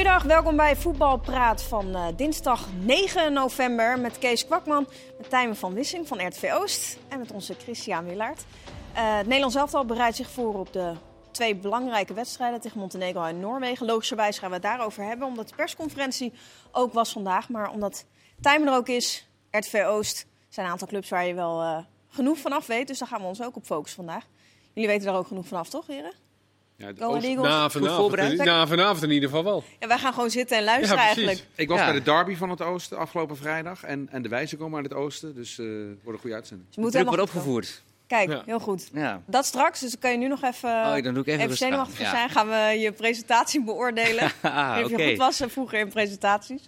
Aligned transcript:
Goedendag, 0.00 0.26
welkom 0.26 0.56
bij 0.56 0.76
Voetbalpraat 0.76 1.62
van 1.62 1.88
uh, 1.88 2.06
dinsdag 2.16 2.68
9 2.80 3.32
november 3.32 3.98
met 3.98 4.18
Kees 4.18 4.46
Kwakman, 4.46 4.88
met 5.18 5.30
Tijmen 5.30 5.56
van 5.56 5.74
Wissing 5.74 6.08
van 6.08 6.26
RTV 6.26 6.50
Oost 6.52 6.98
en 7.08 7.18
met 7.18 7.32
onze 7.32 7.54
Christian 7.54 8.04
Willaert. 8.04 8.44
Uh, 8.94 9.16
het 9.16 9.26
Nederlands 9.26 9.56
elftal 9.56 9.84
bereidt 9.84 10.16
zich 10.16 10.30
voor 10.30 10.58
op 10.58 10.72
de 10.72 10.92
twee 11.30 11.56
belangrijke 11.56 12.14
wedstrijden 12.14 12.60
tegen 12.60 12.78
Montenegro 12.78 13.24
en 13.24 13.40
Noorwegen. 13.40 13.86
Logischerwijs 13.86 14.38
gaan 14.38 14.48
we 14.48 14.54
het 14.54 14.64
daarover 14.64 15.04
hebben, 15.04 15.26
omdat 15.26 15.48
de 15.48 15.54
persconferentie 15.54 16.32
ook 16.72 16.92
was 16.92 17.12
vandaag. 17.12 17.48
Maar 17.48 17.70
omdat 17.70 18.04
Tijmen 18.40 18.68
er 18.68 18.74
ook 18.74 18.88
is, 18.88 19.28
RTV 19.50 19.84
Oost, 19.86 20.26
zijn 20.48 20.66
een 20.66 20.72
aantal 20.72 20.88
clubs 20.88 21.08
waar 21.08 21.26
je 21.26 21.34
wel 21.34 21.62
uh, 21.62 21.78
genoeg 22.08 22.38
van 22.38 22.52
af 22.52 22.66
weet. 22.66 22.86
Dus 22.86 22.98
daar 22.98 23.08
gaan 23.08 23.20
we 23.20 23.26
ons 23.26 23.42
ook 23.42 23.56
op 23.56 23.64
focussen 23.64 24.04
vandaag. 24.04 24.26
Jullie 24.72 24.88
weten 24.88 25.06
daar 25.06 25.16
ook 25.16 25.26
genoeg 25.26 25.46
van 25.46 25.58
af, 25.58 25.68
toch 25.68 25.86
heren? 25.86 26.12
Ja, 26.80 26.92
de 26.92 27.04
Oost, 27.04 27.36
na, 27.36 27.70
vanavond, 27.70 28.36
na 28.36 28.66
vanavond 28.66 29.02
in 29.02 29.10
ieder 29.10 29.28
geval 29.28 29.44
wel. 29.44 29.64
Ja, 29.78 29.86
wij 29.86 29.98
gaan 29.98 30.12
gewoon 30.12 30.30
zitten 30.30 30.56
en 30.56 30.64
luisteren 30.64 30.96
ja, 30.96 31.02
eigenlijk. 31.04 31.46
Ik 31.54 31.68
was 31.68 31.78
bij 31.78 31.92
de 31.92 32.02
derby 32.02 32.34
van 32.34 32.50
het 32.50 32.62
Oosten 32.62 32.98
afgelopen 32.98 33.36
vrijdag. 33.36 33.82
En, 33.82 34.08
en 34.10 34.22
de 34.22 34.28
wijzen 34.28 34.58
komen 34.58 34.76
uit 34.76 34.88
het 34.88 34.98
Oosten. 34.98 35.34
Dus 35.34 35.58
uh, 35.58 35.66
wordt 35.84 36.04
een 36.04 36.18
goede 36.18 36.34
uitzending. 36.36 36.68
Dus 36.68 36.76
moet 36.76 37.04
wordt 37.04 37.22
opgevoerd. 37.22 37.82
Kijk, 38.06 38.42
heel 38.44 38.60
goed. 38.60 38.90
Ja. 38.92 39.22
Dat 39.26 39.46
straks, 39.46 39.80
dus 39.80 39.98
kan 39.98 40.10
je 40.10 40.16
nu 40.16 40.28
nog 40.28 40.42
even, 40.42 40.70
oh, 40.70 41.02
dan 41.02 41.14
doe 41.14 41.22
ik 41.22 41.26
even, 41.26 41.44
even 41.44 41.56
zenuwachtig 41.56 42.08
zijn. 42.08 42.30
Gaan 42.30 42.48
we 42.48 42.78
je 42.78 42.92
presentatie 42.92 43.64
beoordelen. 43.64 44.32
ah, 44.40 44.78
Of 44.84 44.90
je 44.90 45.08
goed 45.08 45.16
was 45.16 45.42
vroeger 45.46 45.78
in 45.78 45.88
presentaties. 45.88 46.62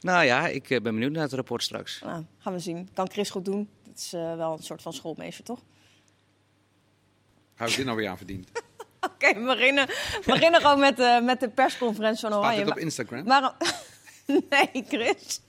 Nou 0.00 0.24
ja, 0.24 0.46
ik 0.46 0.68
ben 0.68 0.82
benieuwd 0.82 1.12
naar 1.12 1.22
het 1.22 1.32
rapport 1.32 1.62
straks. 1.62 2.00
Nou, 2.04 2.24
gaan 2.38 2.52
we 2.52 2.58
zien. 2.58 2.88
Kan 2.94 3.10
Chris 3.10 3.30
goed 3.30 3.44
doen. 3.44 3.68
Het 3.88 3.98
is 3.98 4.14
uh, 4.14 4.36
wel 4.36 4.52
een 4.52 4.62
soort 4.62 4.82
van 4.82 4.92
schoolmeester, 4.92 5.44
toch? 5.44 5.60
Hou 7.54 7.70
ik 7.70 7.76
dit 7.76 7.84
nou 7.84 7.96
weer 7.96 8.08
aan 8.08 8.16
verdiend? 8.16 8.48
Oké, 9.14 9.28
okay, 9.28 9.40
we 9.40 9.46
beginnen, 9.46 9.86
beginnen 10.24 10.60
gewoon 10.60 10.78
met 10.78 10.96
de, 10.96 11.20
met 11.22 11.40
de 11.40 11.48
persconferentie 11.48 12.28
van 12.28 12.38
Oranje. 12.38 12.54
Staat 12.54 12.68
het 12.68 12.76
op 12.76 12.82
Instagram? 12.82 13.24
Maar, 13.24 13.52
nee, 14.50 14.84
Chris. 14.88 15.40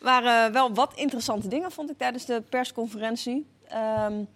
Maar 0.00 0.24
uh, 0.24 0.52
wel 0.52 0.74
wat 0.74 0.92
interessante 0.94 1.48
dingen 1.48 1.72
vond 1.72 1.90
ik 1.90 1.98
tijdens 1.98 2.24
de 2.24 2.42
persconferentie. 2.48 3.46
Um, 4.06 4.28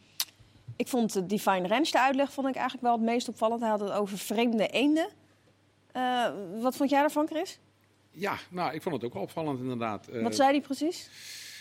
ik 0.77 0.89
vond 0.89 1.13
de 1.13 1.27
Define 1.27 1.69
Ranch, 1.69 1.89
de 1.89 2.01
uitleg, 2.01 2.33
vond 2.33 2.49
ik 2.49 2.55
eigenlijk 2.55 2.85
wel 2.85 2.93
het 2.93 3.03
meest 3.03 3.29
opvallend. 3.29 3.61
Hij 3.61 3.71
had 3.71 3.81
het 3.81 3.91
over 3.91 4.19
vreemde 4.19 4.67
eenden. 4.67 5.09
Uh, 5.97 6.27
wat 6.61 6.77
vond 6.77 6.91
jij 6.91 7.01
daarvan, 7.01 7.27
Chris? 7.27 7.59
Ja, 8.11 8.39
nou, 8.51 8.75
ik 8.75 8.83
vond 8.83 8.95
het 8.95 9.05
ook 9.05 9.13
wel 9.13 9.23
opvallend 9.23 9.61
inderdaad. 9.61 10.09
Wat 10.13 10.35
zei 10.35 10.51
hij 10.51 10.61
precies? 10.61 11.11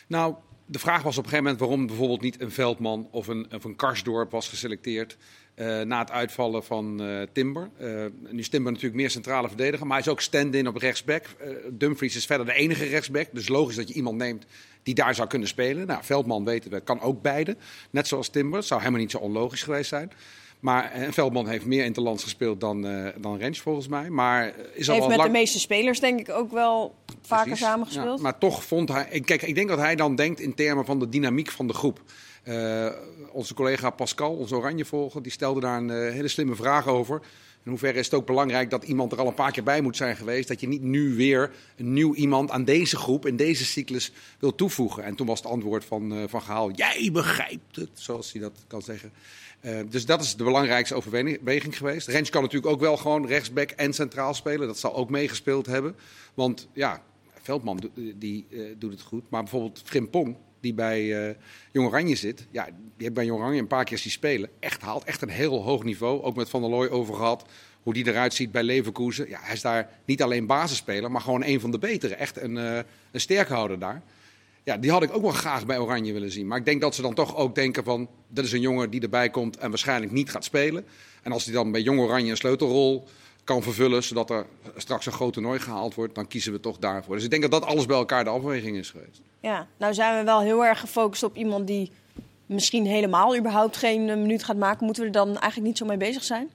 Nou, 0.08 0.36
de 0.66 0.80
vraag 0.80 1.02
was 1.04 1.18
op 1.18 1.24
een 1.24 1.30
gegeven 1.30 1.44
moment 1.44 1.60
waarom 1.60 1.88
bijvoorbeeld 1.88 2.22
niet 2.22 2.42
een 2.42 2.52
Veldman 2.52 3.08
of 3.12 3.28
een, 3.28 3.48
of 3.54 3.64
een 3.64 3.76
Karsdorp 3.76 4.32
was 4.32 4.50
geselecteerd. 4.50 5.18
Uh, 5.56 5.82
na 5.82 6.00
het 6.00 6.12
uitvallen 6.12 6.64
van 6.64 7.02
uh, 7.02 7.22
Timber. 7.34 7.70
Uh, 7.82 8.06
nu 8.30 8.40
is 8.40 8.50
Timber 8.50 8.72
natuurlijk 8.72 9.02
meer 9.02 9.10
centrale 9.10 9.48
verdediger, 9.48 9.88
maar 9.88 9.98
hij 9.98 10.06
is 10.06 10.12
ook 10.12 10.22
stand-in 10.22 10.68
op 10.68 10.76
rechtsback. 10.76 11.26
Dumfries 11.72 12.16
is 12.16 12.26
verder 12.26 12.46
de 12.46 12.54
enige 12.54 12.86
rechtsback, 12.86 13.28
dus 13.32 13.48
logisch 13.48 13.76
dat 13.76 13.88
je 13.88 13.94
iemand 13.94 14.18
neemt 14.18 14.46
die 14.84 14.94
daar 14.94 15.16
zou 15.16 15.28
kunnen 15.28 15.48
spelen. 15.48 15.88
Nou, 15.88 16.04
Veldman 16.04 16.46
weten 16.46 16.72
we, 16.72 16.80
kan 16.80 17.02
ook 17.02 17.22
beide. 17.22 17.56
Net 17.90 18.08
zoals 18.08 18.30
Timber, 18.30 18.64
zou 18.64 18.80
helemaal 18.80 19.02
niet 19.02 19.12
zo 19.12 19.18
onlogisch 19.18 19.64
geweest 19.64 19.90
zijn. 19.90 20.12
Maar 20.60 20.92
Veldman 21.10 21.48
heeft 21.48 21.66
meer 21.66 21.84
interlands 21.84 22.24
gespeeld 22.24 22.60
dan, 22.60 22.82
dan 23.18 23.38
Rens 23.38 23.60
volgens 23.60 23.88
mij. 23.88 24.10
Maar 24.10 24.54
is 24.74 24.90
al 24.90 24.96
heeft 24.96 25.08
met 25.08 25.26
de 25.26 25.30
meeste 25.30 25.60
spelers 25.60 26.00
denk 26.00 26.20
ik 26.20 26.30
ook 26.30 26.52
wel 26.52 26.96
vaker 27.22 27.58
samengespeeld. 27.58 28.18
Ja, 28.18 28.24
maar 28.24 28.38
toch 28.38 28.64
vond 28.64 28.90
hij... 28.90 29.22
Kijk, 29.26 29.42
ik 29.42 29.56
denk 29.56 29.70
dat 29.70 29.80
hij 29.80 29.96
dan 29.96 30.16
denkt 30.16 30.40
in 30.40 30.54
termen 30.54 30.86
van 30.86 31.00
de 31.00 31.10
dynamiek 31.10 31.52
van 31.52 31.68
de 31.68 31.74
groep. 31.74 32.02
Uh, 32.44 32.90
onze 33.32 33.54
collega 33.54 33.90
Pascal, 33.90 34.36
onze 34.36 34.56
oranje 34.56 34.86
volger, 34.86 35.22
die 35.22 35.32
stelde 35.32 35.60
daar 35.60 35.78
een 35.78 35.90
uh, 35.90 36.12
hele 36.12 36.28
slimme 36.28 36.56
vraag 36.56 36.88
over. 36.88 37.22
In 37.64 37.70
hoeverre 37.70 38.00
is 38.00 38.06
het 38.06 38.14
ook 38.14 38.26
belangrijk 38.26 38.70
dat 38.70 38.84
iemand 38.84 39.12
er 39.12 39.20
al 39.20 39.28
een 39.28 39.34
paar 39.34 39.52
keer 39.52 39.64
bij 39.64 39.82
moet 39.82 39.98
zijn 39.98 40.16
geweest. 40.16 40.48
Dat 40.48 40.60
je 40.60 40.68
niet 40.68 40.82
nu 40.82 41.16
weer 41.16 41.52
een 41.78 41.94
nieuw 41.94 42.14
iemand 42.14 42.52
aan 42.52 42.64
deze 42.64 42.98
groep, 42.98 43.26
in 43.26 43.36
deze 43.36 43.66
cyclus, 43.66 44.12
wil 44.40 44.56
toevoegen. 44.56 45.04
En 45.04 45.16
toen 45.16 45.28
was 45.28 45.40
het 45.40 45.52
antwoord 45.52 45.86
van, 45.86 46.14
uh, 46.14 46.24
van 46.28 46.42
Gehaal, 46.42 46.72
jij 46.72 47.10
begrijpt 47.12 47.76
het, 47.76 47.90
zoals 47.94 48.32
hij 48.32 48.42
dat 48.42 48.64
kan 48.68 48.82
zeggen. 48.82 49.12
Dus 49.90 50.06
dat 50.06 50.22
is 50.22 50.36
de 50.36 50.44
belangrijkste 50.44 50.96
overweging 50.96 51.78
geweest. 51.78 52.08
Rens 52.08 52.30
kan 52.30 52.42
natuurlijk 52.42 52.72
ook 52.74 52.80
wel 52.80 52.98
gewoon 52.98 53.28
rechtsback 53.28 53.72
en 53.72 53.94
centraal 53.94 54.34
spelen. 54.34 54.68
Dat 54.68 54.80
zal 54.80 54.96
ook 54.96 55.10
meegespeeld 55.10 55.66
hebben. 55.66 55.96
Want 56.34 56.68
ja, 56.74 57.04
Veldman 57.42 57.92
die, 58.16 58.48
doet 58.78 58.92
het 58.92 59.02
goed. 59.02 59.24
Maar 59.30 59.42
bijvoorbeeld 59.42 59.82
Frimpong, 59.86 60.36
die 60.62 60.74
bij 60.74 61.28
uh, 61.28 61.36
Jong 61.72 61.88
Oranje 61.88 62.16
zit. 62.16 62.48
Ja, 62.52 62.66
die 62.66 62.74
heeft 62.98 63.14
bij 63.14 63.26
Jong 63.26 63.40
Oranje 63.42 63.60
een 63.60 63.68
paar 63.68 63.84
keer 63.84 63.98
zien 63.98 64.12
spelen. 64.12 64.50
Echt 64.60 64.82
haalt 64.82 65.04
echt 65.04 65.22
een 65.22 65.30
heel 65.30 65.64
hoog 65.64 65.84
niveau. 65.84 66.22
Ook 66.22 66.36
met 66.36 66.50
Van 66.50 66.62
der 66.62 66.70
Looy 66.70 66.88
over 66.88 67.16
gehad. 67.16 67.46
Hoe 67.84 67.94
die 67.94 68.08
eruit 68.08 68.34
ziet 68.34 68.52
bij 68.52 68.64
Leverkusen. 68.64 69.30
Ja, 69.30 69.40
hij 69.42 69.54
is 69.54 69.62
daar 69.62 69.90
niet 70.06 70.22
alleen 70.22 70.46
basisspeler, 70.46 71.12
maar 71.12 71.22
gewoon 71.22 71.44
een 71.44 71.60
van 71.60 71.72
de 71.72 71.80
betere. 71.80 72.16
Echt 72.16 72.42
een, 72.42 72.56
uh, 72.56 72.80
een 73.12 73.22
sterkhouder 73.22 73.80
daar. 73.80 74.02
Ja, 74.64 74.78
die 74.78 74.92
had 74.92 75.04
ik 75.04 75.14
ook 75.14 75.22
wel 75.22 75.32
graag 75.32 75.66
bij 75.66 75.80
Oranje 75.80 76.14
willen 76.14 76.32
zien. 76.32 76.48
Maar 76.48 76.58
ik 76.58 76.66
denk 76.66 76.82
dat 76.82 76.96
ze 76.96 77.02
dan 77.02 77.14
toch 77.14 77.36
ook 77.36 77.56
denken 77.56 77.84
van... 77.84 78.10
dat 78.28 78.46
is 78.46 78.52
een 78.52 78.62
jongen 78.62 78.90
die 78.90 79.02
erbij 79.02 79.30
komt 79.30 79.58
en 79.58 79.70
waarschijnlijk 79.70 80.12
niet 80.12 80.30
gaat 80.30 80.44
spelen. 80.44 80.86
En 81.22 81.32
als 81.32 81.46
hij 81.46 81.54
dan 81.54 81.72
bij 81.72 81.82
Jong 81.82 82.00
Oranje 82.00 82.32
een 82.32 82.38
sleutelrol 82.38 83.08
kan 83.52 83.64
vervullen... 83.64 84.04
zodat 84.04 84.30
er 84.30 84.46
straks 84.76 85.06
een 85.06 85.12
groot 85.12 85.34
toernooi 85.34 85.60
gehaald 85.60 85.96
wordt... 85.96 86.16
dan 86.16 86.28
kiezen 86.28 86.52
we 86.52 86.60
toch 86.60 86.78
daarvoor. 86.78 87.16
Dus 87.16 87.24
ik 87.24 87.30
denk 87.30 87.42
dat 87.42 87.52
dat 87.52 87.66
alles 87.66 87.86
bij 87.86 87.98
elkaar 87.98 88.24
de 88.24 88.30
afweging 88.30 88.78
is 88.78 88.90
geweest. 88.90 89.22
Ja, 89.40 89.68
nou 89.78 89.94
zijn 89.94 90.18
we 90.18 90.24
wel 90.24 90.42
heel 90.42 90.66
erg 90.66 90.80
gefocust 90.80 91.24
op 91.24 91.36
iemand 91.36 91.68
die 91.68 91.92
misschien 92.46 92.86
helemaal 92.86 93.38
überhaupt 93.38 93.78
geen 93.78 94.08
uh, 94.08 94.16
minuut 94.16 94.44
gaat 94.44 94.58
maken. 94.58 94.86
Moeten 94.86 95.04
we 95.04 95.10
er 95.10 95.16
dan 95.16 95.28
eigenlijk 95.28 95.64
niet 95.64 95.78
zo 95.78 95.86
mee 95.86 95.98
bezig 95.98 96.24
zijn? 96.24 96.50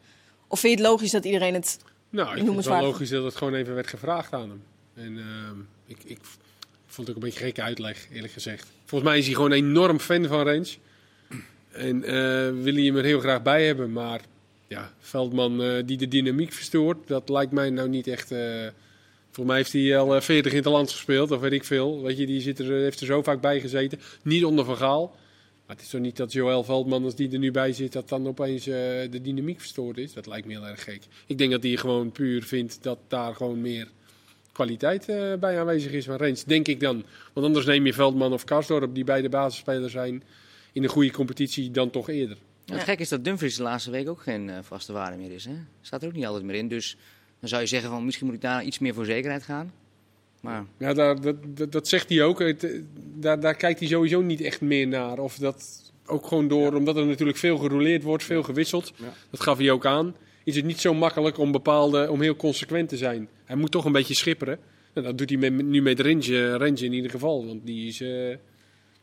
Of 0.46 0.60
vind 0.60 0.78
je 0.78 0.82
het 0.82 0.88
logisch 0.88 1.10
dat 1.10 1.24
iedereen 1.24 1.54
het 1.54 1.78
Nou, 2.10 2.36
ik 2.36 2.44
vind 2.44 2.56
het 2.56 2.64
wel 2.64 2.80
logisch 2.80 3.10
dat 3.10 3.24
het 3.24 3.36
gewoon 3.36 3.54
even 3.54 3.74
werd 3.74 3.86
gevraagd 3.86 4.32
aan 4.32 4.48
hem. 4.48 4.62
En 4.94 5.16
uh, 5.16 5.24
ik, 5.86 5.98
ik, 6.04 6.18
vond 6.86 7.08
het 7.08 7.16
ook 7.16 7.22
een 7.22 7.28
beetje 7.28 7.44
gekke 7.44 7.62
uitleg, 7.62 8.06
eerlijk 8.12 8.32
gezegd. 8.32 8.66
Volgens 8.84 9.10
mij 9.10 9.18
is 9.18 9.26
hij 9.26 9.34
gewoon 9.34 9.50
een 9.50 9.56
enorm 9.56 9.98
fan 9.98 10.26
van 10.26 10.42
Range. 10.44 10.74
En 11.72 11.96
uh, 11.96 12.62
wil 12.62 12.74
hij 12.74 12.82
hem 12.82 12.96
er 12.96 13.04
heel 13.04 13.20
graag 13.20 13.42
bij 13.42 13.66
hebben. 13.66 13.92
Maar 13.92 14.20
ja, 14.68 14.92
Veldman 14.98 15.62
uh, 15.62 15.82
die 15.86 15.96
de 15.96 16.08
dynamiek 16.08 16.52
verstoort, 16.52 17.08
dat 17.08 17.28
lijkt 17.28 17.52
mij 17.52 17.70
nou 17.70 17.88
niet 17.88 18.06
echt... 18.06 18.34
Volgens 19.30 19.56
mij 19.56 19.56
heeft 19.56 19.72
hij 19.72 19.98
al 19.98 20.20
40 20.20 20.52
in 20.52 20.58
het 20.58 20.66
land 20.66 20.90
gespeeld, 20.90 21.30
of 21.30 21.40
weet 21.40 21.52
ik 21.52 21.64
veel. 21.64 22.02
Weet 22.02 22.18
je, 22.18 22.26
die 22.26 22.40
zit 22.40 22.58
er, 22.58 22.70
heeft 22.70 23.00
er 23.00 23.06
zo 23.06 23.22
vaak 23.22 23.40
bij 23.40 23.60
gezeten. 23.60 24.00
Niet 24.22 24.44
onder 24.44 24.64
Van 24.64 24.76
Gaal. 24.76 25.16
Maar 25.66 25.76
het 25.76 25.84
is 25.84 25.90
toch 25.90 26.00
niet 26.00 26.16
dat 26.16 26.32
Joël 26.32 26.64
Veldman, 26.64 27.04
als 27.04 27.14
die 27.14 27.32
er 27.32 27.38
nu 27.38 27.50
bij 27.50 27.72
zit, 27.72 27.92
dat 27.92 28.08
dan 28.08 28.26
opeens 28.26 28.68
uh, 28.68 28.74
de 29.10 29.20
dynamiek 29.22 29.60
verstoord 29.60 29.98
is. 29.98 30.12
Dat 30.12 30.26
lijkt 30.26 30.46
me 30.46 30.52
heel 30.52 30.66
erg 30.66 30.84
gek. 30.84 31.02
Ik 31.26 31.38
denk 31.38 31.50
dat 31.50 31.62
hij 31.62 31.76
gewoon 31.76 32.12
puur 32.12 32.42
vindt 32.42 32.82
dat 32.82 32.98
daar 33.08 33.34
gewoon 33.34 33.60
meer 33.60 33.88
kwaliteit 34.52 35.08
uh, 35.08 35.34
bij 35.34 35.60
aanwezig 35.60 35.92
is 35.92 36.04
van 36.04 36.16
Rens. 36.16 36.44
Denk 36.44 36.68
ik 36.68 36.80
dan. 36.80 37.04
Want 37.32 37.46
anders 37.46 37.66
neem 37.66 37.86
je 37.86 37.92
Veldman 37.92 38.32
of 38.32 38.44
Karsdorp, 38.44 38.94
die 38.94 39.04
beide 39.04 39.28
basisspelers 39.28 39.92
zijn, 39.92 40.22
in 40.72 40.82
een 40.82 40.88
goede 40.88 41.10
competitie 41.10 41.70
dan 41.70 41.90
toch 41.90 42.08
eerder. 42.08 42.36
Ja. 42.66 42.74
Het 42.74 42.84
gek 42.84 42.98
is 42.98 43.08
dat 43.08 43.24
Dumfries 43.24 43.56
de 43.56 43.62
laatste 43.62 43.90
week 43.90 44.08
ook 44.08 44.20
geen 44.20 44.48
uh, 44.48 44.58
vaste 44.62 44.92
waarde 44.92 45.16
meer 45.16 45.32
is. 45.32 45.44
Hè? 45.44 45.54
Staat 45.80 46.02
er 46.02 46.08
ook 46.08 46.14
niet 46.14 46.26
altijd 46.26 46.44
meer 46.44 46.54
in. 46.54 46.68
Dus 46.68 46.96
dan 47.40 47.48
zou 47.48 47.62
je 47.62 47.68
zeggen 47.68 47.90
van 47.90 48.04
misschien 48.04 48.26
moet 48.26 48.34
ik 48.34 48.40
daar 48.40 48.64
iets 48.64 48.78
meer 48.78 48.94
voor 48.94 49.04
zekerheid 49.04 49.42
gaan. 49.42 49.72
Maar... 50.40 50.64
Ja, 50.78 50.92
daar, 50.92 51.20
dat, 51.20 51.36
dat, 51.46 51.72
dat, 51.72 51.88
zegt 51.88 52.08
hij 52.08 52.22
ook. 52.22 52.38
Het, 52.38 52.82
daar, 53.14 53.40
daar 53.40 53.54
kijkt 53.54 53.78
hij 53.78 53.88
sowieso 53.88 54.20
niet 54.20 54.40
echt 54.40 54.60
meer 54.60 54.88
naar. 54.88 55.18
Of 55.18 55.36
dat 55.36 55.92
ook 56.06 56.26
gewoon 56.26 56.48
door, 56.48 56.70
ja. 56.70 56.76
omdat 56.76 56.96
er 56.96 57.06
natuurlijk 57.06 57.38
veel 57.38 57.58
gerouleerd 57.58 58.02
wordt, 58.02 58.24
veel 58.24 58.42
gewisseld. 58.42 58.92
Ja. 58.96 59.12
Dat 59.30 59.40
gaf 59.40 59.58
hij 59.58 59.70
ook 59.70 59.86
aan. 59.86 60.14
Is 60.44 60.56
het 60.56 60.64
niet 60.64 60.80
zo 60.80 60.94
makkelijk 60.94 61.38
om 61.38 61.52
bepaalde, 61.52 62.10
om 62.10 62.20
heel 62.20 62.36
consequent 62.36 62.88
te 62.88 62.96
zijn. 62.96 63.28
Hij 63.44 63.56
moet 63.56 63.70
toch 63.70 63.84
een 63.84 63.92
beetje 63.92 64.14
schipperen. 64.14 64.58
Nou, 64.94 65.06
dat 65.06 65.18
doet 65.18 65.28
hij 65.28 65.38
met, 65.38 65.66
nu 65.66 65.82
met 65.82 66.00
Renge, 66.00 66.56
Renge 66.56 66.84
in 66.84 66.92
ieder 66.92 67.10
geval. 67.10 67.46
Want 67.46 67.66
die 67.66 67.88
is... 67.88 68.00
Uh, 68.00 68.36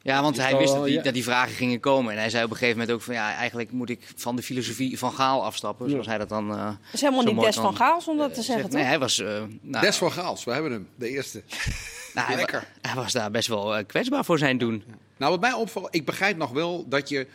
ja, 0.03 0.21
want 0.21 0.37
hij 0.37 0.57
wist 0.57 0.73
dat 0.73 0.85
die, 0.85 1.01
dat 1.01 1.13
die, 1.13 1.23
vragen 1.23 1.55
gingen 1.55 1.79
komen. 1.79 2.13
En 2.13 2.19
hij 2.19 2.29
zei 2.29 2.43
op 2.43 2.49
een 2.49 2.57
gegeven 2.57 2.77
moment 2.77 2.95
ook 2.95 3.01
van 3.01 3.13
ja, 3.13 3.35
eigenlijk 3.35 3.71
moet 3.71 3.89
ik 3.89 3.99
van 4.15 4.35
de 4.35 4.41
filosofie 4.41 4.97
van 4.97 5.11
Gaal 5.11 5.43
afstappen. 5.43 5.89
Zoals 5.89 6.07
hij 6.07 6.17
dat 6.17 6.29
dan. 6.29 6.51
Uh, 6.51 6.65
het 6.65 6.93
is 6.93 7.01
helemaal 7.01 7.23
niet 7.23 7.39
Des 7.39 7.55
van 7.55 7.75
Gaals 7.75 8.07
om 8.07 8.17
dat 8.17 8.29
uh, 8.29 8.35
te 8.35 8.41
zeggen. 8.41 8.71
Nee, 8.71 8.83
hij 8.83 8.99
was. 8.99 9.19
Uh, 9.19 9.43
nou, 9.61 9.85
Des 9.85 9.97
van 9.97 10.11
Gaals, 10.11 10.43
we 10.43 10.51
hebben 10.51 10.71
hem, 10.71 10.87
de 10.95 11.09
eerste. 11.09 11.43
nou, 12.15 12.27
hij, 12.27 12.35
Lekker. 12.35 12.67
Hij 12.81 12.95
was 12.95 13.11
daar 13.11 13.31
best 13.31 13.47
wel 13.47 13.85
kwetsbaar 13.85 14.25
voor 14.25 14.37
zijn 14.37 14.57
doen. 14.57 14.83
Ja. 14.87 14.93
Nou, 15.17 15.31
wat 15.31 15.41
mij 15.41 15.53
opvalt, 15.53 15.87
ik 15.91 16.05
begrijp 16.05 16.37
nog 16.37 16.51
wel 16.51 16.85
dat 16.87 17.09
je 17.09 17.27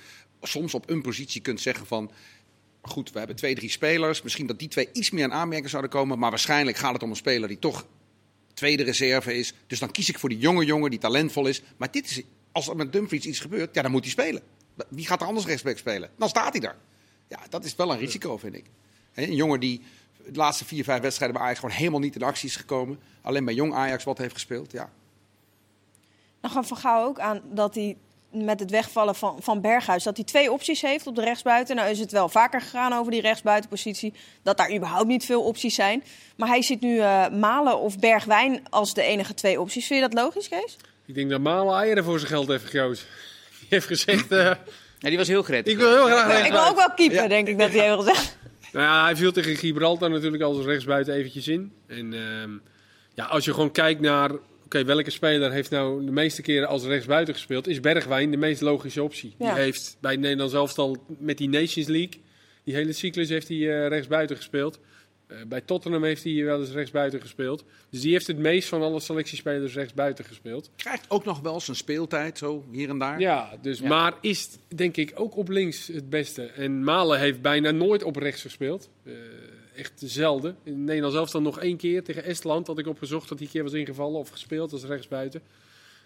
soms 0.43 0.75
op 0.75 0.91
een 0.91 1.03
positie 1.03 1.41
kunt 1.41 1.61
zeggen 1.61 1.87
van. 1.87 2.11
Goed, 2.83 3.13
we 3.13 3.19
hebben 3.19 3.37
twee, 3.37 3.55
drie 3.55 3.71
spelers. 3.71 4.23
Misschien 4.23 4.47
dat 4.47 4.59
die 4.59 4.69
twee 4.69 4.89
iets 4.93 5.11
meer 5.11 5.25
aan 5.25 5.33
aanmerking 5.33 5.71
zouden 5.71 5.91
komen. 5.91 6.19
Maar 6.19 6.31
waarschijnlijk 6.31 6.77
gaat 6.77 6.93
het 6.93 7.03
om 7.03 7.11
een 7.11 7.17
speler 7.17 7.49
die 7.49 7.59
toch 7.59 7.87
tweede 8.55 8.83
reserve 8.83 9.35
is. 9.35 9.55
Dus 9.67 9.79
dan 9.79 9.91
kies 9.91 10.09
ik 10.09 10.19
voor 10.19 10.29
die 10.29 10.39
jonge 10.39 10.65
jongen 10.65 10.91
die 10.91 10.99
talentvol 10.99 11.47
is. 11.47 11.63
Maar 11.77 11.91
dit 11.91 12.11
is 12.11 12.23
als 12.59 12.69
er 12.69 12.77
met 12.77 12.93
Dumfries 12.93 13.25
iets 13.25 13.41
gebeurt, 13.41 13.75
ja, 13.75 13.83
dan 13.83 13.91
moet 13.91 14.03
hij 14.03 14.11
spelen. 14.11 14.43
Wie 14.89 15.07
gaat 15.07 15.21
er 15.21 15.27
anders 15.27 15.47
rechtsback 15.47 15.79
spelen? 15.79 16.11
Dan 16.17 16.29
staat 16.29 16.53
hij 16.53 16.61
daar. 16.61 16.77
Ja, 17.29 17.39
dat 17.49 17.65
is 17.65 17.77
wel 17.77 17.93
een 17.93 17.99
risico, 17.99 18.37
vind 18.37 18.55
ik. 18.55 18.65
Een 19.15 19.35
jongen 19.35 19.61
die 19.61 19.83
de 20.27 20.39
laatste 20.39 20.65
vier, 20.65 20.85
vijf 20.85 21.01
wedstrijden 21.01 21.37
bij 21.37 21.47
Ajax 21.47 21.61
gewoon 21.61 21.77
helemaal 21.77 22.01
niet 22.01 22.15
in 22.15 22.23
actie 22.23 22.49
is 22.49 22.57
gekomen. 22.57 23.01
Alleen 23.23 23.45
bij 23.45 23.55
jong 23.55 23.75
Ajax 23.75 24.05
wat 24.05 24.19
heeft 24.19 24.33
gespeeld, 24.33 24.73
ja. 24.73 24.91
Dan 26.41 26.51
gaf 26.51 26.69
Van 26.69 26.77
Gaal 26.77 27.05
ook 27.05 27.19
aan 27.19 27.43
dat 27.45 27.75
hij 27.75 27.97
met 28.31 28.61
het 28.61 28.71
wegvallen 28.71 29.15
van, 29.15 29.37
van 29.41 29.61
Berghuis, 29.61 30.03
dat 30.03 30.17
hij 30.17 30.25
twee 30.25 30.53
opties 30.53 30.83
heeft 30.83 31.07
op 31.07 31.15
de 31.15 31.23
rechtsbuiten. 31.23 31.77
Nou 31.77 31.91
is 31.91 31.99
het 31.99 32.13
wel 32.13 32.29
vaker 32.29 32.61
gegaan 32.61 32.93
over 32.93 33.13
die 33.13 33.21
rechtsbuitenpositie, 33.21 34.15
dat 34.43 34.57
daar 34.57 34.75
überhaupt 34.75 35.07
niet 35.07 35.25
veel 35.25 35.43
opties 35.43 35.75
zijn. 35.75 36.05
Maar 36.37 36.49
hij 36.49 36.63
ziet 36.63 36.81
nu 36.81 36.99
eh, 36.99 37.29
Malen 37.29 37.79
of 37.79 37.99
Bergwijn 37.99 38.63
als 38.71 38.95
de 38.95 39.03
enige 39.03 39.35
twee 39.35 39.61
opties. 39.61 39.87
Vind 39.87 40.01
je 40.03 40.09
dat 40.09 40.23
logisch, 40.23 40.49
Kees? 40.49 40.77
Ik 41.09 41.15
denk 41.15 41.31
dat 41.31 41.41
Malen 41.41 41.77
eieren 41.77 42.05
voor 42.05 42.19
zijn 42.19 42.31
geld 42.31 42.49
heeft 42.49 42.65
gekozen. 42.65 43.07
Die 43.59 43.69
heeft 43.69 43.87
gezegd, 43.87 44.33
eh, 44.33 44.39
Ja, 44.99 45.09
die 45.09 45.17
was 45.19 45.29
heel 45.29 45.43
gretig. 45.43 45.73
ik 45.73 45.79
wil 45.79 46.07
heel 46.07 46.17
graag 46.17 46.45
Ik 46.47 46.53
wil 46.53 46.67
ook 46.67 46.77
wel 46.77 46.93
keeper, 46.95 47.17
Ja. 47.23 47.29
denk 47.29 47.49
ik 47.49 47.59
dat 47.59 47.71
hij 47.71 47.81
heeft 47.89 47.99
gezegd. 47.99 48.37
Nou 48.73 48.85
ja, 48.85 49.05
hij 49.05 49.17
viel 49.17 49.33
tegen 49.33 49.57
Gibraltar 49.57 50.11
natuurlijk 50.11 50.43
als 50.43 50.65
rechtsbuiten 50.65 51.15
eventjes 51.15 51.49
in. 51.49 51.73
En 51.87 52.13
ehm, 52.15 52.51
ja, 53.15 53.25
als 53.25 53.45
je 53.45 53.53
gewoon 53.53 53.71
kijkt 53.73 54.01
naar... 54.01 54.31
Oké, 54.65 54.85
welke 54.85 55.11
speler 55.11 55.53
heeft 55.53 55.71
nou 55.71 56.05
de 56.05 56.11
meeste 56.11 56.43
keren 56.43 56.69
als 56.69 56.85
rechtsbuiten 56.85 57.35
gespeeld? 57.35 57.67
Is 57.67 57.81
Bergwijn 57.81 58.31
de 58.31 58.37
meest 58.37 58.61
logische 58.61 59.03
optie. 59.03 59.35
Ja. 59.39 59.53
Die 59.55 59.63
heeft 59.63 59.97
bij 60.01 60.11
het 60.13 60.21
Nederlands 60.21 60.55
elftal 60.55 60.97
met 61.19 61.39
die 61.39 61.49
Nations 61.49 61.87
League... 61.87 62.21
Die 62.65 62.75
hele 62.75 62.93
cyclus 62.93 63.29
heeft 63.29 63.49
hij 63.49 63.57
eh, 63.57 63.89
rechtsbuiten 63.89 64.37
gespeeld. 64.37 64.79
Eh, 65.29 65.37
bij 65.49 65.61
Tottenham 65.61 66.05
heeft 66.05 66.25
hij 66.25 66.45
wel 66.45 66.61
eens 66.61 66.71
rechtsbuiten 66.71 67.21
gespeeld. 67.21 67.65
Dus 67.91 68.01
die 68.01 68.13
heeft 68.13 68.27
het 68.27 68.39
meest 68.39 68.69
van 68.69 68.83
alle 68.83 69.01
selectiespelers 69.01 69.75
rechtsbuiten 69.75 70.25
gespeeld. 70.25 70.71
Krijgt 70.77 71.11
ook 71.11 71.25
nog 71.25 71.41
wel 71.41 71.61
zijn 71.61 71.77
speeltijd, 71.77 72.39
zo 72.39 72.65
hier 72.71 72.89
en 72.89 72.99
daar. 72.99 73.21
Ja, 73.21 73.59
dus, 73.63 73.79
Ja. 73.79 73.89
maar 73.89 74.15
is 74.21 74.49
denk 74.75 74.97
ik 74.97 75.13
ook 75.15 75.37
op 75.37 75.49
links 75.49 75.87
het 75.87 76.11
beste. 76.11 76.43
En 76.43 76.85
Malen 76.85 77.19
heeft 77.19 77.41
bijna 77.43 77.71
nooit 77.71 78.03
op 78.03 78.17
rechts 78.17 78.43
gespeeld. 78.43 78.91
Eh, 79.05 79.13
echt 79.77 79.93
zelden. 80.05 80.57
In 80.65 80.73
het 80.73 80.81
Nederlands 80.81 81.17
elftal 81.17 81.43
nog 81.43 81.61
één 81.61 81.77
keer 81.77 82.03
tegen 82.05 82.25
Estland 82.25 82.67
had 82.67 82.79
ik 82.79 82.87
opgezocht 82.87 83.29
dat 83.29 83.39
hij 83.39 83.47
een 83.47 83.53
keer 83.53 83.63
was 83.63 83.73
ingevallen 83.73 84.19
of 84.21 84.29
gespeeld 84.29 84.73
als 84.73 84.85
rechtsbuiten. 84.85 85.43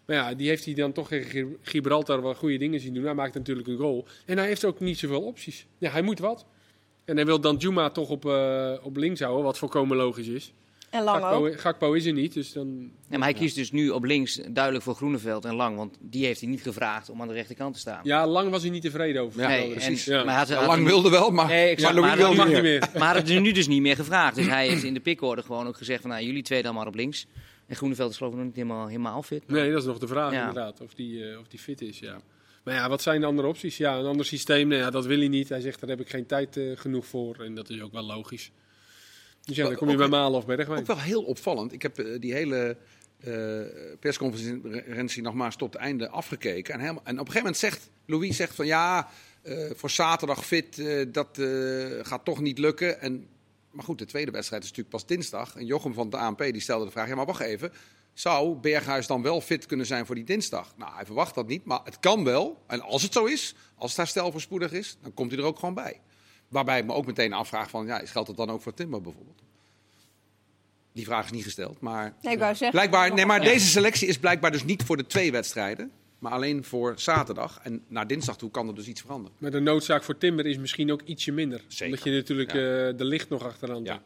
Maar 0.07 0.17
ja, 0.17 0.35
die 0.35 0.49
heeft 0.49 0.65
hij 0.65 0.75
dan 0.75 0.93
toch 0.93 1.09
tegen 1.09 1.31
Gib- 1.31 1.59
Gibraltar 1.63 2.23
wel 2.23 2.35
goede 2.35 2.57
dingen 2.59 2.81
zien 2.81 2.95
doen. 2.95 3.05
Hij 3.05 3.15
maakt 3.15 3.35
natuurlijk 3.35 3.69
een 3.69 3.77
goal. 3.77 4.07
En 4.27 4.39
hij 4.39 4.47
heeft 4.47 4.65
ook 4.65 4.81
niet 4.81 4.99
zoveel 4.99 5.23
opties. 5.23 5.67
Ja, 5.79 5.91
hij 5.91 6.03
moet 6.03 6.19
wat. 6.19 6.47
En 7.05 7.17
hij 7.17 7.27
wil 7.27 7.41
dan 7.41 7.57
Juma 7.57 7.91
toch 7.91 8.09
op, 8.09 8.27
eh, 8.27 8.73
op 8.83 8.97
links 8.97 9.21
houden, 9.21 9.45
wat 9.45 9.59
volkomen 9.59 9.97
logisch 9.97 10.27
is. 10.27 10.53
En 10.91 11.03
lang 11.03 11.25
ook. 11.25 11.45
Gakpo, 11.47 11.61
Gakpo 11.61 11.93
is 11.93 12.07
er 12.07 12.13
niet, 12.13 12.33
dus 12.33 12.53
dan... 12.53 12.91
Ja, 13.09 13.19
maar 13.19 13.29
hij 13.29 13.39
kiest 13.39 13.55
dus 13.57 13.71
nu 13.71 13.91
op 13.91 14.05
links 14.05 14.41
duidelijk 14.49 14.85
voor 14.85 14.95
Groeneveld 14.95 15.45
en 15.45 15.55
Lang. 15.55 15.77
Want 15.77 15.97
die 16.01 16.25
heeft 16.25 16.41
hij 16.41 16.49
niet 16.49 16.63
gevraagd 16.63 17.11
om 17.11 17.21
aan 17.21 17.29
de 17.29 17.35
rechterkant 17.35 17.75
te 17.75 17.81
staan. 17.81 18.01
Ja, 18.03 18.27
lang 18.27 18.51
was 18.51 18.63
hij 18.63 18.71
niet 18.71 18.83
tevreden 18.83 19.23
over. 19.23 19.41
Ja, 19.41 19.49
nee, 19.49 19.71
precies. 19.71 20.07
en, 20.07 20.15
Ja. 20.15 20.25
Maar 20.25 20.35
hij 20.35 20.45
had, 20.47 20.55
had 20.59 20.67
lang 20.67 20.87
wilde 20.87 21.11
wel, 21.11 21.31
maar, 21.31 21.47
Nee, 21.47 21.69
exact, 21.69 21.95
maar 21.95 22.03
Louis 22.03 22.09
maar 22.09 22.19
wilde 22.19 22.37
mag 22.37 22.47
niet 22.55 22.63
meer. 22.63 22.91
Maar 22.99 23.07
had 23.15 23.17
het 23.17 23.31
er 23.31 23.41
nu 23.41 23.53
dus 23.61 23.67
niet 23.67 23.81
meer 23.83 23.97
gevraagd. 23.97 24.37
Dus 24.37 24.47
hij 24.47 24.69
heeft 24.69 24.83
in 24.83 24.95
de 24.95 25.01
pickorde 25.01 25.43
gewoon 25.43 25.67
ook 25.67 25.77
gezegd 25.77 26.01
van 26.01 26.11
nou, 26.11 26.25
jullie 26.25 26.43
twee 26.43 26.63
dan 26.63 26.75
maar 26.75 26.87
op 26.87 26.95
links. 26.95 27.27
En 27.67 27.77
Groeneveld 27.77 28.11
is 28.11 28.17
geloof 28.17 28.33
ik 28.33 28.39
nog 28.39 28.47
niet 28.47 28.57
helemaal, 28.57 28.87
helemaal 28.87 29.23
fit. 29.23 29.49
Nee, 29.49 29.71
dat 29.71 29.81
is 29.81 29.87
nog 29.87 29.99
de 29.99 30.07
vraag 30.07 30.33
Ja. 30.33 30.39
inderdaad, 30.39 30.81
of 30.81 30.95
die, 30.95 31.31
eh, 31.31 31.39
of 31.39 31.47
die 31.49 31.59
fit 31.59 31.81
is, 31.81 31.99
ja. 31.99 32.21
Maar 32.62 32.75
ja, 32.75 32.88
wat 32.88 33.03
zijn 33.03 33.20
de 33.20 33.26
andere 33.26 33.49
opties? 33.49 33.76
Ja, 33.76 33.99
een 33.99 34.06
ander 34.06 34.26
systeem, 34.26 34.69
nou 34.69 34.81
ja, 34.81 34.91
dat 34.91 35.06
wil 35.06 35.19
hij 35.19 35.29
niet. 35.29 35.49
Hij 35.49 35.61
zegt, 35.61 35.81
daar 35.81 35.91
heb 35.91 36.00
ik 36.00 36.09
geen 36.09 36.26
tijd 36.26 36.56
eh, 36.56 36.76
genoeg 36.76 37.06
voor. 37.06 37.37
En 37.44 37.55
dat 37.55 37.70
is 37.70 37.81
ook 37.81 37.93
wel 37.93 38.03
logisch. 38.03 38.50
Dus 39.44 39.56
ja, 39.56 39.67
dan 39.67 39.75
kom 39.75 39.91
je 39.91 39.97
bij 39.97 40.09
Malen 40.09 40.38
of 40.38 40.47
Bergwijn. 40.47 40.81
Ook 40.81 40.87
wel 40.87 40.99
heel 40.99 41.23
opvallend. 41.23 41.73
Ik 41.73 41.82
heb 41.82 41.99
eh, 41.99 42.20
die 42.20 42.32
hele 42.32 42.76
eh, 43.19 43.61
persconferentie 44.00 45.23
nog 45.23 45.35
maar 45.35 45.56
tot 45.56 45.73
het 45.73 45.82
einde 45.82 46.09
afgekeken. 46.09 46.75
En, 46.75 46.81
helemaal, 46.81 47.03
en 47.05 47.12
op 47.12 47.26
een 47.26 47.32
gegeven 47.32 47.43
moment 47.43 47.56
zegt 47.56 47.91
Louis 48.06 48.37
zegt 48.37 48.55
van 48.55 48.67
ja, 48.67 49.08
voor 49.75 49.91
zaterdag 49.91 50.47
fit, 50.47 50.82
dat 51.12 51.38
gaat 52.03 52.25
toch 52.25 52.41
niet 52.41 52.58
lukken. 52.58 53.00
En, 53.00 53.26
maar 53.70 53.85
goed, 53.85 53.99
de 53.99 54.05
tweede 54.05 54.31
wedstrijd 54.31 54.62
is 54.62 54.69
natuurlijk 54.69 54.97
pas 54.97 55.06
dinsdag. 55.06 55.56
En 55.56 55.67
Jochem 55.67 55.94
van 55.94 56.11
de 56.11 56.17
ANP 56.17 56.38
die 56.38 56.61
stelde 56.61 56.85
de 56.85 56.91
vraag, 56.91 57.08
ja 57.08 57.15
maar 57.15 57.26
wacht 57.26 57.41
even. 57.41 57.73
Zou 58.14 58.56
Berghuis 58.56 59.06
dan 59.06 59.23
wel 59.23 59.41
fit 59.41 59.67
kunnen 59.67 59.87
zijn 59.87 60.06
voor 60.06 60.14
die 60.14 60.25
dinsdag? 60.25 60.75
Nou, 60.76 60.94
hij 60.94 61.05
verwacht 61.05 61.35
dat 61.35 61.47
niet, 61.47 61.64
maar 61.64 61.81
het 61.85 62.00
kan 62.00 62.25
wel. 62.25 62.62
En 62.67 62.81
als 62.81 63.03
het 63.03 63.12
zo 63.12 63.25
is, 63.25 63.55
als 63.76 63.91
het 63.91 63.99
herstel 63.99 64.31
voorspoedig 64.32 64.73
is, 64.73 64.97
dan 65.03 65.14
komt 65.14 65.31
hij 65.31 65.41
er 65.41 65.47
ook 65.47 65.59
gewoon 65.59 65.75
bij. 65.75 66.00
Waarbij 66.49 66.79
ik 66.79 66.85
me 66.87 66.93
ook 66.93 67.06
meteen 67.06 67.32
afvraag 67.32 67.70
van, 67.70 67.87
ja, 67.87 67.99
geldt 68.06 68.29
dat 68.29 68.37
dan 68.37 68.50
ook 68.50 68.62
voor 68.62 68.75
Timber 68.75 69.00
bijvoorbeeld? 69.00 69.41
Die 70.93 71.05
vraag 71.05 71.25
is 71.25 71.31
niet 71.31 71.44
gesteld, 71.44 71.81
maar 71.81 72.14
Nee, 72.23 72.32
ik 72.32 72.38
wou 72.38 72.50
zeggen. 72.55 72.70
blijkbaar, 72.70 73.14
nee, 73.14 73.26
maar 73.26 73.41
deze 73.41 73.67
selectie 73.67 74.09
is 74.09 74.19
blijkbaar 74.19 74.50
dus 74.53 74.65
niet 74.65 74.82
voor 74.82 74.97
de 74.97 75.06
twee 75.06 75.32
wedstrijden, 75.32 75.91
maar 76.19 76.32
alleen 76.32 76.65
voor 76.65 76.93
zaterdag. 76.97 77.61
En 77.62 77.85
naar 77.88 78.06
dinsdag 78.06 78.37
toe 78.37 78.50
kan 78.50 78.69
er 78.69 78.75
dus 78.75 78.87
iets 78.87 79.00
veranderen. 79.00 79.37
Maar 79.41 79.50
de 79.50 79.61
noodzaak 79.61 80.03
voor 80.03 80.19
Timber 80.19 80.47
is 80.47 80.58
misschien 80.58 80.93
ook 80.93 81.03
ietsje 81.03 81.32
minder. 81.32 81.65
Zeker. 81.69 81.87
Omdat 81.87 82.05
je 82.05 82.11
natuurlijk 82.11 82.53
Ja. 82.53 82.58
eh, 82.88 82.97
de 82.99 83.05
licht 83.05 83.29
nog 83.29 83.44
achteraan 83.44 83.85
Ja. 83.85 84.03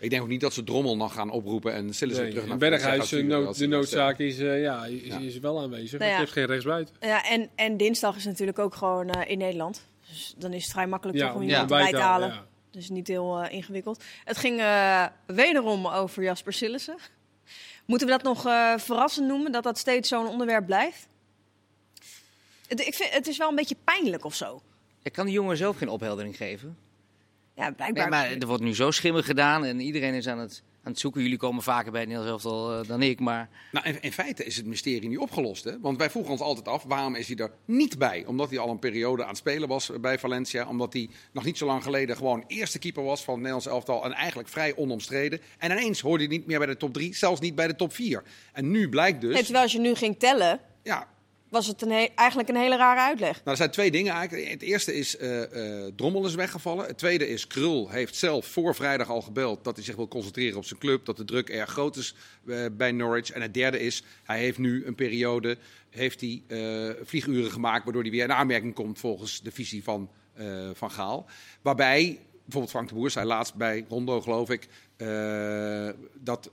Ik 0.00 0.10
denk 0.10 0.22
ook 0.22 0.28
niet 0.28 0.40
dat 0.40 0.52
ze 0.52 0.64
Drommel 0.64 0.96
nog 0.96 1.14
gaan 1.14 1.30
oproepen 1.30 1.72
en 1.74 1.94
Sillis 1.94 2.16
Nee, 2.16 2.30
terug 2.30 2.46
naar 2.46 2.56
Berghuis, 2.56 3.12
eh, 3.12 3.18
gaan 3.18 3.26
nood- 3.28 3.58
de 3.58 3.66
noodzaak 3.66 4.18
is, 4.18 4.38
eh, 4.38 4.62
ja, 4.62 4.84
is, 4.84 5.06
Ja. 5.06 5.18
is 5.18 5.38
wel 5.38 5.60
aanwezig. 5.60 5.98
Nou 5.98 6.04
ja. 6.04 6.16
je 6.16 6.22
hebt 6.22 6.32
geen 6.32 6.46
rechtsbuiten. 6.46 6.94
Ja, 7.00 7.24
en, 7.24 7.48
en 7.54 7.76
dinsdag 7.76 8.16
is 8.16 8.24
natuurlijk 8.24 8.58
ook 8.58 8.74
gewoon 8.74 9.10
eh, 9.10 9.30
in 9.30 9.38
Nederland. 9.38 9.86
Dus 10.08 10.34
dan 10.38 10.52
is 10.52 10.62
het 10.62 10.72
vrij 10.72 10.86
makkelijk 10.86 11.18
toch 11.18 11.34
om 11.34 11.42
iemand 11.42 11.70
ja. 11.70 11.76
erbij 11.76 11.90
te 11.90 11.98
halen. 11.98 12.28
ja. 12.28 12.46
Dus 12.70 12.88
niet 12.88 13.08
heel 13.08 13.38
eh, 13.42 13.52
ingewikkeld. 13.54 14.02
Het 14.24 14.36
ging 14.38 14.60
eh, 14.60 15.06
wederom 15.26 15.86
over 15.86 16.22
Jasper 16.22 16.52
Sillissen. 16.52 16.96
Moeten 17.86 18.06
we 18.06 18.12
dat 18.12 18.22
nog 18.22 18.46
eh, 18.46 18.78
verrassend 18.78 19.26
noemen, 19.26 19.52
dat 19.52 19.62
dat 19.62 19.78
steeds 19.78 20.08
zo'n 20.08 20.26
onderwerp 20.26 20.66
blijft? 20.66 21.06
Het, 22.68 22.80
ik 22.86 22.94
vind, 22.94 23.10
het 23.12 23.26
is 23.26 23.36
wel 23.38 23.48
een 23.48 23.54
beetje 23.54 23.76
pijnlijk 23.84 24.24
of 24.24 24.34
zo. 24.34 24.62
Ik 25.02 25.12
kan 25.12 25.24
die 25.24 25.34
jongen 25.34 25.56
zelf 25.56 25.76
geen 25.76 25.88
opheldering 25.88 26.36
geven. 26.36 26.76
Ja, 27.60 27.70
blijkbaar. 27.70 28.10
Nee, 28.10 28.20
maar 28.20 28.30
er 28.38 28.46
wordt 28.46 28.62
nu 28.62 28.74
zo 28.74 28.90
schimmig 28.90 29.26
gedaan 29.26 29.64
en 29.64 29.80
iedereen 29.80 30.14
is 30.14 30.28
aan 30.28 30.38
het, 30.38 30.62
aan 30.82 30.92
het 30.92 31.00
zoeken. 31.00 31.22
Jullie 31.22 31.38
komen 31.38 31.62
vaker 31.62 31.92
bij 31.92 32.00
het 32.00 32.10
Nederlands 32.10 32.44
elftal 32.44 32.80
eh, 32.80 32.88
dan 32.88 33.02
ik, 33.02 33.20
maar... 33.20 33.48
Nou, 33.72 33.86
in, 33.86 34.02
in 34.02 34.12
feite 34.12 34.44
is 34.44 34.56
het 34.56 34.66
mysterie 34.66 35.08
nu 35.08 35.16
opgelost. 35.16 35.64
Hè? 35.64 35.80
Want 35.80 35.98
wij 35.98 36.10
vroegen 36.10 36.32
ons 36.32 36.40
altijd 36.40 36.68
af, 36.68 36.82
waarom 36.82 37.14
is 37.14 37.28
hij 37.28 37.36
er 37.36 37.52
niet 37.64 37.98
bij? 37.98 38.24
Omdat 38.26 38.50
hij 38.50 38.58
al 38.58 38.70
een 38.70 38.78
periode 38.78 39.22
aan 39.22 39.28
het 39.28 39.38
spelen 39.38 39.68
was 39.68 39.90
bij 40.00 40.18
Valencia. 40.18 40.68
Omdat 40.68 40.92
hij 40.92 41.08
nog 41.32 41.44
niet 41.44 41.58
zo 41.58 41.66
lang 41.66 41.82
geleden 41.82 42.16
gewoon 42.16 42.44
eerste 42.46 42.78
keeper 42.78 43.04
was 43.04 43.24
van 43.24 43.34
het 43.34 43.42
Nederlands 43.42 43.66
elftal. 43.66 44.04
En 44.04 44.12
eigenlijk 44.12 44.48
vrij 44.48 44.76
onomstreden. 44.76 45.40
En 45.58 45.70
ineens 45.70 46.00
hoorde 46.00 46.24
hij 46.24 46.36
niet 46.36 46.46
meer 46.46 46.58
bij 46.58 46.66
de 46.66 46.76
top 46.76 46.92
3, 46.92 47.14
zelfs 47.14 47.40
niet 47.40 47.54
bij 47.54 47.66
de 47.66 47.76
top 47.76 47.92
4. 47.92 48.22
En 48.52 48.70
nu 48.70 48.88
blijkt 48.88 49.20
dus... 49.20 49.34
Nee, 49.34 49.42
terwijl 49.42 49.64
als 49.64 49.72
je 49.72 49.80
nu 49.80 49.94
ging 49.94 50.18
tellen, 50.18 50.60
Ja, 50.82 51.08
was 51.50 51.66
het 51.66 51.82
een 51.82 52.08
eigenlijk 52.14 52.48
een 52.48 52.56
hele 52.56 52.76
rare 52.76 53.00
uitleg. 53.00 53.34
Nou, 53.34 53.50
er 53.50 53.56
zijn 53.56 53.70
twee 53.70 53.90
dingen 53.90 54.12
eigenlijk. 54.12 54.50
Het 54.50 54.62
eerste 54.62 54.94
is 54.94 55.16
eh, 55.16 55.42
Drommel 55.96 56.26
is 56.26 56.34
weggevallen. 56.34 56.86
Het 56.86 56.98
tweede 56.98 57.28
is 57.28 57.46
Krul 57.46 57.88
heeft 57.88 58.16
zelf 58.16 58.46
voor 58.46 58.74
vrijdag 58.74 59.08
al 59.08 59.22
gebeld 59.22 59.64
dat 59.64 59.76
hij 59.76 59.84
zich 59.84 59.96
wil 59.96 60.08
concentreren 60.08 60.56
op 60.56 60.64
zijn 60.64 60.80
club. 60.80 61.04
Dat 61.04 61.16
de 61.16 61.24
druk 61.24 61.48
erg 61.48 61.70
groot 61.70 61.96
is 61.96 62.14
eh, 62.46 62.64
bij 62.72 62.92
Norwich. 62.92 63.30
En 63.30 63.42
het 63.42 63.54
derde 63.54 63.80
is, 63.80 64.02
hij 64.22 64.38
heeft 64.38 64.58
nu 64.58 64.86
een 64.86 64.94
periode 64.94 65.58
heeft 65.90 66.20
hij, 66.20 66.42
vlieguren 67.04 67.50
gemaakt 67.50 67.84
waardoor 67.84 68.02
hij 68.02 68.10
weer 68.10 68.24
in 68.24 68.32
aanmerking 68.32 68.74
komt 68.74 68.98
volgens 68.98 69.42
de 69.42 69.50
visie 69.50 69.82
van 69.82 70.10
Van 70.72 70.90
Gaal. 70.90 71.26
Waarbij, 71.62 72.18
bijvoorbeeld 72.32 72.70
Frank 72.70 72.88
de 72.88 72.94
Boer 72.94 73.10
zei 73.10 73.26
laatst 73.26 73.54
bij 73.54 73.84
Rondo 73.88 74.20
geloof 74.20 74.50
ik, 74.50 74.68
dat 76.14 76.50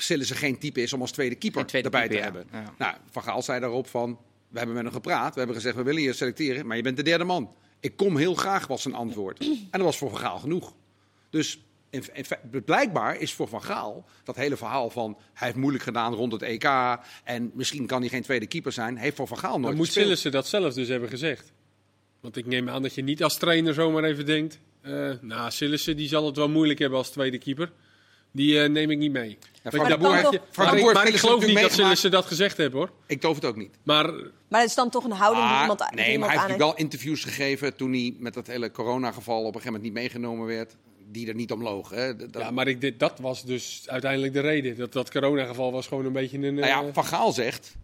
Sillissen 0.00 0.36
geen 0.36 0.58
type 0.58 0.82
is 0.82 0.92
om 0.92 1.00
als 1.00 1.10
tweede 1.10 1.34
keeper 1.34 1.66
tweede 1.66 1.88
erbij 1.88 2.08
keeper, 2.08 2.32
te 2.32 2.36
ja. 2.36 2.44
hebben. 2.52 2.60
Ja. 2.62 2.74
Nou, 2.78 2.96
Van 3.10 3.22
Gaal 3.22 3.42
zei 3.42 3.60
daarop 3.60 3.86
van, 3.86 4.18
we 4.48 4.58
hebben 4.58 4.76
met 4.76 4.84
hem 4.84 4.92
gepraat. 4.92 5.32
We 5.32 5.38
hebben 5.38 5.56
gezegd, 5.56 5.76
we 5.76 5.82
willen 5.82 6.02
je 6.02 6.12
selecteren, 6.12 6.66
maar 6.66 6.76
je 6.76 6.82
bent 6.82 6.96
de 6.96 7.02
derde 7.02 7.24
man. 7.24 7.54
Ik 7.80 7.96
kom 7.96 8.16
heel 8.16 8.34
graag, 8.34 8.66
was 8.66 8.82
zijn 8.82 8.94
antwoord. 8.94 9.38
En 9.46 9.68
dat 9.70 9.82
was 9.82 9.96
voor 9.98 10.10
Van 10.10 10.18
Gaal 10.18 10.38
genoeg. 10.38 10.74
Dus 11.30 11.60
in, 11.90 12.04
in 12.12 12.64
blijkbaar 12.64 13.20
is 13.20 13.32
voor 13.32 13.48
Van 13.48 13.62
Gaal 13.62 14.04
dat 14.24 14.36
hele 14.36 14.56
verhaal 14.56 14.90
van... 14.90 15.18
hij 15.34 15.46
heeft 15.46 15.58
moeilijk 15.58 15.84
gedaan 15.84 16.14
rond 16.14 16.32
het 16.32 16.42
EK 16.42 16.64
en 17.24 17.50
misschien 17.54 17.86
kan 17.86 18.00
hij 18.00 18.08
geen 18.08 18.22
tweede 18.22 18.46
keeper 18.46 18.72
zijn... 18.72 18.96
heeft 18.96 19.16
voor 19.16 19.26
Van 19.26 19.38
Gaal 19.38 19.52
nooit 19.52 19.64
Dan 19.64 19.76
moet 19.76 19.86
gespeeld. 19.86 20.04
Sillissen 20.04 20.32
dat 20.32 20.48
zelf 20.48 20.74
dus 20.74 20.88
hebben 20.88 21.08
gezegd. 21.08 21.52
Want 22.20 22.36
ik 22.36 22.46
neem 22.46 22.68
aan 22.68 22.82
dat 22.82 22.94
je 22.94 23.02
niet 23.02 23.22
als 23.22 23.36
trainer 23.36 23.74
zomaar 23.74 24.04
even 24.04 24.26
denkt... 24.26 24.58
eh 24.80 25.10
nou, 25.20 25.50
Sillissen 25.50 25.96
die 25.96 26.08
zal 26.08 26.26
het 26.26 26.36
wel 26.36 26.48
moeilijk 26.48 26.78
hebben 26.78 26.98
als 26.98 27.10
tweede 27.10 27.38
keeper. 27.38 27.72
Die 28.32 28.62
eh, 28.62 28.68
neem 28.68 28.90
ik 28.90 28.98
niet 28.98 29.12
mee. 29.12 29.38
Ja, 29.62 29.70
Frank 29.70 29.98
Boer 29.98 30.20
toch- 30.22 30.32
Frank 30.50 30.56
maar 30.70 30.76
ik, 30.76 30.82
Boer 30.82 30.92
maar 30.92 31.02
heeft 31.04 31.14
ik 31.14 31.20
Sillissen 31.20 31.20
geloof 31.20 31.38
niet 31.40 31.48
dat 31.48 31.54
meegemaakt. 31.62 31.74
Sillissen 31.74 32.10
dat 32.10 32.24
gezegd 32.26 32.56
heeft 32.56 32.72
hoor. 32.72 32.90
Ik 33.06 33.20
geloof 33.20 33.34
het 33.36 33.44
ook 33.44 33.56
niet. 33.56 33.76
Maar 33.82 34.12
Maar 34.48 34.60
het 34.60 34.68
is 34.68 34.74
dan 34.74 34.90
toch 34.90 35.04
een 35.04 35.10
houding 35.10 35.44
die 35.46 35.54
Maar, 35.54 35.62
iemand, 35.62 35.78
die 35.78 35.88
nee, 36.00 36.18
maar 36.18 36.32
hij 36.32 36.46
heeft 36.46 36.58
wel 36.58 36.76
interviews 36.76 37.24
gegeven... 37.24 37.76
toen 37.76 37.92
hij 37.92 38.14
met 38.18 38.34
dat 38.34 38.46
hele 38.46 38.70
coronageval 38.70 39.38
op 39.38 39.44
een 39.46 39.52
gegeven 39.52 39.66
moment 39.72 39.82
niet 39.82 39.92
meegenomen 40.02 40.46
werd... 40.46 40.76
die 41.10 41.28
er 41.28 41.34
niet 41.34 41.52
om 41.52 41.62
loog. 41.62 41.90
Hè. 41.90 42.16
Dat- 42.16 42.42
Ja, 42.42 42.50
maar 42.50 42.68
ik, 42.68 42.80
dit, 42.80 42.98
dat 42.98 43.18
was 43.18 43.44
dus 43.44 43.82
uiteindelijk 43.86 44.32
de 44.32 44.40
reden. 44.40 44.76
Dat, 44.76 44.92
dat 44.92 45.10
coronageval 45.10 45.72
was 45.72 45.86
gewoon 45.86 46.04
een 46.04 46.12
beetje 46.12 46.36
een... 46.38 46.54
Nou 46.54 46.66
ja, 46.66 46.82
eh, 46.82 46.88
Van 46.92 47.04
Gaal 47.04 47.32
zegt 47.32 47.76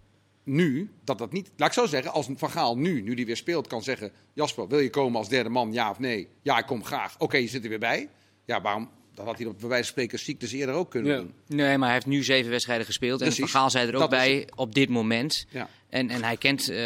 nu 0.44 0.90
dat 1.04 1.18
dat 1.18 1.32
niet. 1.32 1.50
Laat 1.56 1.68
ik 1.68 1.74
zo 1.74 1.86
zeggen, 1.86 2.12
als 2.12 2.28
Van 2.36 2.50
Gaal 2.50 2.76
nu, 2.78 3.00
nu 3.02 3.14
die 3.14 3.26
weer 3.26 3.36
speelt, 3.36 3.66
kan 3.66 3.82
zeggen: 3.82 4.10
Jasper, 4.32 4.68
wil 4.68 4.78
je 4.78 4.90
komen 4.90 5.18
als 5.18 5.28
derde 5.28 5.48
man? 5.50 5.72
Ja 5.72 5.90
of 5.90 5.98
nee? 5.98 6.28
Ja, 6.42 6.58
ik 6.58 6.66
kom 6.66 6.84
graag. 6.84 7.14
Oké, 7.18 7.36
je 7.36 7.48
zit 7.48 7.62
er 7.62 7.68
weer 7.68 7.78
bij. 7.78 8.08
Ja, 8.44 8.60
waarom? 8.60 8.88
Dat 9.14 9.26
had 9.26 9.38
hij 9.38 9.46
op 9.46 9.58
bij 9.60 9.68
wijze 9.68 9.82
van 9.84 9.92
spreken 9.92 10.18
ziektes 10.18 10.52
eerder 10.52 10.74
ook 10.74 10.90
kunnen 10.90 11.12
Ja. 11.12 11.18
doen. 11.18 11.32
Nee, 11.46 11.78
maar 11.78 11.84
hij 11.86 11.92
heeft 11.94 12.06
nu 12.06 12.22
zeven 12.24 12.50
wedstrijden 12.50 12.86
gespeeld. 12.86 13.20
En 13.20 13.26
Precies. 13.26 13.50
Van 13.50 13.60
Gaal 13.60 13.70
zei 13.70 13.88
er 13.88 13.94
ook 13.94 14.00
Dat 14.00 14.12
is 14.12 14.18
bij, 14.18 14.48
op 14.54 14.74
dit 14.74 14.88
moment. 14.88 15.46
Ja. 15.50 15.68
En, 15.88 16.10
en 16.10 16.22
hij 16.24 16.36
kent 16.36 16.70
uh, 16.70 16.76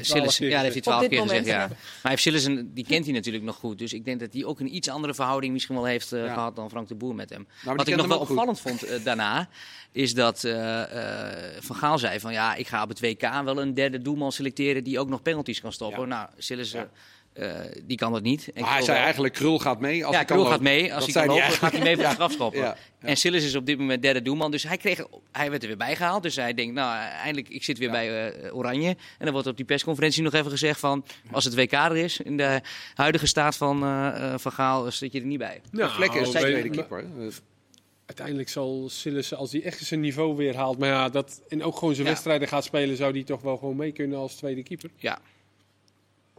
Sillissen. 0.00 0.40
keer 0.40 0.48
Ja, 0.48 0.54
dat 0.54 0.62
heeft 0.62 0.74
hij 0.74 0.80
twaalf 0.82 1.00
dit 1.00 1.08
keer 1.10 1.18
moment, 1.18 1.38
gezegd. 1.38 1.56
Ja. 1.56 1.62
ja. 1.62 1.68
Maar 1.68 1.76
hij 2.02 2.10
heeft 2.10 2.22
Sillissen, 2.22 2.74
die 2.74 2.84
kent 2.86 3.04
hij 3.04 3.14
natuurlijk 3.14 3.44
nog 3.44 3.56
goed. 3.56 3.78
Dus 3.78 3.92
ik 3.92 4.04
denk 4.04 4.20
dat 4.20 4.32
hij 4.32 4.44
ook 4.44 4.60
een 4.60 4.74
iets 4.74 4.88
andere 4.88 5.14
verhouding 5.14 5.52
misschien 5.52 5.74
wel 5.74 5.84
heeft 5.84 6.12
eh, 6.12 6.24
Ja. 6.24 6.32
gehad 6.32 6.56
dan 6.56 6.70
Frank 6.70 6.88
de 6.88 6.94
Boer 6.94 7.14
met 7.14 7.30
hem. 7.30 7.46
maar 7.64 7.76
Wat 7.76 7.88
ik 7.88 7.96
nog 7.96 8.06
wel 8.06 8.18
opvallend 8.18 8.60
vond 8.60 8.82
eh, 8.82 9.04
daarna, 9.04 9.48
is 9.92 10.14
dat 10.14 10.44
eh, 10.44 10.82
eh, 10.82 11.62
Van 11.62 11.76
Gaal 11.76 11.98
zei 11.98 12.20
van 12.20 12.32
ja, 12.32 12.54
ik 12.54 12.66
ga 12.68 12.82
op 12.82 12.88
het 12.88 13.00
WK 13.00 13.20
wel 13.44 13.60
een 13.60 13.74
derde 13.74 13.98
doelman 14.02 14.32
selecteren 14.32 14.84
die 14.84 14.98
ook 14.98 15.08
nog 15.08 15.22
penalties 15.22 15.60
kan 15.60 15.72
stoppen. 15.72 16.00
Ja. 16.00 16.06
Nou, 16.06 16.28
Sillissen, 16.38 16.90
eh, 17.32 17.54
die 17.82 17.96
kan 17.96 18.12
dat 18.12 18.22
niet. 18.22 18.50
En 18.54 18.62
Maar 18.62 18.70
hij 18.72 18.82
zei 18.82 18.92
wel. 18.96 19.04
eigenlijk, 19.04 19.34
Krul 19.34 19.58
gaat 19.58 19.80
mee. 19.80 20.04
Als 20.04 20.10
ja, 20.12 20.16
hij 20.18 20.26
kan 20.26 20.36
Krul 20.36 20.50
gaat 20.50 20.60
mee. 20.60 20.94
Als 20.94 21.04
Dat 21.06 21.14
hij 21.14 21.24
kan 21.26 21.34
zei 21.34 21.40
lopen, 21.46 21.58
gaat 21.58 21.72
hij 21.72 21.80
mee 21.82 21.94
voor 21.94 22.02
de 22.02 22.08
Ja. 22.08 22.14
strafschoppen. 22.14 22.60
Ja, 22.60 22.76
ja. 23.00 23.08
En 23.08 23.16
Sillis 23.16 23.44
is 23.44 23.54
op 23.54 23.66
dit 23.66 23.78
moment 23.78 24.02
derde 24.02 24.22
doelman. 24.22 24.50
Dus 24.50 24.62
hij, 24.62 24.76
kreeg, 24.76 25.06
hij 25.32 25.50
werd 25.50 25.62
er 25.62 25.68
weer 25.68 25.76
bijgehaald. 25.76 26.22
Dus 26.22 26.36
hij 26.36 26.54
denkt, 26.54 26.74
nou, 26.74 26.96
eindelijk, 27.08 27.48
ik 27.48 27.64
zit 27.64 27.78
weer 27.78 27.86
Ja. 27.88 27.92
bij 27.94 28.30
eh, 28.32 28.56
Oranje. 28.56 28.88
En 28.88 28.96
dan 29.24 29.32
wordt 29.32 29.46
op 29.48 29.56
die 29.56 29.66
persconferentie 29.66 30.22
nog 30.22 30.32
even 30.32 30.50
gezegd 30.50 30.80
van... 30.80 31.04
als 31.30 31.44
het 31.44 31.54
WK 31.54 31.72
er 31.72 31.96
is, 31.96 32.20
in 32.20 32.36
de 32.36 32.60
huidige 32.94 33.26
staat 33.26 33.56
van 33.56 33.82
eh, 33.82 34.32
eh, 34.32 34.38
Van 34.38 34.52
Gaal, 34.52 34.90
zit 34.90 35.12
je 35.12 35.20
er 35.20 35.26
niet 35.26 35.38
bij. 35.38 35.60
Nou, 35.70 35.90
Vlekken 35.90 36.20
is 36.20 36.30
zijn 36.30 36.44
tweede 36.44 36.70
keeper. 36.70 37.04
Uiteindelijk 38.06 38.48
zal 38.48 38.88
Sillissen, 38.88 39.36
als 39.36 39.52
hij 39.52 39.62
echt 39.62 39.78
zijn 39.84 40.00
niveau 40.00 40.36
weer 40.36 40.56
haalt, 40.56 40.78
maar 40.78 40.88
ja, 40.88 41.08
dat, 41.08 41.42
en 41.48 41.62
ook 41.62 41.76
gewoon 41.76 41.94
zijn 41.94 42.06
Ja. 42.06 42.12
wedstrijden 42.12 42.48
gaat 42.48 42.64
spelen, 42.64 42.96
zou 42.96 43.12
hij 43.12 43.22
toch 43.22 43.40
wel 43.40 43.56
gewoon 43.56 43.76
mee 43.76 43.92
kunnen 43.92 44.18
als 44.18 44.34
tweede 44.34 44.62
keeper. 44.62 44.90
Ja, 44.96 45.18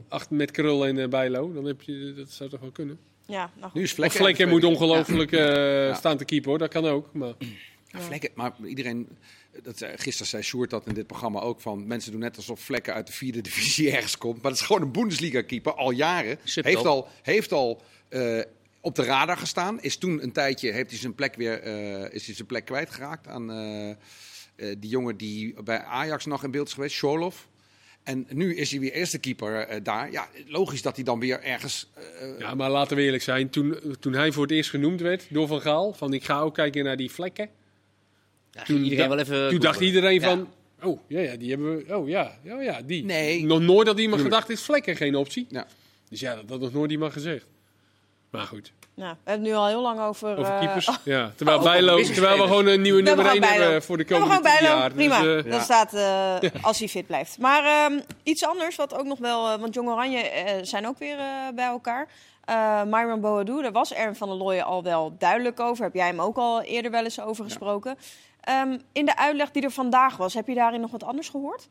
Achter 0.08 0.36
met 0.36 0.52
Krul 0.52 0.86
en 0.88 1.00
eh, 1.00 1.08
Bijlo, 1.08 1.54
dan 1.54 1.66
heb 1.66 1.82
je, 1.82 2.14
dat 2.18 2.30
zou 2.30 2.50
toch 2.50 2.60
wel 2.60 2.72
kunnen. 2.72 3.00
Ja, 3.26 3.52
nou. 3.60 3.72
Nu 3.74 3.82
is 3.82 3.94
Vlekken. 3.94 4.20
Vlekken 4.20 4.50
moet 4.50 4.64
ongelooflijk 4.64 5.32
eh, 5.32 5.96
staan 5.96 6.18
te 6.18 6.26
keeper 6.26 6.50
hoor, 6.50 6.58
dat 6.60 6.70
kan 6.70 6.86
ook. 6.86 7.14
Maar 7.14 7.34
Ja, 7.88 8.00
Vlekken, 8.00 8.30
maar 8.34 8.54
iedereen, 8.66 9.08
dat, 9.64 9.78
zei- 9.78 9.98
gisteren 9.98 10.28
zei 10.28 10.44
Sjoerd 10.44 10.70
dat 10.70 10.88
in 10.88 10.94
dit 10.94 11.08
programma 11.08 11.40
ook 11.40 11.62
van 11.62 11.88
mensen 11.88 12.12
doen 12.12 12.20
net 12.22 12.36
alsof 12.38 12.60
Vlekken 12.60 12.94
uit 12.94 13.08
de 13.08 13.14
vierde 13.14 13.42
divisie 13.52 13.92
ergens 13.92 14.18
komt, 14.18 14.42
maar 14.42 14.52
het 14.52 14.60
is 14.60 14.66
gewoon 14.66 14.82
een 14.82 14.92
Bundesliga 14.92 15.42
keeper 15.42 15.74
al 15.74 15.92
jaren. 15.92 16.38
Heeft 16.54 16.86
al, 16.86 17.08
heeft 17.22 17.52
al 17.52 17.82
eh, 18.10 18.40
op 18.82 18.96
de 18.96 19.04
radar 19.04 19.38
gestaan. 19.38 19.82
Is 19.82 19.98
toen 19.98 20.24
een 20.24 20.32
tijdje 20.32 20.72
heeft 20.72 20.90
hij 20.90 21.00
zijn 21.00 21.16
plek 21.16 21.36
weer 21.36 21.62
eh, 21.62 22.14
is 22.14 22.26
hij 22.26 22.36
zijn 22.36 22.48
plek 22.48 22.66
kwijtgeraakt 22.66 23.28
aan 23.28 23.52
eh, 23.52 23.90
eh, 23.90 23.96
die 24.56 24.90
jongen 24.90 25.18
die 25.18 25.64
bij 25.64 25.80
Ajax 25.84 26.26
nog 26.26 26.44
in 26.44 26.52
beeld 26.52 26.68
is 26.68 26.74
geweest, 26.74 26.96
Sjolov. 26.96 27.36
En 28.04 28.28
nu 28.30 28.56
is 28.56 28.72
hij 28.72 28.80
weer 28.80 28.92
eerste 28.92 29.18
keeper 29.20 29.56
eh, 29.60 29.80
daar. 29.84 30.12
Ja, 30.12 30.28
logisch 30.48 30.82
dat 30.82 30.96
hij 30.96 31.06
dan 31.06 31.20
weer 31.20 31.42
ergens. 31.44 31.90
eh, 31.94 32.40
Ja, 32.40 32.56
maar 32.56 32.70
laten 32.70 32.98
we 32.98 33.04
eerlijk 33.04 33.24
zijn. 33.24 33.50
Toen, 33.50 33.76
toen 34.00 34.14
hij 34.14 34.32
voor 34.32 34.44
het 34.44 34.52
eerst 34.52 34.70
genoemd 34.70 35.02
werd 35.02 35.26
door 35.30 35.48
Van 35.48 35.62
Gaal, 35.62 35.94
van 35.94 36.14
ik 36.14 36.24
ga 36.24 36.40
ook 36.40 36.54
kijken 36.54 36.84
naar 36.84 36.98
die 36.98 37.12
vlekken. 37.12 37.50
ja 38.52 38.64
Toen 38.64 38.84
iedereen 38.84 39.10
da- 39.10 39.16
wel 39.16 39.20
even... 39.26 39.50
Toen 39.50 39.60
dacht 39.60 39.80
iedereen 39.80 40.20
Ja. 40.20 40.28
van, 40.30 40.50
oh 40.84 41.00
ja, 41.08 41.20
ja, 41.20 41.36
die 41.36 41.50
hebben 41.50 41.78
we, 41.78 41.96
oh 41.96 42.08
ja, 42.10 42.38
oh, 42.46 42.64
ja 42.64 42.82
die. 42.82 43.04
Nee. 43.06 43.44
Nog 43.44 43.60
nooit 43.62 43.88
had 43.88 44.00
iemand 44.00 44.22
gedacht, 44.22 44.50
is 44.50 44.62
vlekken 44.62 44.96
geen 44.96 45.16
optie? 45.16 45.46
Ja. 45.50 45.68
Dus 46.10 46.20
ja, 46.20 46.36
dat 46.36 46.50
had 46.50 46.60
nog 46.60 46.74
nooit 46.74 46.92
iemand 46.92 47.14
gezegd. 47.14 47.46
Maar 48.30 48.46
goed, 48.46 48.72
Nou, 49.02 49.14
we 49.24 49.30
hebben 49.30 49.46
het 49.46 49.56
nu 49.56 49.60
al 49.60 49.68
heel 49.68 49.82
lang 49.82 50.00
over... 50.00 50.38
over 50.38 50.54
eh, 50.54 50.60
keepers. 50.60 50.86
ja, 51.04 51.32
terwijl, 51.36 51.58
oh, 51.58 51.64
Bijlo, 51.64 52.04
terwijl 52.04 52.38
we 52.38 52.44
gewoon 52.44 52.68
een 52.68 52.82
nieuwe 52.82 53.02
nummer 53.02 53.26
1 53.26 53.44
gewoon 53.44 53.62
hebben 53.62 53.84
voor 53.84 53.98
de 53.98 54.06
komende 54.06 54.42
Bijlo, 54.42 54.68
jaar. 54.68 54.92
prima. 54.92 55.22
Dus, 55.22 55.46
eh, 55.46 55.52
Dat 55.52 55.62
staat 55.62 55.94
eh, 55.94 56.36
als 56.68 56.80
hij 56.80 56.88
fit 56.88 57.08
blijft. 57.08 57.38
Maar 57.40 57.64
ehm, 57.64 58.00
iets 58.24 58.46
anders, 58.46 58.76
wat 58.76 58.94
ook 58.94 59.06
nog 59.06 59.20
wel... 59.20 59.60
want 59.60 59.74
Jong 59.74 59.90
Oranje 59.90 60.30
zijn 60.62 60.88
ook 60.88 60.98
weer 60.98 61.18
bij 61.56 61.66
elkaar. 61.66 62.08
Eh 62.46 62.84
Myron 62.84 63.22
Boadou, 63.22 63.62
daar 63.62 63.72
was 63.72 63.94
Erwin 63.94 64.16
van 64.16 64.28
der 64.28 64.38
Looyen 64.38 64.66
al 64.66 64.84
wel 64.84 65.16
duidelijk 65.18 65.60
over. 65.60 65.84
Heb 65.84 65.94
jij 65.94 66.08
hem 66.08 66.22
ook 66.22 66.38
al 66.38 66.62
eerder 66.62 66.92
wel 66.92 67.04
eens 67.04 67.20
over 67.20 67.44
gesproken. 67.44 67.98
Ehm, 68.42 68.78
in 68.92 69.06
de 69.06 69.18
uitleg 69.18 69.52
die 69.52 69.64
er 69.64 69.72
vandaag 69.72 70.18
was, 70.18 70.34
heb 70.34 70.48
je 70.48 70.56
daarin 70.56 70.82
nog 70.82 70.92
wat 70.92 71.04
anders 71.04 71.30
gehoord? 71.30 71.70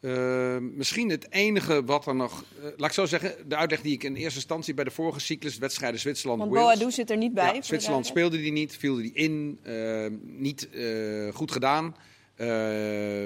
Uh, 0.00 0.56
misschien 0.58 1.10
het 1.10 1.32
enige 1.32 1.84
wat 1.84 2.06
er 2.06 2.14
nog. 2.14 2.44
eh, 2.58 2.64
laat 2.76 2.88
ik 2.88 2.94
zo 2.94 3.06
zeggen, 3.06 3.48
de 3.48 3.56
uitleg 3.56 3.80
die 3.80 3.92
ik 3.92 4.02
in 4.02 4.14
eerste 4.14 4.38
instantie 4.38 4.74
bij 4.74 4.84
de 4.84 4.90
vorige 4.90 5.20
cyclus, 5.20 5.58
wedstrijden 5.58 6.00
Zwitserland, 6.00 6.40
Want. 6.40 6.52
Boadou 6.52 6.90
zit 6.90 7.10
er 7.10 7.16
niet 7.16 7.34
bij. 7.34 7.54
Ja, 7.54 7.62
Zwitserland 7.62 8.06
speelde 8.06 8.36
die 8.36 8.52
niet, 8.52 8.76
viel 8.76 8.94
die 8.94 9.12
in, 9.12 9.58
eh, 9.62 10.06
niet 10.22 10.70
eh, 10.70 11.34
goed 11.34 11.52
gedaan. 11.52 11.96
Eh, 12.34 13.24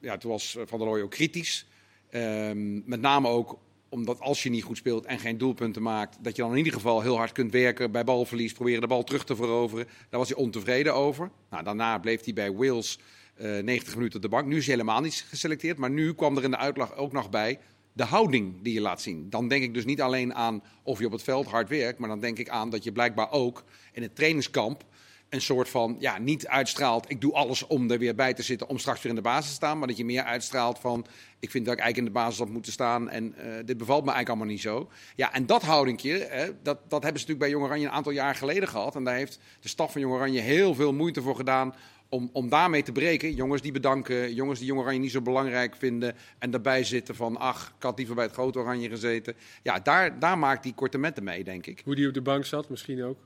ja, 0.00 0.16
toen 0.18 0.30
was 0.30 0.56
Van 0.64 0.78
der 0.78 0.88
Looy 0.88 1.00
ook 1.00 1.10
kritisch. 1.10 1.66
Ehm, 2.10 2.88
met 2.88 3.00
name 3.00 3.28
ook 3.28 3.58
omdat 3.88 4.20
als 4.20 4.42
je 4.42 4.50
niet 4.50 4.64
goed 4.64 4.76
speelt 4.76 5.04
en 5.04 5.18
geen 5.18 5.38
doelpunten 5.38 5.82
maakt, 5.82 6.16
dat 6.20 6.36
je 6.36 6.42
dan 6.42 6.50
in 6.50 6.56
ieder 6.56 6.72
geval 6.72 7.00
heel 7.00 7.16
hard 7.16 7.32
kunt 7.32 7.52
werken 7.52 7.90
bij 7.90 8.04
balverlies, 8.04 8.52
proberen 8.52 8.80
de 8.80 8.86
bal 8.86 9.04
terug 9.04 9.24
te 9.24 9.36
veroveren. 9.36 9.86
Daar 10.08 10.20
was 10.20 10.28
hij 10.28 10.38
ontevreden 10.38 10.94
over. 10.94 11.30
Nou, 11.50 11.64
daarna 11.64 11.98
bleef 11.98 12.24
hij 12.24 12.32
bij 12.32 12.52
Wales 12.52 12.98
eh 12.98 13.21
90 13.36 13.94
minuten 13.94 14.16
op 14.16 14.22
de 14.22 14.28
bank. 14.28 14.46
Nu 14.46 14.56
is 14.56 14.66
hij 14.66 14.74
helemaal 14.74 15.00
niet 15.00 15.24
geselecteerd, 15.28 15.78
maar 15.78 15.90
nu 15.90 16.14
kwam 16.14 16.36
er 16.36 16.44
in 16.44 16.50
de 16.50 16.56
uitleg 16.56 16.96
ook 16.96 17.12
nog 17.12 17.30
bij 17.30 17.58
de 17.92 18.04
houding 18.04 18.62
die 18.62 18.74
je 18.74 18.80
laat 18.80 19.00
zien. 19.00 19.30
Dan 19.30 19.48
denk 19.48 19.62
ik 19.62 19.74
dus 19.74 19.84
niet 19.84 20.00
alleen 20.00 20.34
aan 20.34 20.62
of 20.82 20.98
je 20.98 21.06
op 21.06 21.12
het 21.12 21.22
veld 21.22 21.46
hard 21.46 21.68
werkt, 21.68 21.98
maar 21.98 22.08
dan 22.08 22.20
denk 22.20 22.38
ik 22.38 22.48
aan 22.48 22.70
dat 22.70 22.84
je 22.84 22.92
blijkbaar 22.92 23.30
ook 23.30 23.64
in 23.92 24.02
het 24.02 24.16
trainingskamp 24.16 24.84
een 25.32 25.40
soort 25.40 25.68
van, 25.68 25.96
ja, 25.98 26.18
niet 26.18 26.46
uitstraalt, 26.46 27.10
ik 27.10 27.20
doe 27.20 27.32
alles 27.32 27.66
om 27.66 27.90
er 27.90 27.98
weer 27.98 28.14
bij 28.14 28.34
te 28.34 28.42
zitten, 28.42 28.68
om 28.68 28.78
straks 28.78 29.02
weer 29.02 29.10
in 29.10 29.16
de 29.16 29.22
basis 29.22 29.48
te 29.48 29.54
staan, 29.54 29.78
maar 29.78 29.88
dat 29.88 29.96
je 29.96 30.04
meer 30.04 30.22
uitstraalt 30.22 30.78
van, 30.78 31.06
ik 31.38 31.50
vind 31.50 31.64
dat 31.64 31.74
ik 31.74 31.80
eigenlijk 31.80 31.96
in 31.96 32.04
de 32.04 32.20
basis 32.24 32.38
had 32.38 32.48
moeten 32.48 32.72
staan 32.72 33.10
en 33.10 33.34
eh, 33.34 33.44
dit 33.64 33.76
bevalt 33.76 34.04
me 34.04 34.12
eigenlijk 34.12 34.28
allemaal 34.28 34.46
niet 34.46 34.60
zo. 34.60 34.90
Ja, 35.16 35.32
en 35.32 35.46
dat 35.46 35.62
houdingje, 35.62 36.26
hè, 36.30 36.46
dat, 36.62 36.78
dat 36.88 37.02
hebben 37.02 37.20
ze 37.20 37.26
natuurlijk 37.26 37.38
bij 37.38 37.50
Jong 37.50 37.64
Oranje 37.64 37.86
een 37.86 37.92
aantal 37.92 38.12
jaar 38.12 38.34
geleden 38.34 38.68
gehad 38.68 38.96
en 38.96 39.04
daar 39.04 39.14
heeft 39.14 39.38
de 39.60 39.68
staf 39.68 39.92
van 39.92 40.00
Jong 40.00 40.14
Oranje 40.14 40.40
heel 40.40 40.74
veel 40.74 40.92
moeite 40.92 41.22
voor 41.22 41.36
gedaan 41.36 41.74
om, 42.12 42.30
om 42.32 42.48
daarmee 42.48 42.82
te 42.82 42.92
breken. 42.92 43.34
Jongens 43.34 43.62
die 43.62 43.72
bedanken, 43.72 44.34
jongens 44.34 44.58
die 44.58 44.68
Jong 44.68 44.80
Oranje 44.80 45.00
niet 45.00 45.10
zo 45.10 45.20
belangrijk 45.20 45.76
vinden 45.76 46.14
en 46.38 46.50
daarbij 46.50 46.84
zitten 46.84 47.14
van, 47.14 47.36
ach, 47.36 47.72
ik 47.76 47.82
had 47.82 47.98
liever 47.98 48.14
bij 48.14 48.24
het 48.24 48.32
grote 48.32 48.58
Oranje 48.58 48.88
gezeten. 48.88 49.34
Ja, 49.62 49.78
daar, 49.78 50.18
daar 50.18 50.38
maakt 50.38 50.62
die 50.62 50.74
korte 50.74 50.98
metten 50.98 51.24
mee, 51.24 51.44
denk 51.44 51.66
ik. 51.66 51.82
Hoe 51.84 51.94
die 51.94 52.08
op 52.08 52.14
de 52.14 52.20
bank 52.20 52.44
zat, 52.44 52.68
misschien 52.68 53.02
ook. 53.02 53.18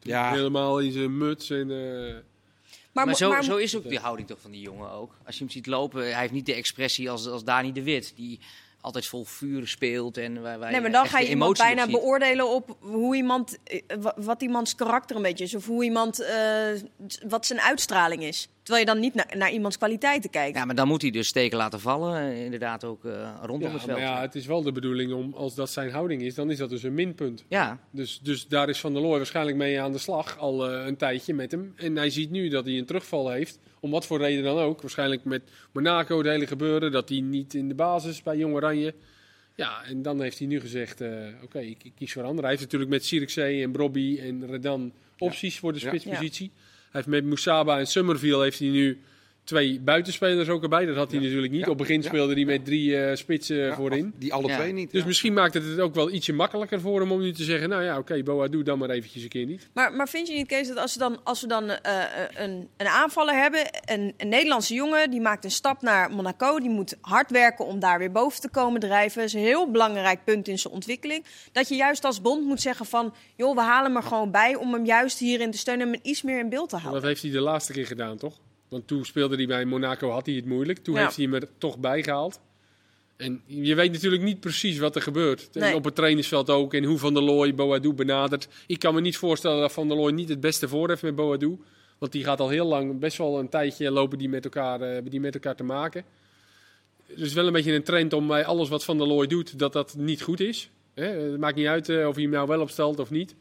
Ja. 0.00 0.32
Helemaal 0.32 0.78
in 0.80 0.92
zijn 0.92 1.16
muts 1.18 1.50
en... 1.50 1.70
eh, 1.70 2.14
Maar, 2.92 3.14
zo, 3.14 3.40
zo 3.40 3.56
is 3.56 3.76
ook 3.76 3.88
die 3.88 3.98
houding 3.98 4.28
toch 4.28 4.40
van 4.40 4.50
die 4.50 4.60
jongen 4.60 4.90
ook. 4.90 5.14
Als 5.24 5.34
je 5.38 5.44
hem 5.44 5.52
ziet 5.52 5.66
lopen, 5.66 6.02
hij 6.02 6.20
heeft 6.20 6.32
niet 6.32 6.46
de 6.46 6.54
expressie 6.54 7.10
als, 7.10 7.26
als 7.26 7.44
Dani 7.44 7.72
de 7.72 7.82
Wit. 7.82 8.12
Die 8.16 8.40
altijd 8.80 9.06
vol 9.06 9.24
vuur 9.24 9.66
speelt. 9.68 10.16
En 10.16 10.42
waar, 10.42 10.58
waar 10.58 10.70
Nee, 10.70 10.80
maar 10.80 10.90
dan 10.90 11.06
ga 11.06 11.18
je 11.18 11.28
iemand 11.28 11.56
bijna 11.58 11.86
beoordelen 11.86 12.48
op 12.54 12.76
hoe 12.80 13.16
iemand, 13.16 13.58
eh, 13.64 13.80
wa- 14.00 14.14
wat 14.16 14.42
iemands 14.42 14.74
karakter 14.74 15.16
een 15.16 15.22
beetje 15.22 15.44
is. 15.44 15.54
Of 15.54 15.66
hoe 15.66 15.84
iemand, 15.84 16.20
eh, 16.20 16.68
wat 17.28 17.46
zijn 17.46 17.60
uitstraling 17.60 18.22
is. 18.22 18.48
Terwijl 18.70 18.88
je 18.88 18.94
dan 18.94 19.00
niet 19.02 19.14
naar, 19.14 19.36
naar 19.38 19.52
iemands 19.52 19.76
kwaliteiten 19.78 20.30
kijkt. 20.30 20.56
Ja, 20.56 20.64
maar 20.64 20.74
dan 20.74 20.88
moet 20.88 21.02
hij 21.02 21.10
dus 21.10 21.26
steken 21.28 21.56
laten 21.58 21.80
vallen. 21.80 22.20
eh, 22.20 22.44
Inderdaad 22.44 22.84
ook 22.84 23.04
eh, 23.04 23.34
rondom 23.42 23.68
ja, 23.68 23.74
het 23.74 23.82
veld. 23.84 23.98
maar 23.98 24.06
ja, 24.08 24.20
het 24.20 24.34
is 24.34 24.46
wel 24.46 24.62
de 24.62 24.72
bedoeling 24.72 25.12
om, 25.12 25.34
als 25.34 25.54
dat 25.54 25.70
zijn 25.70 25.90
houding 25.90 26.22
is, 26.22 26.34
dan 26.34 26.50
is 26.50 26.58
dat 26.58 26.70
dus 26.70 26.82
een 26.82 26.94
minpunt. 26.94 27.44
Ja, 27.48 27.78
Dus, 27.90 28.20
dus 28.22 28.46
daar 28.46 28.68
is 28.68 28.80
Van 28.80 28.92
der 28.92 29.02
Looy 29.02 29.16
waarschijnlijk 29.16 29.56
mee 29.56 29.80
aan 29.80 29.92
de 29.92 29.98
slag, 29.98 30.38
al 30.38 30.70
eh, 30.70 30.86
een 30.86 30.96
tijdje 30.96 31.34
met 31.34 31.50
hem. 31.50 31.72
En 31.76 31.96
hij 31.96 32.10
ziet 32.10 32.30
nu 32.30 32.48
dat 32.48 32.64
hij 32.64 32.78
een 32.78 32.84
terugval 32.86 33.30
heeft, 33.30 33.58
om 33.80 33.90
wat 33.90 34.06
voor 34.06 34.18
reden 34.18 34.44
dan 34.44 34.58
ook. 34.58 34.80
Waarschijnlijk 34.80 35.24
met 35.24 35.42
Monaco, 35.72 36.18
het 36.18 36.26
hele 36.26 36.46
gebeuren, 36.46 36.92
dat 36.92 37.08
hij 37.08 37.20
niet 37.20 37.54
in 37.54 37.68
de 37.68 37.74
basis 37.74 38.22
bij 38.22 38.36
Jong 38.36 38.54
Oranje. 38.54 38.94
Ja, 39.54 39.82
en 39.84 40.02
dan 40.02 40.20
heeft 40.22 40.38
hij 40.38 40.46
nu 40.46 40.60
gezegd, 40.60 41.00
eh, 41.00 41.10
oké, 41.42 41.58
ik, 41.60 41.84
ik 41.84 41.92
kies 41.96 42.12
voor 42.12 42.22
anderen. 42.22 42.42
Hij 42.42 42.50
heeft 42.50 42.62
natuurlijk 42.62 42.90
met 42.90 43.04
Sirikzee 43.04 43.62
en 43.62 43.72
Brobby 43.72 44.18
en 44.22 44.46
Redan 44.50 44.92
opties 45.18 45.58
voor 45.58 45.72
de 45.72 45.80
Ja. 45.80 45.86
spitspositie. 45.88 46.50
Heeft 46.90 47.06
met 47.06 47.24
Moussaba 47.24 47.78
en 47.78 47.86
Summerville 47.86 48.42
heeft 48.42 48.58
hij 48.58 48.68
nu 48.68 49.00
twee 49.50 49.80
buitenspelers 49.80 50.48
ook 50.48 50.62
erbij. 50.62 50.84
Dat 50.86 50.96
had 50.96 51.10
hij 51.10 51.18
Ja. 51.20 51.24
natuurlijk 51.26 51.52
niet. 51.52 51.64
Ja. 51.64 51.70
Op 51.70 51.78
het 51.78 51.86
begin 51.86 52.02
Ja. 52.02 52.08
speelde 52.08 52.34
hij 52.34 52.44
met 52.44 52.64
drie 52.64 52.96
eh, 52.96 53.16
spitsen 53.16 53.56
Ja, 53.56 53.74
voorin. 53.74 54.12
Die 54.18 54.32
alle 54.32 54.48
Ja. 54.48 54.56
twee 54.56 54.72
niet. 54.72 54.90
Dus 54.90 55.00
ja. 55.00 55.06
misschien 55.06 55.32
maakt 55.32 55.54
het 55.54 55.64
het 55.64 55.80
ook 55.80 55.94
wel 55.94 56.10
ietsje 56.10 56.32
makkelijker 56.32 56.80
voor 56.80 57.00
hem 57.00 57.12
om 57.12 57.20
nu 57.20 57.32
te 57.32 57.44
zeggen... 57.44 57.68
nou 57.68 57.82
ja, 57.82 57.98
oké, 57.98 58.22
Boa, 58.22 58.48
doe 58.48 58.62
dan 58.62 58.78
maar 58.78 58.90
eventjes 58.90 59.22
een 59.22 59.28
keer 59.28 59.46
niet. 59.46 59.68
Maar, 59.74 59.92
maar 59.92 60.08
vind 60.08 60.28
je 60.28 60.34
niet, 60.34 60.46
Kees, 60.46 60.68
dat 60.68 60.76
als, 60.76 60.92
we 60.94 60.98
dan, 61.00 61.20
als 61.24 61.40
we 61.40 61.46
dan 61.46 61.70
eh, 61.70 62.02
een, 62.34 62.68
een 62.76 62.86
aanvaller 62.86 63.34
hebben, 63.34 63.60
een, 63.84 64.14
een 64.16 64.28
Nederlandse 64.28 64.74
jongen, 64.74 65.10
die 65.10 65.20
maakt 65.20 65.44
een 65.44 65.50
stap 65.50 65.82
naar 65.82 66.10
Monaco, 66.10 66.58
die 66.60 66.70
moet 66.70 66.96
hard 67.00 67.30
werken 67.30 67.66
om 67.66 67.78
daar 67.78 67.98
weer 67.98 68.12
boven 68.12 68.40
te 68.40 68.48
komen 68.50 68.80
drijven. 68.80 69.18
Dat 69.18 69.26
is 69.28 69.34
een 69.34 69.40
heel 69.40 69.70
belangrijk 69.70 70.24
punt 70.24 70.48
in 70.48 70.58
zijn 70.58 70.74
ontwikkeling. 70.74 71.24
Dat 71.52 71.68
je 71.68 71.74
juist 71.74 72.04
als 72.04 72.20
bond 72.20 72.44
moet 72.46 72.60
zeggen 72.60 72.86
van, 72.86 73.14
joh, 73.36 73.54
we 73.54 73.60
halen 73.62 73.92
hem 73.92 73.96
er 74.02 74.08
gewoon 74.08 74.30
bij 74.30 74.54
om 74.54 74.72
hem 74.72 74.84
juist 74.84 75.18
hierin 75.18 75.50
te 75.50 75.58
steunen 75.58 75.86
en 75.86 75.92
hem 75.92 76.00
iets 76.02 76.22
meer 76.22 76.38
in 76.38 76.48
beeld 76.48 76.68
te 76.68 76.76
houden. 76.76 77.00
dat 77.00 77.10
heeft 77.10 77.22
hij 77.22 77.30
de 77.30 77.40
laatste 77.40 77.72
keer 77.72 77.86
gedaan, 77.86 78.16
toch? 78.16 78.34
Want 78.70 78.86
toen 78.86 79.04
speelde 79.04 79.36
hij 79.36 79.46
bij 79.46 79.64
Monaco, 79.64 80.10
had 80.10 80.26
hij 80.26 80.34
het 80.34 80.44
moeilijk. 80.44 80.78
Toen 80.78 80.94
Ja. 80.94 81.00
heeft 81.02 81.16
hij 81.16 81.24
hem 81.24 81.34
er 81.34 81.48
toch 81.58 81.78
bij 81.78 82.02
gehaald. 82.02 82.40
En 83.16 83.42
je 83.46 83.74
weet 83.74 83.92
natuurlijk 83.92 84.22
niet 84.22 84.40
precies 84.40 84.78
wat 84.78 84.96
er 84.96 85.02
gebeurt. 85.02 85.48
Nee. 85.52 85.74
Op 85.74 85.84
het 85.84 85.94
trainingsveld 85.94 86.50
ook. 86.50 86.74
En 86.74 86.84
hoe 86.84 86.98
Van 86.98 87.14
der 87.14 87.22
Looy 87.22 87.54
Boadou 87.54 87.94
benadert. 87.94 88.48
Ik 88.66 88.78
kan 88.78 88.94
me 88.94 89.00
niet 89.00 89.16
voorstellen 89.16 89.60
dat 89.60 89.72
Van 89.72 89.88
der 89.88 89.96
Looy 89.96 90.12
niet 90.12 90.28
het 90.28 90.40
beste 90.40 90.68
voor 90.68 90.88
heeft 90.88 91.02
met 91.02 91.14
Boadou. 91.14 91.58
Want 91.98 92.12
die 92.12 92.24
gaat 92.24 92.40
al 92.40 92.48
heel 92.48 92.66
lang, 92.66 92.98
best 92.98 93.16
wel 93.18 93.38
een 93.38 93.48
tijdje 93.48 93.90
lopen 93.90 94.18
die 94.18 94.28
met 94.28 94.44
elkaar, 94.44 94.80
eh, 94.80 95.02
die 95.04 95.20
met 95.20 95.34
elkaar 95.34 95.56
te 95.56 95.62
maken. 95.64 96.04
Er 97.16 97.22
is 97.22 97.32
wel 97.32 97.46
een 97.46 97.52
beetje 97.52 97.72
een 97.72 97.82
trend 97.82 98.12
om 98.12 98.26
bij 98.26 98.44
alles 98.44 98.68
wat 98.68 98.84
Van 98.84 98.98
der 98.98 99.06
Looy 99.06 99.26
doet, 99.26 99.58
dat 99.58 99.72
dat 99.72 99.94
niet 99.98 100.22
goed 100.22 100.40
is. 100.40 100.70
Het 100.94 101.38
maakt 101.40 101.56
niet 101.56 101.66
uit 101.66 101.88
eh, 101.88 102.06
of 102.08 102.14
hij 102.14 102.22
hem 102.22 102.32
nou 102.32 102.46
wel 102.48 102.60
opstelt 102.60 102.98
of 102.98 103.10
niet. 103.10 103.34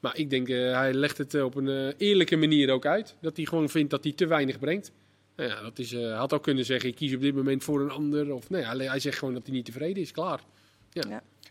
Maar 0.00 0.16
ik 0.16 0.30
denk, 0.30 0.48
eh, 0.48 0.72
hij 0.72 0.92
legt 0.92 1.18
het 1.18 1.34
eh, 1.34 1.44
op 1.44 1.54
een 1.54 1.68
eh, 1.68 1.94
eerlijke 2.08 2.36
manier 2.36 2.70
ook 2.70 2.86
uit. 2.86 3.14
Dat 3.20 3.36
hij 3.36 3.44
gewoon 3.46 3.68
vindt 3.68 3.90
dat 3.90 4.04
hij 4.04 4.12
te 4.12 4.26
weinig 4.26 4.58
brengt. 4.58 4.92
Nou 5.36 5.50
ja, 5.50 5.62
dat 5.62 5.78
is, 5.78 5.92
eh, 5.92 6.18
had 6.18 6.32
ook 6.32 6.42
kunnen 6.42 6.64
zeggen, 6.64 6.88
ik 6.88 6.94
kies 6.94 7.14
op 7.14 7.20
dit 7.20 7.34
moment 7.34 7.64
voor 7.64 7.80
een 7.80 7.90
ander. 7.90 8.34
Of 8.34 8.50
nee, 8.50 8.62
hij, 8.64 8.76
hij 8.76 9.00
zegt 9.00 9.18
gewoon 9.18 9.34
dat 9.34 9.42
hij 9.46 9.54
niet 9.54 9.64
tevreden 9.64 10.02
is, 10.02 10.12
klaar. 10.12 10.40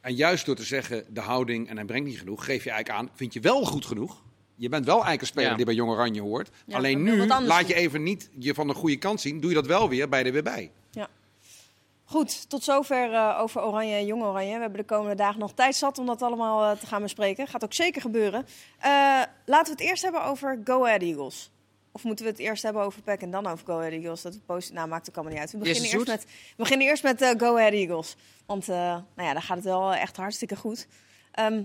En 0.01 0.15
juist 0.15 0.45
door 0.45 0.55
te 0.55 0.63
zeggen 0.63 1.03
de 1.09 1.19
houding 1.19 1.69
en 1.69 1.75
hij 1.75 1.85
brengt 1.85 2.07
niet 2.07 2.19
genoeg, 2.19 2.45
geef 2.45 2.63
je 2.63 2.69
eigenlijk 2.69 2.99
aan, 2.99 3.09
vind 3.15 3.33
je 3.33 3.39
wel 3.39 3.65
goed 3.65 3.85
genoeg? 3.85 4.23
Je 4.55 4.69
bent 4.69 4.85
wel 4.85 4.93
eigenlijk 4.93 5.21
een 5.21 5.27
speler 5.27 5.49
Ja. 5.49 5.55
die 5.55 5.65
bij 5.65 5.73
Jong 5.73 5.91
Oranje 5.91 6.21
hoort. 6.21 6.49
Ja, 6.65 6.77
Alleen 6.77 7.03
nu 7.03 7.25
laat 7.27 7.67
je 7.67 7.73
even 7.73 8.03
niet 8.03 8.29
je 8.39 8.53
van 8.53 8.67
de 8.67 8.73
goede 8.73 8.97
kant 8.97 9.21
zien. 9.21 9.39
Doe 9.39 9.49
je 9.49 9.55
dat 9.55 9.67
wel 9.67 9.89
weer 9.89 10.09
bij 10.09 10.23
de 10.23 10.31
weer 10.31 10.43
bij. 10.43 10.71
Goed, 12.09 12.49
tot 12.49 12.63
zover 12.63 13.13
eh, 13.13 13.39
over 13.39 13.63
Oranje 13.63 13.95
en 13.95 14.05
Jong 14.05 14.23
Oranje. 14.23 14.53
We 14.53 14.61
hebben 14.61 14.79
de 14.79 14.85
komende 14.85 15.15
dagen 15.15 15.39
nog 15.39 15.53
tijd 15.53 15.75
zat 15.75 15.97
om 15.97 16.05
dat 16.05 16.21
allemaal 16.21 16.71
eh, 16.71 16.79
te 16.79 16.87
gaan 16.87 17.01
bespreken. 17.01 17.47
Gaat 17.47 17.63
ook 17.63 17.73
zeker 17.73 18.01
gebeuren. 18.01 18.45
Eh, 18.79 18.89
laten 19.45 19.75
we 19.75 19.81
het 19.81 19.89
eerst 19.89 20.03
hebben 20.03 20.23
over 20.23 20.59
Go 20.63 20.85
Ahead 20.85 21.01
Eagles. 21.01 21.51
Of 21.91 22.03
moeten 22.03 22.25
we 22.25 22.31
het 22.31 22.39
eerst 22.39 22.63
hebben 22.63 22.81
over 22.81 23.01
PEC 23.01 23.21
en 23.21 23.31
dan 23.31 23.47
over 23.47 23.65
Go 23.65 23.77
Ahead 23.77 23.91
Eagles? 23.91 24.21
Dat 24.21 24.33
we 24.33 24.39
posten, 24.45 24.75
nou, 24.75 24.87
maakt 24.87 25.09
ook 25.09 25.15
allemaal 25.15 25.33
niet 25.33 25.41
uit. 25.41 25.51
We 25.51 25.57
beginnen 25.57 25.91
eerst 25.91 26.07
met, 26.07 26.23
we 26.23 26.53
beginnen 26.55 26.87
eerst 26.87 27.03
met 27.03 27.35
Go 27.37 27.57
Ahead 27.57 27.73
Eagles. 27.73 28.15
Want 28.45 28.67
nou 28.67 29.03
ja, 29.15 29.33
daar 29.33 29.41
gaat 29.41 29.57
het 29.57 29.65
wel 29.65 29.93
echt 29.93 30.17
hartstikke 30.17 30.55
goed. 30.55 30.87
Ehm, 31.31 31.61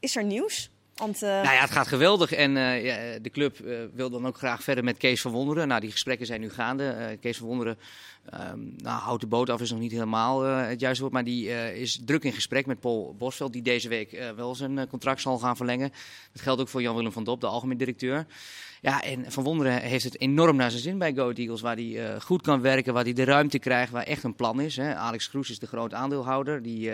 is 0.00 0.16
er 0.16 0.24
nieuws? 0.24 0.70
Want 0.94 1.20
Nou 1.20 1.42
ja, 1.42 1.60
het 1.60 1.70
gaat 1.70 1.86
geweldig. 1.86 2.32
En 2.32 2.50
ja, 2.82 3.18
de 3.18 3.30
club 3.30 3.58
wil 3.94 4.10
dan 4.10 4.26
ook 4.26 4.36
graag 4.36 4.62
verder 4.62 4.84
met 4.84 4.96
Kees 4.96 5.20
van 5.20 5.32
Wonderen. 5.32 5.68
Nou, 5.68 5.80
die 5.80 5.90
gesprekken 5.90 6.26
zijn 6.26 6.40
nu 6.40 6.50
gaande. 6.50 7.18
Kees 7.20 7.36
van 7.36 7.46
Wonderen 7.46 7.78
ehm, 8.30 8.58
nou, 8.76 9.00
houdt 9.00 9.20
de 9.20 9.26
boot 9.26 9.50
af, 9.50 9.60
is 9.60 9.70
nog 9.70 9.80
niet 9.80 9.92
helemaal 9.92 10.44
eh, 10.44 10.68
het 10.68 10.80
juiste 10.80 11.02
woord. 11.02 11.14
Maar 11.14 11.24
die 11.24 11.50
eh, 11.50 11.80
is 11.80 12.00
druk 12.04 12.24
in 12.24 12.32
gesprek 12.32 12.66
met 12.66 12.80
Paul 12.80 13.14
Bosveld, 13.18 13.52
die 13.52 13.62
deze 13.62 13.88
week 13.88 14.12
eh, 14.12 14.30
wel 14.30 14.54
zijn 14.54 14.88
contract 14.88 15.20
zal 15.20 15.38
gaan 15.38 15.56
verlengen. 15.56 15.92
Dat 16.32 16.42
geldt 16.42 16.60
ook 16.60 16.68
voor 16.68 16.82
Jan-Willem 16.82 17.12
van 17.12 17.24
Dop, 17.24 17.40
de 17.40 17.46
algemeen 17.46 17.78
directeur. 17.78 18.26
Ja, 18.80 19.02
en 19.02 19.32
Van 19.32 19.44
Wonderen 19.44 19.80
heeft 19.80 20.04
het 20.04 20.20
enorm 20.20 20.56
naar 20.56 20.70
zijn 20.70 20.82
zin 20.82 20.98
bij 20.98 21.14
Go 21.14 21.30
Eagles. 21.30 21.60
Waar 21.60 21.76
hij 21.76 22.20
goed 22.20 22.42
kan 22.42 22.60
werken, 22.60 22.94
waar 22.94 23.04
hij 23.04 23.12
de 23.12 23.24
ruimte 23.24 23.58
krijgt, 23.58 23.92
waar 23.92 24.02
echt 24.02 24.22
een 24.22 24.34
plan 24.34 24.60
is. 24.60 24.76
Hè. 24.76 24.94
Alex 24.94 25.28
Kroes 25.28 25.50
is 25.50 25.58
de 25.58 25.66
groot 25.66 25.94
aandeelhouder. 25.94 26.62
Die 26.62 26.90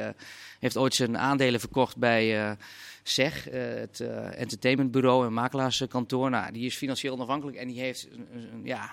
heeft 0.58 0.76
ooit 0.76 0.94
zijn 0.94 1.18
aandelen 1.18 1.60
verkocht 1.60 1.96
bij... 1.96 2.56
SEG, 3.02 3.44
het 3.50 4.00
entertainmentbureau 4.34 5.26
en 5.26 5.32
makelaarskantoor. 5.32 6.30
Nou, 6.30 6.52
die 6.52 6.66
is 6.66 6.76
financieel 6.76 7.14
onafhankelijk 7.14 7.56
en 7.56 7.68
die 7.68 7.80
heeft 7.80 8.08
ja, 8.62 8.90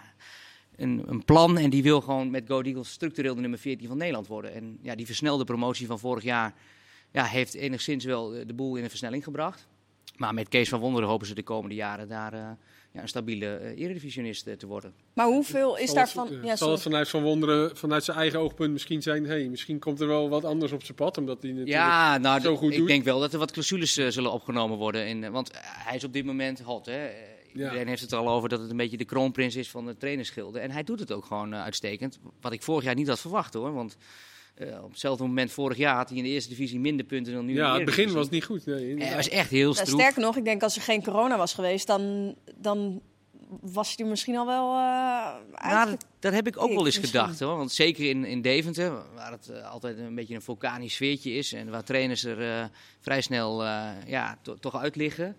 een, 0.77 1.03
een 1.05 1.25
plan. 1.25 1.57
En 1.57 1.69
die 1.69 1.83
wil 1.83 2.01
gewoon 2.01 2.31
met 2.31 2.43
Go 2.47 2.61
Eagles 2.61 2.91
structureel 2.91 3.35
de 3.35 3.41
nummer 3.41 3.59
14 3.59 3.87
van 3.87 3.97
Nederland 3.97 4.27
worden. 4.27 4.53
En 4.53 4.77
ja, 4.81 4.95
die 4.95 5.05
versnelde 5.05 5.43
promotie 5.43 5.87
van 5.87 5.99
vorig 5.99 6.23
jaar 6.23 6.53
ja, 7.11 7.23
heeft 7.23 7.53
enigszins 7.53 8.05
wel 8.05 8.29
de 8.29 8.53
boel 8.53 8.75
in 8.75 8.83
een 8.83 8.89
versnelling 8.89 9.23
gebracht. 9.23 9.67
Maar 10.15 10.33
met 10.33 10.47
Kees 10.47 10.69
van 10.69 10.79
Wonderen 10.79 11.09
hopen 11.09 11.27
ze 11.27 11.35
de 11.35 11.43
komende 11.43 11.75
jaren 11.75 12.07
daar 12.07 12.33
eh, 12.33 12.49
ja, 12.91 13.01
een 13.01 13.07
stabiele 13.07 13.55
eh, 13.55 13.83
eredivisionist 13.83 14.47
eh, 14.47 14.53
te 14.53 14.67
worden. 14.67 14.93
maar 15.13 15.25
hoeveel 15.25 15.77
is 15.77 15.93
daarvan... 15.93 16.27
Het, 16.27 16.37
eh, 16.37 16.43
Ja, 16.43 16.55
zal 16.55 16.71
het 16.71 16.81
vanuit 16.81 17.09
Van 17.09 17.23
Wonderen, 17.23 17.77
vanuit 17.77 18.03
zijn 18.03 18.17
eigen 18.17 18.39
oogpunt 18.39 18.71
misschien 18.71 19.01
zijn... 19.01 19.25
Hey, 19.25 19.47
misschien 19.49 19.79
komt 19.79 19.99
er 19.99 20.07
wel 20.07 20.29
wat 20.29 20.45
anders 20.45 20.71
op 20.71 20.83
zijn 20.83 20.97
pad, 20.97 21.17
omdat 21.17 21.41
hij 21.41 21.51
natuurlijk... 21.51 21.77
Ja, 21.77 22.17
nou, 22.17 22.41
zo 22.41 22.55
goed 22.55 22.71
ik 22.71 22.77
doet. 22.77 22.87
denk 22.87 23.03
wel 23.03 23.19
dat 23.19 23.33
er 23.33 23.39
wat 23.39 23.51
clausules 23.51 23.97
eh, 23.97 24.07
zullen 24.07 24.31
opgenomen 24.31 24.77
worden. 24.77 25.07
In, 25.07 25.23
eh, 25.23 25.29
want 25.29 25.51
eh, 25.51 25.59
hij 25.61 25.95
is 25.95 26.03
op 26.03 26.13
dit 26.13 26.25
moment 26.25 26.59
hot. 26.59 26.85
Hè? 26.85 27.07
Iedereen 27.63 27.87
heeft 27.87 28.01
het 28.01 28.11
er 28.11 28.17
al 28.17 28.29
over 28.29 28.49
dat 28.49 28.59
het 28.59 28.69
een 28.69 28.77
beetje 28.77 28.97
de 28.97 29.05
kroonprins 29.05 29.55
is 29.55 29.69
van 29.69 29.85
de 29.85 29.97
trainersgilde. 29.97 30.59
En 30.59 30.71
hij 30.71 30.83
doet 30.83 30.99
het 30.99 31.11
ook 31.11 31.25
gewoon 31.25 31.53
eh, 31.53 31.61
uitstekend. 31.63 32.19
Wat 32.41 32.51
ik 32.51 32.63
vorig 32.63 32.83
jaar 32.83 32.95
niet 32.95 33.07
had 33.07 33.19
verwacht 33.19 33.53
hoor. 33.53 33.73
Want 33.73 33.97
eh, 34.55 34.83
op 34.83 34.89
hetzelfde 34.91 35.23
moment 35.23 35.51
vorig 35.51 35.77
jaar 35.77 35.95
had 35.95 36.09
hij 36.09 36.17
in 36.17 36.23
de 36.23 36.29
eerste 36.29 36.49
divisie 36.49 36.79
minder 36.79 37.05
punten 37.05 37.33
dan 37.33 37.45
nu. 37.45 37.53
Ja, 37.53 37.75
het 37.75 37.85
begin 37.85 38.11
was 38.13 38.29
niet 38.29 38.43
goed. 38.45 38.65
Nee. 38.65 39.03
Hij 39.03 39.15
was 39.15 39.29
echt 39.29 39.49
heel 39.49 39.71
Nou, 39.73 39.85
stroef. 39.85 39.99
sterker 40.01 40.21
nog, 40.21 40.35
ik 40.37 40.43
denk 40.45 40.63
als 40.63 40.75
er 40.75 40.81
geen 40.81 41.03
corona 41.03 41.37
was 41.37 41.53
geweest, 41.53 41.87
dan, 41.87 42.35
dan 42.55 43.01
was 43.61 43.93
hij 43.95 44.05
er 44.05 44.11
misschien 44.11 44.35
al 44.37 44.45
wel 44.45 44.71
Nou, 44.73 45.41
uit. 45.53 45.89
dat, 45.89 46.05
dat 46.19 46.33
heb 46.33 46.47
ik 46.47 46.57
ook 46.61 46.73
wel 46.73 46.85
eens 46.85 46.99
misschien. 46.99 47.19
gedacht 47.19 47.39
hoor. 47.39 47.57
Want 47.57 47.71
zeker 47.71 48.09
in, 48.09 48.25
in 48.25 48.41
Deventer, 48.41 48.91
waar 49.15 49.31
het 49.31 49.63
altijd 49.63 49.97
een 49.97 50.15
beetje 50.15 50.35
een 50.35 50.41
vulkanisch 50.41 50.93
sfeertje 50.93 51.31
is. 51.33 51.53
En 51.53 51.69
waar 51.69 51.83
trainers 51.83 52.23
er 52.23 52.41
eh, 52.59 52.65
vrij 52.99 53.21
snel 53.21 53.63
eh, 53.65 53.89
ja, 54.05 54.37
to- 54.41 54.55
toch 54.59 54.75
uit 54.75 54.95
liggen. 54.95 55.35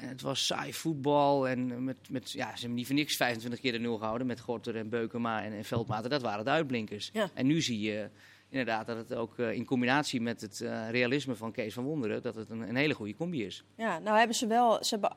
En 0.00 0.08
het 0.08 0.20
was 0.22 0.46
saai 0.46 0.72
voetbal. 0.74 1.48
En 1.48 1.84
met, 1.84 1.96
met, 2.10 2.30
ja, 2.30 2.46
ze 2.54 2.58
hebben 2.58 2.74
niet 2.74 2.86
voor 2.86 2.96
niks 2.96 3.16
25 3.16 3.60
keer 3.60 3.72
de 3.72 3.78
nul 3.78 3.96
gehouden. 3.98 4.26
Met 4.26 4.40
Gorter 4.40 4.76
en 4.76 4.88
Beukema 4.88 5.42
en, 5.42 5.52
en 5.52 5.64
Veldmaten. 5.64 6.10
Dat 6.10 6.22
waren 6.22 6.44
de 6.44 6.50
uitblinkers. 6.50 7.10
Ja. 7.12 7.30
En 7.34 7.46
nu 7.46 7.62
zie 7.62 7.80
je 7.80 8.08
inderdaad 8.48 8.86
dat 8.86 8.96
het 8.96 9.14
ook 9.14 9.38
eh, 9.38 9.52
in 9.52 9.64
combinatie 9.64 10.20
met 10.20 10.40
het 10.40 10.60
eh, 10.60 10.90
realisme 10.90 11.36
van 11.36 11.52
Kees 11.52 11.74
van 11.74 11.84
Wonderen. 11.84 12.22
dat 12.22 12.34
het 12.34 12.50
een, 12.50 12.60
een 12.68 12.76
hele 12.76 12.94
goede 12.94 13.14
combi 13.16 13.44
is. 13.44 13.64
Ja, 13.76 13.98
nou 13.98 14.18
hebben 14.18 14.36
ze 14.36 14.46
wel, 14.46 14.84
ze 14.84 14.98
hebben 14.98 15.16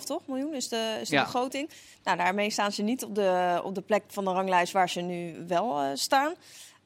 8,5 0.00 0.04
toch 0.06 0.26
miljoen 0.26 0.54
is 0.54 0.68
de, 0.68 0.98
is 1.00 1.08
de 1.08 1.14
Ja. 1.14 1.22
begroting. 1.22 1.70
Nou, 2.04 2.16
daarmee 2.16 2.50
staan 2.50 2.72
ze 2.72 2.82
niet 2.82 3.04
op 3.04 3.14
de, 3.14 3.60
op 3.64 3.74
de 3.74 3.80
plek 3.82 4.02
van 4.08 4.24
de 4.24 4.30
ranglijst 4.30 4.72
waar 4.72 4.88
ze 4.88 5.00
nu 5.00 5.44
wel 5.46 5.80
eh, 5.80 5.90
staan. 5.94 6.34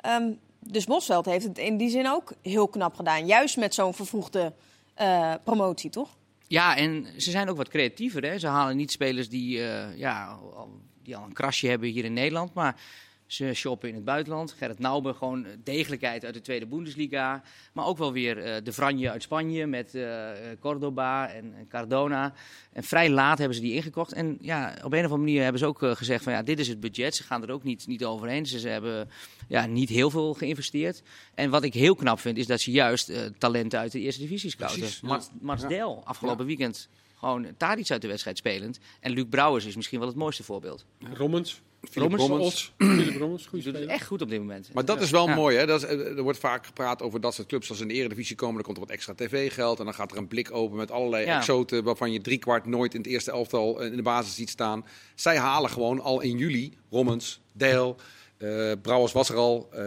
Ehm, 0.01 0.33
dus 0.61 0.85
Bosveld 0.85 1.25
heeft 1.27 1.45
het 1.45 1.59
in 1.59 1.77
die 1.77 1.91
zin 1.91 2.09
ook 2.09 2.33
heel 2.43 2.69
knap 2.69 2.95
gedaan. 2.95 3.27
Juist 3.27 3.57
met 3.57 3.75
zo'n 3.75 3.95
vervroegde 3.95 4.53
eh, 4.95 5.35
promotie, 5.45 5.91
toch? 5.91 6.17
Ja, 6.49 6.77
en 6.77 7.07
ze 7.17 7.31
zijn 7.31 7.49
ook 7.49 7.57
wat 7.57 7.69
creatiever. 7.69 8.25
Hè? 8.25 8.39
Ze 8.39 8.47
halen 8.47 8.77
niet 8.77 8.91
spelers 8.91 9.29
die, 9.29 9.63
eh, 9.63 9.99
ja, 9.99 10.27
al, 10.55 10.81
die 11.03 11.17
al 11.17 11.25
een 11.25 11.33
krasje 11.33 11.69
hebben 11.69 11.89
hier 11.89 12.05
in 12.05 12.13
Nederland. 12.13 12.55
Maar 12.55 12.81
ze 13.27 13.55
shoppen 13.55 13.89
in 13.89 13.95
het 13.95 14.05
buitenland. 14.05 14.53
Gerrit 14.53 14.79
Nauber, 14.79 15.15
gewoon 15.15 15.47
degelijkheid 15.65 16.25
uit 16.25 16.35
de 16.35 16.41
Tweede 16.41 16.67
Bundesliga. 16.67 17.43
Maar 17.73 17.87
ook 17.87 17.99
wel 17.99 18.13
weer 18.13 18.39
eh, 18.39 18.65
de 18.65 18.73
Franje 18.73 19.11
uit 19.11 19.23
Spanje 19.23 19.67
met 19.67 19.95
eh 19.95 20.31
Cordoba 20.61 21.29
en, 21.29 21.55
en 21.57 21.69
Cardona. 21.69 22.33
En 22.73 22.83
vrij 22.83 23.11
laat 23.11 23.39
hebben 23.39 23.57
ze 23.57 23.63
die 23.63 23.75
ingekocht. 23.75 24.13
En 24.13 24.39
ja, 24.41 24.71
op 24.71 24.93
een 24.93 24.99
of 24.99 25.05
andere 25.05 25.17
manier 25.17 25.43
hebben 25.43 25.61
ze 25.61 25.67
ook 25.67 25.83
eh, 25.83 25.91
gezegd 25.91 26.25
van 26.25 26.33
ja, 26.33 26.43
dit 26.43 26.59
is 26.59 26.69
het 26.69 26.81
budget. 26.81 27.15
Ze 27.15 27.23
gaan 27.23 27.43
er 27.43 27.51
ook 27.51 27.63
niet, 27.63 27.87
niet 27.87 28.05
overheen. 28.05 28.47
Ze, 28.47 28.59
ze 28.59 28.69
hebben 28.69 29.09
ja, 29.49 29.67
niet 29.67 29.89
heel 29.89 30.11
veel 30.11 30.35
geïnvesteerd. 30.35 31.03
En 31.35 31.51
wat 31.51 31.63
ik 31.63 31.75
heel 31.75 31.95
knap 31.95 32.19
vind, 32.19 32.39
is 32.39 32.47
dat 32.47 32.61
ze 32.61 32.71
juist 32.71 33.09
eh, 33.09 33.21
talenten 33.39 33.79
uit 33.79 33.93
de 33.93 34.01
eerste 34.01 34.21
divisie 34.21 34.51
scouten. 34.51 34.79
Precies, 34.79 35.01
ja. 35.03 35.21
Ja. 35.43 35.69
Del, 35.69 36.03
afgelopen 36.05 36.47
weekend 36.47 36.89
gewoon 37.19 37.47
Tadic 37.57 37.91
uit 37.91 38.03
de 38.03 38.09
wedstrijd 38.09 38.39
spelend. 38.39 38.79
En 39.01 39.13
Luc 39.13 39.25
Brouwers 39.31 39.65
is 39.65 39.77
misschien 39.77 39.99
wel 39.99 40.09
het 40.09 40.17
mooiste 40.17 40.43
voorbeeld. 40.43 40.85
Rommens. 41.13 41.63
Philip 41.91 42.19
speler. 43.39 43.89
echt 43.89 44.07
goed 44.07 44.23
op 44.23 44.29
dit 44.29 44.39
moment. 44.39 44.71
Maar 44.75 44.85
dat 44.85 45.01
is 45.01 45.11
wel 45.11 45.29
Ja. 45.29 45.35
mooi, 45.35 45.57
hè? 45.57 45.67
Dat 45.67 45.83
is, 45.83 45.89
eh, 45.89 46.17
er 46.17 46.23
wordt 46.23 46.39
vaak 46.39 46.67
gepraat 46.67 47.03
over 47.03 47.21
dat 47.21 47.35
soort 47.35 47.49
clubs 47.49 47.69
als 47.71 47.81
in 47.81 47.89
de 47.89 47.95
Eredivisie 47.95 48.37
komen. 48.37 48.55
Dan 48.55 48.65
komt 48.65 48.77
er 48.77 48.83
wat 48.83 48.93
extra 48.93 49.15
tv-geld 49.15 49.79
en 49.79 49.85
dan 49.85 49.95
gaat 49.95 50.11
er 50.13 50.17
een 50.19 50.29
blik 50.29 50.53
open 50.53 50.77
met 50.77 50.91
allerlei 50.91 51.25
Ja. 51.27 51.37
exoten... 51.39 51.85
waarvan 51.85 52.13
je 52.13 52.21
driekwart 52.21 52.67
nooit 52.67 52.95
in 52.95 53.01
het 53.01 53.09
eerste 53.11 53.31
elftal 53.31 53.81
eh, 53.81 53.87
in 53.91 53.97
de 53.97 54.03
basis 54.03 54.35
ziet 54.35 54.51
staan. 54.51 54.85
Zij 55.15 55.37
halen 55.39 55.71
gewoon 55.71 56.01
al 56.01 56.21
in 56.21 56.39
juli 56.39 56.73
Rommens, 56.91 57.41
Deel, 57.53 57.97
eh 58.39 58.73
Brouwers 58.83 59.13
was 59.13 59.29
er 59.29 59.37
al. 59.37 59.69
eh, 59.73 59.81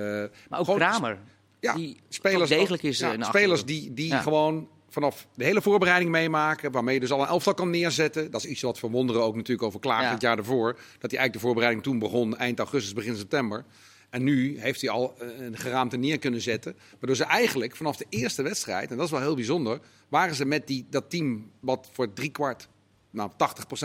Maar 0.49 0.59
ook 0.59 0.75
Kramer. 0.75 1.19
Ja, 1.59 1.73
die 1.73 1.97
spelers, 2.09 2.49
degelijk 2.49 2.83
is, 2.83 2.99
ja, 2.99 3.23
spelers 3.23 3.65
die, 3.65 3.93
die 3.93 4.07
Ja. 4.07 4.21
gewoon 4.21 4.67
vanaf 4.99 5.27
de 5.35 5.43
hele 5.43 5.62
voorbereiding 5.62 6.12
meemaken, 6.12 6.71
waarmee 6.71 6.93
je 6.93 6.99
dus 6.99 7.12
al 7.12 7.21
een 7.21 7.27
elftal 7.27 7.53
kan 7.53 7.69
neerzetten. 7.69 8.31
Dat 8.31 8.43
is 8.43 8.49
iets 8.49 8.62
wat 8.62 8.79
Van 8.79 8.91
Wonderen 8.91 9.21
ook 9.23 9.35
natuurlijk 9.35 9.67
over 9.67 9.79
Ja. 9.88 10.12
het 10.12 10.21
jaar 10.21 10.38
ervoor. 10.38 10.73
Dat 10.73 10.81
hij 11.12 11.19
eigenlijk 11.19 11.33
de 11.33 11.39
voorbereiding 11.39 11.83
toen 11.83 11.99
begon, 11.99 12.38
eind 12.38 12.59
augustus, 12.59 12.93
begin 12.93 13.15
september. 13.15 13.65
En 14.09 14.23
nu 14.23 14.59
heeft 14.59 14.81
hij 14.81 14.89
al 14.89 15.15
eh, 15.19 15.27
een 15.45 15.57
geraamte 15.57 15.97
neer 15.97 16.19
kunnen 16.19 16.41
zetten. 16.41 16.75
Waardoor 16.91 17.15
ze 17.15 17.23
eigenlijk 17.23 17.75
vanaf 17.75 17.97
de 17.97 18.05
eerste 18.09 18.41
wedstrijd, 18.41 18.91
en 18.91 18.95
dat 18.97 19.05
is 19.05 19.12
wel 19.12 19.19
heel 19.21 19.35
bijzonder, 19.35 19.79
waren 20.09 20.35
ze 20.35 20.45
met 20.45 20.67
die, 20.67 20.85
dat 20.89 21.09
team 21.09 21.51
wat 21.59 21.89
voor 21.93 22.13
driekwart, 22.13 22.67
nou 23.09 23.31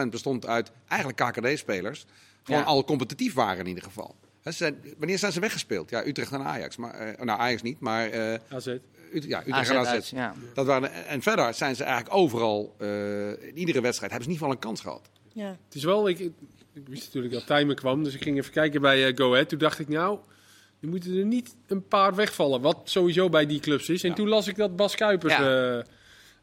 80% 0.05 0.09
bestond 0.11 0.47
uit 0.47 0.71
eigenlijk 0.89 1.21
KKD-spelers, 1.23 2.07
gewoon 2.43 2.61
Ja. 2.61 2.67
al 2.67 2.85
competitief 2.85 3.35
waren 3.35 3.61
in 3.61 3.67
ieder 3.67 3.83
geval. 3.85 4.15
Hè, 4.43 4.51
ze 4.51 4.57
zijn, 4.57 4.77
wanneer 4.99 5.19
zijn 5.19 5.33
ze 5.33 5.41
weggespeeld? 5.41 5.91
Ja, 5.91 6.07
Utrecht 6.07 6.33
en 6.33 6.43
Ajax. 6.45 6.77
Maar, 6.77 6.95
eh, 6.95 7.25
nou, 7.25 7.41
Ajax 7.41 7.63
niet, 7.63 7.81
maar 7.81 8.09
eh, 8.11 8.39
AZ. 8.49 8.77
Ja, 9.15 9.41
Utrecht 9.41 9.59
AZ 9.59 9.71
en 9.71 9.77
AZ. 9.77 9.87
uit, 9.89 10.09
ja. 10.09 10.35
Dat 10.55 10.67
waren, 10.67 10.93
en 11.07 11.23
verder 11.23 11.55
zijn 11.55 11.77
ze 11.77 11.85
eigenlijk 11.85 12.15
overal, 12.17 12.75
eh, 12.79 13.31
in 13.31 13.59
iedere 13.59 13.81
wedstrijd, 13.81 14.13
hebben 14.13 14.31
ze 14.31 14.35
in 14.35 14.35
ieder 14.35 14.37
geval 14.37 14.51
een 14.51 14.59
kans 14.59 14.81
gehad. 14.81 15.11
Ja. 15.33 15.57
Het 15.65 15.75
is 15.75 15.85
wel, 15.85 16.09
ik, 16.09 16.19
ik 16.19 16.89
wist 16.89 17.05
natuurlijk 17.05 17.35
dat 17.35 17.47
Tijmen 17.47 17.75
kwam, 17.77 18.05
dus 18.05 18.15
ik 18.15 18.23
ging 18.23 18.39
even 18.39 18.53
kijken 18.53 18.81
bij 18.81 19.07
eh, 19.07 19.17
Go 19.17 19.33
Ahead. 19.33 19.49
Toen 19.49 19.59
dacht 19.59 19.79
ik, 19.79 19.89
nou, 19.89 20.19
er 20.81 20.89
moeten 20.89 21.17
er 21.19 21.25
niet 21.25 21.55
een 21.67 21.89
paar 21.89 22.15
wegvallen, 22.15 22.61
wat 22.61 22.81
sowieso 22.85 23.29
bij 23.29 23.47
die 23.47 23.61
clubs 23.61 23.89
is. 23.89 24.03
En 24.03 24.09
Ja. 24.09 24.15
toen 24.15 24.29
las 24.29 24.47
ik 24.49 24.57
dat 24.57 24.77
Bas 24.77 24.95
Kuipers 24.95 25.37
Ja. 25.37 25.77
eh, 25.79 25.85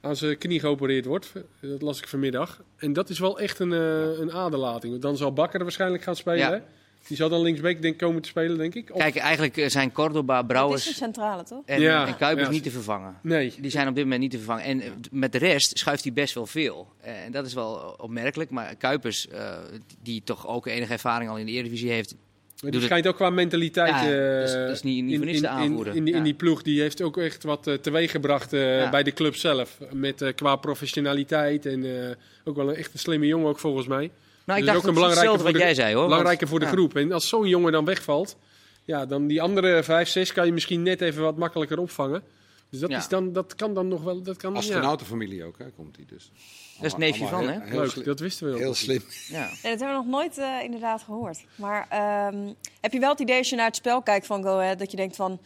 aan 0.02 0.16
zijn 0.16 0.38
knie 0.38 0.60
geopereerd 0.60 1.06
wordt. 1.06 1.32
Dat 1.62 1.82
las 1.82 1.98
ik 2.00 2.08
vanmiddag. 2.08 2.62
En 2.78 2.94
dat 2.94 3.10
is 3.10 3.20
wel 3.20 3.40
echt 3.40 3.60
een, 3.60 3.74
eh, 3.74 4.20
een 4.20 4.32
aderlating. 4.32 4.92
Want 4.92 5.02
dan 5.04 5.18
zal 5.18 5.34
Bakker 5.34 5.58
er 5.58 5.64
waarschijnlijk 5.66 6.04
gaan 6.04 6.16
spelen. 6.16 6.64
Die 7.08 7.18
zal 7.18 7.30
dan 7.30 7.42
linksbeek 7.42 7.82
denk 7.82 7.94
ik 7.94 8.00
komen 8.00 8.22
te 8.22 8.30
spelen, 8.30 8.58
denk 8.58 8.76
ik. 8.76 8.90
Of- 8.94 9.00
Kijk, 9.02 9.16
eigenlijk 9.16 9.58
eh, 9.58 9.70
zijn 9.70 9.92
Cordoba, 9.92 10.34
Het 10.36 10.42
is 10.44 10.48
Brouwers 10.52 10.96
centrale, 10.98 11.44
toch? 11.44 11.62
en, 11.66 11.82
Ja, 11.82 12.08
en 12.08 12.18
Kuipers 12.18 12.48
ja. 12.48 12.54
niet 12.54 12.64
te 12.64 12.72
vervangen. 12.72 13.16
Nee. 13.24 13.54
Die 13.60 13.72
zijn 13.72 13.88
op 13.88 13.96
dit 13.96 14.04
moment 14.04 14.22
niet 14.22 14.32
te 14.32 14.38
vervangen. 14.38 14.64
En 14.64 14.82
eh, 14.82 14.90
met 15.12 15.32
de 15.32 15.38
rest 15.38 15.78
schuift 15.78 16.04
hij 16.04 16.14
best 16.14 16.34
wel 16.34 16.46
veel. 16.46 16.88
Eh, 17.02 17.24
En 17.26 17.32
dat 17.32 17.46
is 17.46 17.54
wel 17.54 17.96
opmerkelijk. 17.98 18.50
Maar 18.50 18.76
Kuipers, 18.76 19.28
eh, 19.28 19.58
die 20.02 20.22
toch 20.24 20.48
ook 20.48 20.68
enige 20.68 20.94
ervaring 20.94 21.30
al 21.30 21.38
in 21.38 21.46
de 21.46 21.52
Eredivisie 21.52 21.92
heeft... 21.92 22.16
Maar 22.62 22.72
die 22.72 22.80
het- 22.80 22.90
schijnt 22.90 23.08
ook 23.08 23.16
qua 23.16 23.30
mentaliteit. 23.30 23.90
Ja, 23.90 24.12
eh, 24.12 24.40
dat 24.40 24.48
is- 24.50 24.54
dat 24.56 24.70
is 24.70 24.82
niet- 24.84 25.04
niet. 25.04 25.14
In, 25.22 25.28
in, 25.28 25.96
in 25.96 26.06
Ja. 26.06 26.20
die 26.20 26.34
ploeg, 26.34 26.62
die 26.62 26.82
heeft 26.82 27.02
ook 27.02 27.18
echt 27.18 27.44
wat 27.44 27.68
eh, 27.68 27.74
teweeggebracht 27.74 28.54
eh, 28.54 28.78
Ja. 28.80 28.90
bij 28.90 29.04
de 29.04 29.14
club 29.14 29.36
zelf. 29.36 29.78
Met, 29.94 30.32
qua 30.36 30.56
professionaliteit 30.56 31.66
en 31.66 32.08
eh, 32.10 32.16
ook 32.44 32.56
wel 32.56 32.70
een 32.70 32.76
echt 32.76 32.94
een 32.94 33.00
slimme 33.00 33.26
jongen 33.28 33.48
ook 33.50 33.60
volgens 33.60 33.88
mij. 33.88 34.12
Nou, 34.52 34.60
ik 34.60 34.66
dacht 34.66 34.78
ook 34.78 34.84
een 34.84 34.90
ook 34.90 34.96
belangrijke 34.96 35.32
hetzelfde 35.32 35.44
wat 35.44 35.52
voor 35.52 35.60
de- 35.60 35.66
jij 35.66 35.74
zei 35.86 35.96
hoor. 35.96 36.04
Belangrijker 36.08 36.48
voor 36.48 36.60
de 36.60 36.66
ja. 36.66 36.72
groep. 36.72 36.96
En 36.96 37.12
als 37.12 37.28
zo'n 37.30 37.48
jongen 37.48 37.72
dan 37.72 37.86
wegvalt, 37.86 38.38
ja, 38.86 39.06
dan 39.06 39.28
die 39.28 39.42
andere 39.42 39.84
vijf, 39.84 40.10
zes 40.10 40.34
kan 40.34 40.46
je 40.46 40.52
misschien 40.52 40.84
net 40.84 41.02
even 41.02 41.22
wat 41.24 41.38
makkelijker 41.38 41.80
opvangen. 41.80 42.24
Dus 42.70 42.80
dat, 42.80 42.90
Ja. 42.90 42.98
is 42.98 43.08
dan, 43.08 43.34
dat 43.34 43.56
kan 43.56 43.74
dan 43.74 43.88
nog 43.88 44.04
wel. 44.04 44.22
Dat 44.22 44.38
kan, 44.38 44.52
ja. 44.52 44.58
Astronautenfamilie 44.58 45.44
ook, 45.44 45.58
hè, 45.58 45.66
komt 45.70 45.96
hij 45.96 46.06
dus. 46.08 46.32
Dat 46.78 46.86
is 46.86 46.96
neefje 46.96 47.28
van, 47.28 47.48
hè? 47.50 47.76
Leuk, 47.76 47.90
slim. 47.90 48.06
dat 48.06 48.20
wisten 48.20 48.48
we 48.48 48.54
ook. 48.54 48.60
heel 48.60 48.74
slim. 48.74 49.04
Ja. 49.28 49.48
Dat 49.50 49.60
hebben 49.62 49.88
we 49.88 49.94
nog 49.94 50.06
nooit 50.06 50.38
eh, 50.38 50.64
inderdaad 50.64 51.02
gehoord. 51.04 51.46
Maar 51.56 51.86
ehm, 51.90 52.54
heb 52.82 52.94
je 52.94 53.00
wel 53.00 53.10
het 53.10 53.20
idee 53.20 53.38
als 53.38 53.50
je 53.50 53.56
naar 53.56 53.66
het 53.66 53.76
spel 53.76 54.02
kijkt 54.02 54.26
van 54.26 54.44
Go 54.44 54.58
Ahead... 54.58 54.80
dat 54.80 54.92
je 54.92 54.98
denkt 54.98 55.16
van, 55.16 55.40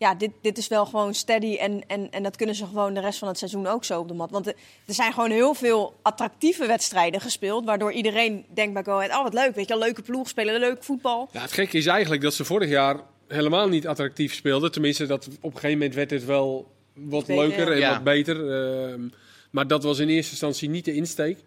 ja, 0.00 0.14
dit, 0.14 0.30
dit 0.42 0.58
is 0.58 0.68
wel 0.68 0.86
gewoon 0.86 1.14
steady... 1.14 1.56
En, 1.56 1.82
en, 1.86 2.10
en 2.10 2.22
dat 2.22 2.36
kunnen 2.36 2.54
ze 2.54 2.66
gewoon 2.66 2.94
de 2.94 3.00
rest 3.00 3.18
van 3.18 3.28
het 3.28 3.38
seizoen 3.38 3.66
ook 3.66 3.84
zo 3.84 4.00
op 4.00 4.08
de 4.08 4.14
mat. 4.14 4.30
Want 4.30 4.46
er 4.46 4.54
zijn 4.86 5.12
gewoon 5.12 5.30
heel 5.30 5.54
veel 5.54 5.94
attractieve 6.02 6.66
wedstrijden 6.66 7.20
gespeeld... 7.20 7.64
waardoor 7.64 7.92
iedereen 7.92 8.44
denkt 8.54 8.74
bij 8.74 8.82
Go 8.82 8.92
Ahead... 8.92 9.10
oh, 9.16 9.22
wat 9.22 9.34
leuk, 9.34 9.54
weet 9.54 9.68
je 9.68 9.74
wel, 9.74 9.82
leuke 9.82 10.02
ploeg, 10.02 10.28
spelen 10.28 10.60
leuk 10.60 10.84
voetbal. 10.84 11.28
Ja, 11.32 11.40
het 11.40 11.52
gekke 11.52 11.76
is 11.76 11.86
eigenlijk 11.86 12.22
dat 12.22 12.34
ze 12.34 12.44
vorig 12.44 12.68
jaar 12.68 13.00
helemaal 13.28 13.68
niet 13.68 13.86
attractief 13.86 14.34
speelden. 14.34 14.72
Tenminste, 14.72 15.06
dat 15.06 15.26
op 15.26 15.44
een 15.44 15.60
gegeven 15.60 15.78
moment 15.78 15.94
werd 15.94 16.10
het 16.10 16.24
wel 16.24 16.70
wat 16.94 17.26
Beter, 17.26 17.44
leuker 17.48 17.72
en 17.72 17.78
Ja. 17.78 17.90
wat 17.92 18.04
beter. 18.04 18.36
ehm, 18.52 19.00
maar 19.50 19.66
dat 19.66 19.82
was 19.82 19.98
in 19.98 20.08
eerste 20.08 20.30
instantie 20.30 20.68
niet 20.68 20.84
de 20.84 20.94
insteek. 20.94 21.38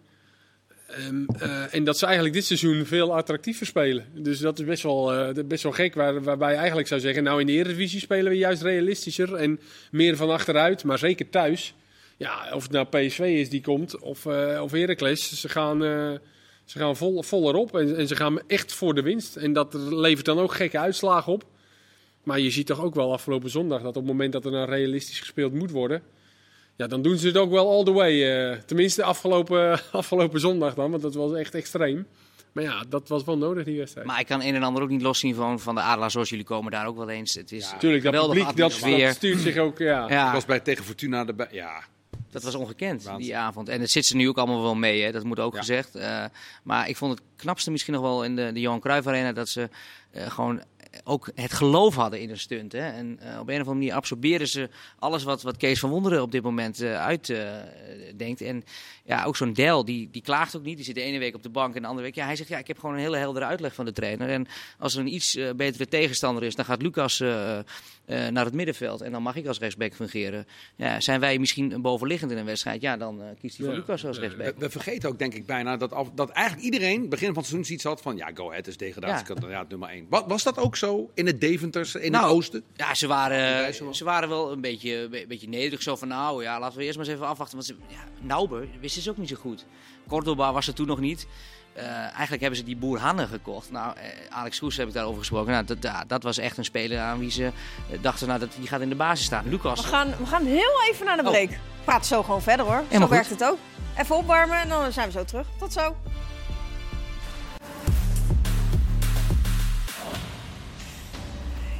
Ehm, 0.86 1.24
eh, 1.38 1.74
en 1.74 1.84
dat 1.84 1.98
ze 1.98 2.04
eigenlijk 2.04 2.34
dit 2.34 2.44
seizoen 2.44 2.86
veel 2.86 3.14
attractiever 3.14 3.66
spelen. 3.66 4.06
Dus 4.14 4.38
dat 4.38 4.58
is 4.58 4.64
best 4.64 4.82
wel, 4.82 5.12
eh, 5.12 5.44
best 5.44 5.62
wel 5.62 5.72
gek. 5.72 5.94
Waar, 5.94 6.22
waarbij 6.22 6.50
je 6.50 6.56
eigenlijk 6.56 6.88
zou 6.88 7.00
zeggen, 7.00 7.22
nou 7.22 7.40
in 7.40 7.46
de 7.46 7.52
Eredivisie 7.52 8.00
spelen 8.00 8.32
we 8.32 8.38
juist 8.38 8.62
realistischer 8.62 9.34
en 9.34 9.60
meer 9.90 10.16
van 10.16 10.30
achteruit. 10.30 10.84
Maar 10.84 10.98
zeker 10.98 11.30
thuis. 11.30 11.74
Ja, 12.16 12.52
of 12.52 12.62
het 12.62 12.72
nou 12.72 12.86
PSV 12.86 13.18
is 13.18 13.50
die 13.50 13.60
komt 13.60 13.98
of, 13.98 14.26
eh 14.26 14.60
of 14.62 14.72
Heracles. 14.72 15.40
Ze 15.40 15.48
gaan, 15.48 15.80
ze 16.64 16.78
gaan 16.78 16.96
vol, 16.96 17.22
vol 17.22 17.68
en, 17.72 17.96
en 17.96 18.08
ze 18.08 18.16
gaan 18.16 18.40
echt 18.46 18.72
voor 18.72 18.94
de 18.94 19.02
winst. 19.02 19.36
En 19.36 19.52
dat 19.52 19.74
levert 19.74 20.26
dan 20.26 20.38
ook 20.38 20.54
gekke 20.54 20.78
uitslagen 20.78 21.32
op. 21.32 21.44
Maar 22.22 22.40
je 22.40 22.50
ziet 22.50 22.66
toch 22.66 22.82
ook 22.82 22.94
wel 22.94 23.12
afgelopen 23.12 23.50
zondag 23.50 23.78
dat 23.78 23.88
op 23.88 23.94
het 23.94 24.04
moment 24.04 24.32
dat 24.32 24.44
er 24.44 24.50
dan 24.50 24.68
realistisch 24.68 25.20
gespeeld 25.20 25.52
moet 25.52 25.70
worden. 25.70 26.02
Ja, 26.76 26.86
dan 26.86 27.02
doen 27.02 27.18
ze 27.18 27.26
het 27.26 27.36
ook 27.36 27.50
wel 27.50 27.70
all 27.70 27.84
the 27.84 27.92
way. 27.92 28.50
eh. 28.52 28.58
tenminste, 28.66 29.02
afgelopen, 29.04 29.80
afgelopen 29.92 30.40
zondag 30.40 30.74
dan, 30.74 30.90
want 30.90 31.02
dat 31.02 31.14
was 31.14 31.32
echt 31.32 31.54
extreem. 31.54 32.06
Maar 32.52 32.64
ja, 32.64 32.84
dat 32.88 33.08
was 33.08 33.24
wel 33.24 33.38
nodig, 33.38 33.64
die 33.64 33.78
wedstrijd. 33.78 34.06
Maar 34.06 34.20
ik 34.20 34.26
kan 34.26 34.42
een 34.42 34.54
en 34.54 34.62
ander 34.62 34.82
ook 34.82 34.88
niet 34.88 35.02
loszien 35.02 35.34
van, 35.34 35.60
van 35.60 35.74
de 35.74 35.80
Adelaars, 35.80 36.12
zoals 36.12 36.28
jullie 36.28 36.44
komen 36.44 36.70
daar 36.72 36.86
ook 36.86 36.96
wel 36.96 37.08
eens. 37.08 37.34
Het 37.34 37.52
is 37.52 37.70
Natuurlijk, 37.72 38.02
dat 38.02 38.12
geweldige 38.14 38.38
publiek 38.46 38.56
dat, 38.58 38.72
atmosfeer. 38.72 39.06
dat 39.06 39.14
stuurt 39.16 39.40
zich 39.40 39.56
ook. 39.56 39.78
Ja. 39.78 40.08
Ja, 40.08 40.26
Ik 40.26 40.32
was 40.32 40.44
bij 40.44 40.60
tegen 40.60 40.84
Fortuna 40.84 41.26
erbij. 41.26 41.48
Ja, 41.50 41.82
dat 42.30 42.42
was 42.42 42.54
ongekend, 42.54 43.02
Waanzin. 43.02 43.24
die 43.24 43.36
avond. 43.36 43.68
En 43.68 43.80
het 43.80 43.90
zit 43.90 44.06
ze 44.06 44.16
nu 44.16 44.28
ook 44.28 44.38
allemaal 44.38 44.62
wel 44.62 44.74
mee, 44.74 45.02
hè? 45.02 45.12
dat 45.12 45.24
moet 45.24 45.40
ook 45.40 45.52
Ja. 45.54 45.58
gezegd. 45.58 45.94
Eh, 45.94 46.24
maar 46.62 46.88
ik 46.88 46.96
vond 46.96 47.12
het 47.18 47.22
knapste 47.36 47.70
misschien 47.70 47.92
nog 47.94 48.02
wel 48.02 48.24
in 48.24 48.36
de, 48.36 48.50
de 48.52 48.60
Johan 48.60 48.80
Cruijff 48.80 49.06
Arena... 49.06 49.32
dat 49.32 49.48
ze 49.48 49.68
eh, 50.10 50.30
gewoon 50.30 50.62
ook 51.04 51.30
het 51.34 51.52
geloof 51.52 51.94
hadden 51.94 52.20
in 52.20 52.30
een 52.30 52.38
stunt. 52.38 52.72
Hè? 52.72 52.88
En 52.90 53.18
eh, 53.20 53.26
op 53.40 53.48
een 53.48 53.54
of 53.54 53.58
andere 53.60 53.74
manier 53.74 53.92
absorberen 53.94 54.48
ze 54.48 54.68
alles 54.98 55.22
wat, 55.22 55.42
wat 55.42 55.56
Kees 55.56 55.80
van 55.80 55.90
Wonderen 55.90 56.22
op 56.22 56.32
dit 56.32 56.42
moment 56.42 56.80
eh 56.80 57.02
uitdenkt. 57.04 58.40
en 58.40 58.64
ja, 59.04 59.24
ook 59.24 59.36
zo'n 59.36 59.52
Del, 59.52 59.84
die, 59.84 60.08
die 60.10 60.22
klaagt 60.22 60.56
ook 60.56 60.62
niet. 60.62 60.76
Die 60.76 60.84
zit 60.84 60.94
de 60.94 61.00
ene 61.00 61.18
week 61.18 61.34
op 61.34 61.42
de 61.42 61.48
bank 61.48 61.74
en 61.74 61.82
de 61.82 61.88
andere 61.88 62.06
week... 62.06 62.14
Ja, 62.14 62.24
hij 62.24 62.36
zegt, 62.36 62.48
ja, 62.48 62.58
ik 62.58 62.66
heb 62.66 62.78
gewoon 62.78 62.94
een 62.94 63.00
hele 63.00 63.16
heldere 63.16 63.44
uitleg 63.44 63.74
van 63.74 63.84
de 63.84 63.92
trainer. 63.92 64.28
En 64.28 64.46
als 64.78 64.94
er 64.94 65.00
een 65.00 65.14
iets 65.14 65.36
eh, 65.36 65.50
betere 65.56 65.86
tegenstander 65.88 66.42
is, 66.42 66.54
dan 66.54 66.64
gaat 66.64 66.82
Lucas 66.82 67.20
eh, 67.20 67.58
eh, 67.58 67.64
naar 68.06 68.44
het 68.44 68.54
middenveld. 68.54 69.00
En 69.00 69.12
dan 69.12 69.22
mag 69.22 69.36
ik 69.36 69.46
als 69.46 69.58
rechtsback 69.58 69.94
fungeren. 69.94 70.46
Ja, 70.76 71.00
zijn 71.00 71.20
wij 71.20 71.38
misschien 71.38 71.82
bovenliggend 71.82 72.30
in 72.30 72.38
een 72.38 72.44
wedstrijd? 72.44 72.80
Ja, 72.82 72.96
dan 72.96 73.22
eh, 73.22 73.26
kiest 73.40 73.56
hij 73.56 73.66
voor 73.66 73.74
Ja. 73.74 73.80
Lucas 73.80 74.06
als 74.06 74.16
Ja. 74.16 74.22
rechtsback. 74.22 74.54
we, 74.54 74.60
we 74.60 74.70
vergeten 74.70 75.08
ook 75.08 75.18
denk 75.18 75.34
ik 75.34 75.46
bijna 75.46 75.76
dat, 75.76 75.92
af, 75.92 76.10
dat 76.14 76.30
eigenlijk 76.30 76.64
iedereen 76.66 77.08
begin 77.08 77.26
van 77.26 77.36
het 77.36 77.44
seizoen 77.46 77.64
zoiets 77.64 77.84
had 77.84 78.00
van 78.02 78.16
ja, 78.16 78.30
Go 78.34 78.50
Ahead 78.50 78.66
is 78.66 78.76
degradatiekandidaat 78.76 79.68
nummer 79.68 79.88
1. 79.88 80.06
Was, 80.08 80.22
was 80.26 80.42
dat 80.42 80.58
ook 80.58 80.76
zo 80.76 80.83
in 81.14 81.26
het 81.26 81.40
Deventers, 81.40 81.94
in 81.94 82.10
Nou, 82.10 82.24
het 82.24 82.32
oosten? 82.34 82.62
Ja, 82.76 82.94
ze 82.94 83.06
waren, 83.06 83.74
ze 83.94 84.04
waren 84.04 84.28
wel 84.28 84.52
een 84.52 84.60
beetje, 84.60 84.96
een 84.96 85.24
beetje 85.28 85.48
nederig. 85.48 85.82
Zo 85.82 85.96
van, 85.96 86.08
nou 86.08 86.42
ja, 86.42 86.58
laten 86.60 86.78
we 86.78 86.84
eerst 86.84 86.96
maar 86.96 87.06
eens 87.06 87.14
even 87.14 87.26
afwachten. 87.28 87.56
Want 87.56 87.68
ze, 87.68 87.74
ja, 87.88 88.04
Nauber 88.20 88.68
wisten 88.80 89.02
ze 89.02 89.10
ook 89.10 89.16
niet 89.16 89.28
zo 89.28 89.36
goed. 89.36 89.64
Cordoba 90.08 90.52
was 90.52 90.66
er 90.66 90.74
toen 90.74 90.86
nog 90.86 91.00
niet. 91.00 91.26
Eh, 91.72 91.86
eigenlijk 91.86 92.40
hebben 92.40 92.58
ze 92.58 92.64
die 92.64 92.76
boer 92.76 92.98
Hanne 92.98 93.26
gekocht. 93.26 93.70
Nou, 93.70 93.96
eh, 93.96 94.04
Alex 94.28 94.58
Kroes 94.58 94.76
heb 94.76 94.88
ik 94.88 94.94
daarover 94.94 95.18
gesproken. 95.18 95.52
Nou, 95.52 95.64
dat, 95.64 95.76
ja, 95.80 96.04
dat 96.06 96.22
was 96.22 96.38
echt 96.38 96.58
een 96.58 96.64
speler 96.64 96.98
aan 96.98 97.18
wie 97.18 97.30
ze 97.30 97.50
dachten, 98.00 98.26
nou, 98.28 98.40
dat, 98.40 98.48
die 98.58 98.68
gaat 98.68 98.80
in 98.80 98.88
de 98.88 98.94
basis 98.94 99.26
staan. 99.26 99.48
Lucas. 99.48 99.80
We 99.80 99.86
gaan, 99.86 100.14
we 100.18 100.26
gaan 100.26 100.44
heel 100.46 100.82
even 100.90 101.06
naar 101.06 101.16
de 101.16 101.22
Oh. 101.22 101.30
break. 101.30 101.50
Praat 101.84 102.06
zo 102.06 102.22
gewoon 102.22 102.42
verder 102.42 102.66
hoor. 102.66 102.74
Helemaal 102.74 102.90
zo 102.90 102.98
goed. 103.00 103.08
werkt 103.10 103.30
het 103.30 103.44
ook. 103.44 103.58
Even 103.98 104.16
opwarmen 104.16 104.60
en 104.60 104.68
dan 104.68 104.92
zijn 104.92 105.06
we 105.06 105.12
zo 105.12 105.24
terug. 105.24 105.46
Tot 105.58 105.72
zo. 105.72 105.96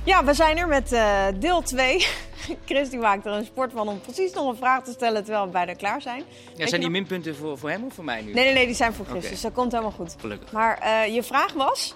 Ja, 0.05 0.25
we 0.25 0.35
zijn 0.35 0.57
er 0.59 0.69
met 0.69 0.93
eh, 0.93 1.27
deel 1.39 1.63
2. 1.63 2.07
Chris 2.67 2.91
die 2.91 2.99
maakt 2.99 3.27
er 3.27 3.33
een 3.33 3.45
sport 3.45 3.73
van 3.73 3.89
om 3.89 4.01
precies 4.01 4.33
nog 4.33 4.49
een 4.49 4.57
vraag 4.57 4.85
te 4.85 4.93
stellen 4.93 5.25
terwijl 5.25 5.45
we 5.45 5.51
bijna 5.51 5.73
klaar 5.75 6.03
zijn. 6.03 6.23
ja, 6.57 6.67
zijn 6.67 6.71
die 6.71 6.81
nog- 6.81 6.91
minpunten 6.91 7.37
voor, 7.37 7.59
voor 7.59 7.71
hem 7.71 7.85
of 7.85 7.95
voor 7.95 8.05
mij 8.05 8.21
nu? 8.23 8.33
Nee, 8.33 8.45
nee, 8.45 8.55
nee, 8.55 8.67
die 8.67 8.75
zijn 8.75 8.93
voor 8.95 9.05
Chris. 9.07 9.19
Oké. 9.23 9.29
Dus 9.31 9.41
dat 9.41 9.53
komt 9.53 9.71
helemaal 9.73 9.93
goed. 9.93 10.15
Gelukkig. 10.19 10.53
Maar 10.53 10.79
eh, 10.79 11.15
je 11.15 11.23
vraag 11.23 11.53
was, 11.53 11.95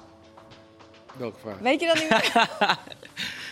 Welke 1.16 1.38
vraag? 1.40 1.59
weet 1.59 1.81
je 1.81 1.87
dat 1.87 1.94
niet 1.97 2.09
meer? 2.11 2.49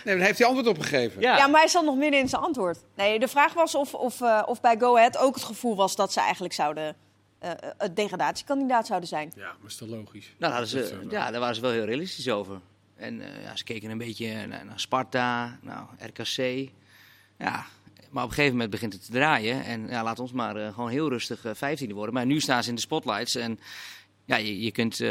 Nee, 0.03 0.17
daar 0.17 0.25
heeft 0.25 0.37
hij 0.37 0.47
antwoord 0.47 0.67
op 0.77 0.79
gegeven. 0.83 1.21
Ja. 1.21 1.37
Ja, 1.37 1.47
maar 1.47 1.59
hij 1.59 1.69
zat 1.69 1.83
nog 1.83 1.95
midden 1.95 2.19
in 2.19 2.29
zijn 2.29 2.41
antwoord. 2.41 2.77
Nee, 2.95 3.19
de 3.19 3.27
vraag 3.27 3.53
was 3.53 3.75
of, 3.75 3.93
of, 3.93 4.21
eh, 4.21 4.43
of 4.45 4.61
bij 4.61 4.77
Go 4.79 4.95
Ahead 4.97 5.17
ook 5.17 5.35
het 5.35 5.43
gevoel 5.43 5.75
was 5.75 5.95
dat 5.95 6.13
ze 6.13 6.19
eigenlijk 6.19 6.53
zouden, 6.53 6.95
eh 7.39 7.51
het 7.77 7.95
degradatiekandidaat 7.95 8.87
zouden 8.87 9.09
zijn. 9.09 9.31
Ja, 9.35 9.43
maar 9.45 9.67
is 9.69 9.75
toch 9.75 9.89
logisch? 9.89 10.33
Nou, 10.37 10.51
daar, 10.51 10.61
Dat 10.61 10.69
ze, 10.69 11.05
ja, 11.09 11.31
daar 11.31 11.39
waren 11.39 11.55
ze 11.55 11.61
wel 11.61 11.71
heel 11.71 11.83
realistisch 11.85 12.29
over. 12.29 12.59
En 12.97 13.21
eh, 13.21 13.43
ja, 13.43 13.55
ze 13.55 13.63
keken 13.63 13.89
een 13.89 13.97
beetje 13.97 14.47
naar, 14.47 14.73
Sparta, 14.75 15.59
nou, 15.61 15.87
RKC. 15.99 16.69
Ja, 17.37 17.65
maar 18.09 18.23
op 18.23 18.29
een 18.29 18.35
gegeven 18.35 18.51
moment 18.51 18.69
begint 18.69 18.93
het 18.93 19.05
te 19.05 19.11
draaien. 19.11 19.63
En 19.63 19.87
ja, 19.87 20.03
laat 20.03 20.19
ons 20.19 20.31
maar 20.31 20.55
eh, 20.55 20.73
gewoon 20.73 20.89
heel 20.89 21.09
rustig 21.09 21.45
eh, 21.45 21.51
vijftiende 21.53 21.93
worden. 21.93 22.13
Maar 22.13 22.25
nu 22.25 22.39
staan 22.39 22.63
ze 22.63 22.69
in 22.69 22.75
de 22.75 22.81
spotlights. 22.81 23.35
En 23.35 23.59
ja, 24.25 24.35
je, 24.35 24.61
je 24.61 24.71
kunt 24.71 25.01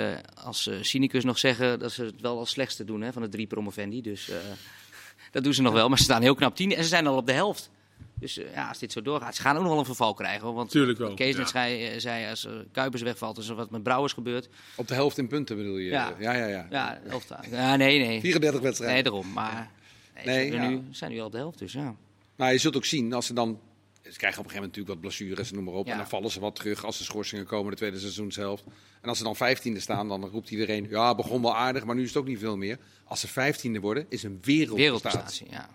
als 0.44 0.70
cynicus 0.80 1.24
nog 1.24 1.38
zeggen 1.38 1.78
dat 1.78 1.92
ze 1.92 2.04
het 2.04 2.20
wel 2.20 2.38
als 2.38 2.50
slechtste 2.50 2.84
doen 2.84 3.00
hè, 3.00 3.12
van 3.12 3.22
de 3.22 3.28
drie 3.28 3.46
promovendi. 3.46 4.02
Dus 4.02 4.30
dat 5.32 5.44
doen 5.44 5.54
ze 5.54 5.62
nog 5.62 5.72
wel. 5.72 5.88
Maar 5.88 5.98
ze 5.98 6.04
staan 6.04 6.22
heel 6.22 6.34
knap 6.34 6.56
tiende 6.56 6.74
en 6.74 6.82
ze 6.82 6.88
zijn 6.88 7.06
al 7.06 7.16
op 7.16 7.26
de 7.26 7.32
helft. 7.32 7.70
Dus 8.18 8.38
eh, 8.38 8.52
ja, 8.54 8.68
als 8.68 8.78
dit 8.78 8.92
zo 8.92 9.02
doorgaat, 9.02 9.34
ze 9.34 9.42
gaan 9.42 9.56
ook 9.56 9.60
nog 9.62 9.70
wel 9.70 9.78
een 9.78 9.84
verval 9.84 10.14
krijgen. 10.14 10.46
hoor. 10.46 10.54
Want 10.54 10.70
Tuurlijk 10.70 10.98
wel. 10.98 11.14
Kees 11.14 11.32
ja. 11.32 11.38
net 11.38 11.48
zei, 11.48 11.86
eh, 11.86 11.98
zei 11.98 12.30
als 12.30 12.46
eh, 12.46 12.52
Kuipers 12.72 13.02
wegvalt, 13.02 13.38
is 13.38 13.48
er 13.48 13.54
wat 13.54 13.70
met 13.70 13.82
Brouwers 13.82 14.12
gebeurd. 14.12 14.48
Op 14.74 14.88
de 14.88 14.94
helft 14.94 15.18
in 15.18 15.26
punten 15.26 15.56
bedoel 15.56 15.76
je? 15.76 15.90
Ja. 15.90 16.14
ja, 16.18 16.32
ja. 16.32 16.46
ja. 16.46 16.66
Ja, 16.70 17.00
helft. 17.04 17.28
Ja, 17.50 17.76
nee, 17.76 17.98
nee. 17.98 18.20
34 18.20 18.52
Nee, 18.52 18.60
wedstrijden. 18.60 19.04
daarom. 19.04 19.32
Maar 19.32 19.70
nee, 20.14 20.24
Nee, 20.24 20.52
ja. 20.52 20.68
nu, 20.68 20.82
zijn 20.90 21.10
nu 21.10 21.20
al 21.20 21.26
op 21.26 21.32
de 21.32 21.38
helft, 21.38 21.58
dus 21.58 21.72
ja. 21.72 21.96
Nou, 22.36 22.52
je 22.52 22.58
zult 22.58 22.76
ook 22.76 22.84
zien 22.84 23.12
als 23.12 23.26
ze 23.26 23.32
dan. 23.32 23.60
Ze 24.02 24.18
krijgen 24.18 24.38
op 24.40 24.44
een 24.44 24.50
gegeven 24.50 24.54
moment 24.54 24.76
natuurlijk 24.76 24.88
wat 24.88 25.00
blessures, 25.00 25.50
noem 25.50 25.64
maar 25.64 25.74
op. 25.74 25.86
Ja. 25.86 25.92
En 25.92 25.98
dan 25.98 26.08
vallen 26.08 26.30
ze 26.30 26.40
wat 26.40 26.56
terug 26.56 26.84
als 26.84 26.98
de 26.98 27.04
schorsingen 27.04 27.46
komen 27.46 27.70
de 27.70 27.76
tweede 27.76 27.98
seizoenshelft. 27.98 28.64
En 29.02 29.08
als 29.08 29.18
ze 29.18 29.24
dan 29.24 29.36
vijftiende 29.36 29.80
staan, 29.80 30.08
dan 30.08 30.24
roept 30.28 30.50
iedereen... 30.50 30.86
Ja, 30.88 31.14
begon 31.14 31.42
wel 31.42 31.56
aardig, 31.56 31.84
maar 31.84 31.94
nu 31.94 32.02
is 32.02 32.08
het 32.08 32.16
ook 32.16 32.26
niet 32.26 32.38
veel 32.38 32.56
meer. 32.56 32.78
Als 33.04 33.20
ze 33.20 33.28
vijftiende 33.28 33.80
worden, 33.80 34.06
is 34.08 34.22
een 34.22 34.38
wereldprestatie. 34.42 35.46
Wereldprestatie, 35.46 35.46
ja. 35.50 35.68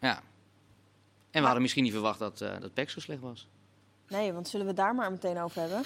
ja. 0.00 0.22
En 1.34 1.40
we 1.40 1.44
hadden 1.44 1.62
misschien 1.62 1.82
niet 1.82 1.92
verwacht 1.92 2.18
dat, 2.18 2.40
eh 2.40 2.60
dat 2.60 2.74
PEC 2.74 2.90
zo 2.90 3.00
slecht 3.00 3.20
was. 3.20 3.48
Nee, 4.08 4.32
want 4.32 4.48
zullen 4.48 4.66
we 4.66 4.72
het 4.72 4.80
daar 4.80 4.94
maar 4.94 5.10
meteen 5.10 5.38
over 5.38 5.60
hebben? 5.60 5.82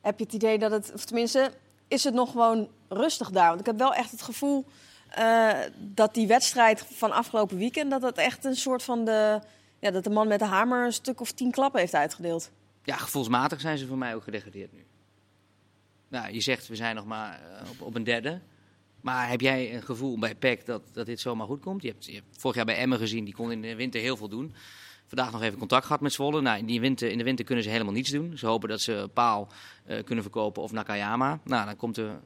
Heb 0.00 0.18
je 0.18 0.24
het 0.24 0.34
idee 0.34 0.58
dat 0.58 0.70
het, 0.70 0.92
of 0.94 1.04
tenminste, 1.04 1.52
is 1.88 2.04
het 2.04 2.14
nog 2.14 2.30
gewoon 2.30 2.68
rustig 2.88 3.30
daar? 3.30 3.48
Want 3.48 3.60
ik 3.60 3.66
heb 3.66 3.78
wel 3.78 3.94
echt 3.94 4.10
het 4.10 4.22
gevoel 4.22 4.64
eh, 5.08 5.58
dat 5.76 6.14
die 6.14 6.26
wedstrijd 6.26 6.86
van 6.90 7.12
afgelopen 7.12 7.56
weekend, 7.56 7.90
dat 7.90 8.00
dat 8.00 8.16
echt 8.16 8.44
een 8.44 8.56
soort 8.56 8.82
van 8.82 9.04
de, 9.04 9.40
ja, 9.78 9.90
dat 9.90 10.04
de 10.04 10.10
man 10.10 10.28
met 10.28 10.38
de 10.38 10.44
hamer 10.44 10.84
een 10.84 10.92
stuk 10.92 11.20
of 11.20 11.32
tien 11.32 11.50
klappen 11.50 11.80
heeft 11.80 11.94
uitgedeeld. 11.94 12.50
Ja, 12.82 12.96
gevoelsmatig 12.96 13.60
zijn 13.60 13.78
ze 13.78 13.86
voor 13.86 13.98
mij 13.98 14.14
ook 14.14 14.24
gedegradeerd 14.24 14.72
nu. 14.72 14.86
Nou, 16.08 16.32
je 16.32 16.40
zegt 16.40 16.68
we 16.68 16.76
zijn 16.76 16.94
nog 16.94 17.04
maar 17.04 17.40
eh, 17.40 17.70
op, 17.70 17.80
op 17.80 17.94
een 17.94 18.04
derde. 18.04 18.40
Maar 19.00 19.28
heb 19.28 19.40
jij 19.40 19.74
een 19.74 19.82
gevoel 19.82 20.18
bij 20.18 20.34
PEC 20.34 20.66
dat, 20.66 20.82
dat 20.92 21.06
dit 21.06 21.20
zomaar 21.20 21.46
goed 21.46 21.60
komt? 21.60 21.82
Je 21.82 21.88
hebt, 21.88 22.06
je 22.06 22.22
vorig 22.30 22.56
jaar 22.56 22.64
bij 22.64 22.76
Emmen 22.76 22.98
gezien, 22.98 23.24
die 23.24 23.34
kon 23.34 23.52
in 23.52 23.62
de 23.62 23.74
winter 23.74 24.00
heel 24.00 24.16
veel 24.16 24.28
doen. 24.28 24.54
Vandaag 25.06 25.32
nog 25.32 25.42
even 25.42 25.58
contact 25.58 25.86
gehad 25.86 26.00
met 26.00 26.12
Zwolle. 26.12 26.40
Nou, 26.40 26.58
in, 26.58 26.66
die 26.66 26.80
winter, 26.80 27.10
in 27.10 27.18
de 27.18 27.24
winter 27.24 27.44
kunnen 27.44 27.64
ze 27.64 27.70
helemaal 27.70 27.92
niets 27.92 28.10
doen. 28.10 28.38
Ze 28.38 28.46
hopen 28.46 28.68
dat 28.68 28.80
ze 28.80 29.10
Paal 29.12 29.48
eh, 29.84 30.04
kunnen 30.04 30.24
verkopen 30.24 30.62
of 30.62 30.72
Nakayama. 30.72 31.40
Nou, 31.44 31.66
dan 31.66 31.76
komt 31.76 31.96
er 31.96 32.20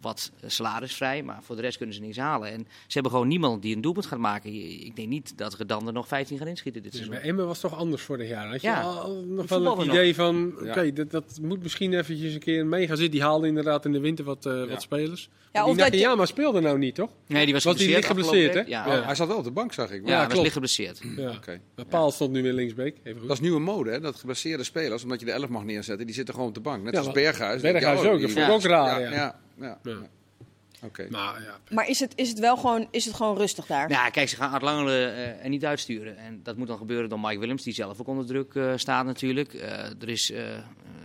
wat 0.00 0.30
salarisvrij, 0.46 1.22
maar 1.22 1.38
voor 1.42 1.56
de 1.56 1.62
rest 1.62 1.76
kunnen 1.76 1.94
ze 1.94 2.00
niks 2.00 2.16
halen. 2.16 2.50
En 2.52 2.58
ze 2.68 2.92
hebben 2.92 3.12
gewoon 3.12 3.28
niemand 3.28 3.62
die 3.62 3.74
een 3.74 3.80
doelpunt 3.80 4.06
gaat 4.06 4.18
maken. 4.18 4.54
Ik 4.86 4.96
denk 4.96 5.08
niet 5.08 5.38
dat 5.38 5.54
Redan 5.54 5.86
er 5.86 5.92
nog 5.92 6.08
15 6.08 6.38
gaan 6.38 6.46
inschieten 6.46 6.82
dit 6.82 6.90
Dus 6.92 7.00
seizoen. 7.00 7.20
bij 7.20 7.30
Emmen 7.30 7.46
was 7.46 7.60
toch 7.60 7.76
anders 7.76 8.02
vorig 8.02 8.28
jaar. 8.28 8.48
Had 8.50 8.60
je 8.60 8.66
Ja, 8.68 8.80
al, 8.80 9.14
nog 9.14 9.48
wel 9.48 9.64
het 9.64 9.76
nog. 9.76 9.84
idee 9.84 10.14
van, 10.14 10.54
Ja. 10.62 10.70
oké, 10.70 10.92
dat, 10.92 11.10
dat 11.10 11.38
moet 11.42 11.62
misschien 11.62 11.92
eventjes 11.94 12.34
een 12.34 12.40
keer 12.40 12.66
mee 12.66 12.86
gaan 12.86 12.96
zitten. 12.96 13.10
Die 13.14 13.22
haalde 13.22 13.46
inderdaad 13.46 13.84
in 13.84 13.92
de 13.92 14.00
winter 14.00 14.24
wat, 14.24 14.46
eh, 14.46 14.52
Ja. 14.52 14.66
wat 14.66 14.82
spelers. 14.82 15.28
Ja, 15.52 15.62
die 15.62 15.70
of 15.72 15.76
dat 15.78 15.86
je- 15.86 15.92
Nakayama 15.92 16.26
speelde 16.26 16.60
nou 16.60 16.78
niet, 16.78 16.94
toch? 16.94 17.10
Nee, 17.26 17.44
die 17.44 17.54
was, 17.54 17.64
Was 17.64 17.76
die 17.76 17.86
geblesseerd 17.86 18.16
licht 18.18 18.26
geblesseerd, 18.30 18.54
hè? 18.66 18.72
Ja, 18.72 18.86
Ja. 18.96 19.02
Hij 19.04 19.14
zat 19.14 19.28
wel 19.28 19.36
op 19.36 19.44
de 19.44 19.50
bank, 19.50 19.72
zag 19.72 19.90
ik. 19.90 19.94
ja, 19.94 20.00
Maar- 20.00 20.08
hij 20.10 20.16
was 20.18 20.26
klopt. 20.26 20.40
licht 20.42 20.52
geblesseerd. 20.52 21.00
Ja. 21.16 21.30
Oké. 21.30 21.60
Maar 21.76 21.84
Paal 21.84 22.10
stond 22.10 22.32
nu 22.32 22.42
weer 22.42 22.52
linksbeek. 22.52 22.96
Even 23.02 23.18
goed. 23.18 23.28
Dat 23.28 23.36
is 23.36 23.42
nieuwe 23.42 23.60
mode, 23.60 23.90
hè? 23.90 24.00
dat 24.00 24.16
geblesseerde 24.16 24.64
spelers, 24.64 25.02
omdat 25.02 25.20
je 25.20 25.26
de 25.26 25.32
elf 25.32 25.48
mag 25.48 25.64
neerzetten, 25.64 26.06
die 26.06 26.14
zitten 26.14 26.34
gewoon 26.34 26.48
op 26.48 26.54
de 26.54 26.60
bank. 26.60 26.82
Net 26.82 26.92
Ja, 26.92 26.98
als 26.98 27.06
maar- 27.06 27.16
Berghuis. 27.16 27.62
Berghuis 27.62 28.00
Ja, 28.00 28.06
oh, 28.06 28.12
ook, 28.12 28.18
die- 28.18 28.26
dat 28.34 28.36
vond 28.36 28.46
ik 28.48 28.52
ook 28.54 28.62
raar, 28.76 29.00
ja. 29.12 29.38
Ja. 29.60 29.78
Maar 31.10 31.42
ja, 31.42 31.58
Maar 31.70 31.88
is 31.88 32.00
het, 32.00 32.12
is 32.16 32.28
het 32.28 32.38
wel 32.38 32.56
gewoon, 32.56 32.86
is 32.90 33.04
het 33.04 33.14
gewoon 33.14 33.36
rustig 33.36 33.66
daar? 33.66 33.88
Nou, 33.88 34.02
ja, 34.04 34.10
kijk, 34.10 34.28
ze 34.28 34.36
gaan 34.36 34.52
Art 34.52 34.62
Langelen 34.62 35.14
eh, 35.14 35.42
er 35.44 35.48
niet 35.48 35.64
uitsturen. 35.64 36.16
En 36.16 36.40
dat 36.42 36.56
moet 36.56 36.66
dan 36.66 36.78
gebeuren 36.78 37.08
door 37.08 37.20
Mike 37.20 37.38
Willems, 37.38 37.62
die 37.62 37.72
zelf 37.74 38.00
ook 38.00 38.06
onder 38.06 38.26
druk 38.26 38.54
eh, 38.54 38.72
staat 38.76 39.04
natuurlijk. 39.04 39.54
Eh, 39.54 39.70
er 40.00 40.08
is 40.08 40.30
eh, 40.30 40.42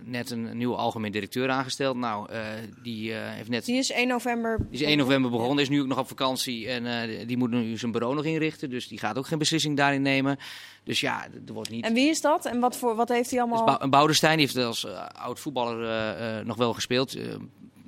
net 0.03 0.29
een, 0.29 0.57
nieuwe 0.57 0.75
algemeen 0.75 1.11
directeur 1.11 1.49
aangesteld. 1.49 1.95
Nou, 1.97 2.31
eh, 2.31 2.41
die 2.83 3.13
eh, 3.13 3.19
heeft 3.31 3.49
net... 3.49 3.65
Die 3.65 3.77
is 3.77 3.91
1 3.91 4.07
november. 4.07 4.57
Die 4.69 4.79
is 4.79 4.81
1 4.85 4.97
november 4.97 5.31
begonnen, 5.31 5.59
is 5.63 5.69
nu 5.69 5.81
ook 5.81 5.87
nog 5.87 5.99
op 5.99 6.07
vakantie 6.07 6.67
en 6.69 6.85
eh, 6.85 7.27
die 7.27 7.37
moet 7.37 7.49
nu 7.51 7.77
zijn 7.77 7.91
bureau 7.91 8.15
nog 8.15 8.25
inrichten. 8.25 8.69
Dus 8.69 8.87
die 8.87 8.97
gaat 8.99 9.17
ook 9.17 9.27
geen 9.27 9.37
beslissing 9.39 9.77
daarin 9.77 10.01
nemen. 10.01 10.37
Dus 10.83 10.99
ja, 10.99 11.23
er 11.47 11.53
wordt 11.53 11.69
niet... 11.69 11.85
En 11.85 11.93
wie 11.93 12.09
is 12.09 12.21
dat? 12.21 12.45
En 12.45 12.59
wat, 12.59 12.77
voor, 12.77 12.95
wat 12.95 13.09
heeft 13.09 13.31
hij 13.31 13.39
Dus 13.39 13.49
allemaal? 13.51 13.77
Bou- 13.77 13.89
Boudestein 13.89 14.37
die 14.37 14.45
heeft 14.45 14.65
als 14.65 14.87
oud 15.11 15.39
voetballer 15.39 15.89
eh, 16.39 16.45
nog 16.45 16.57
wel 16.57 16.73
gespeeld. 16.73 17.17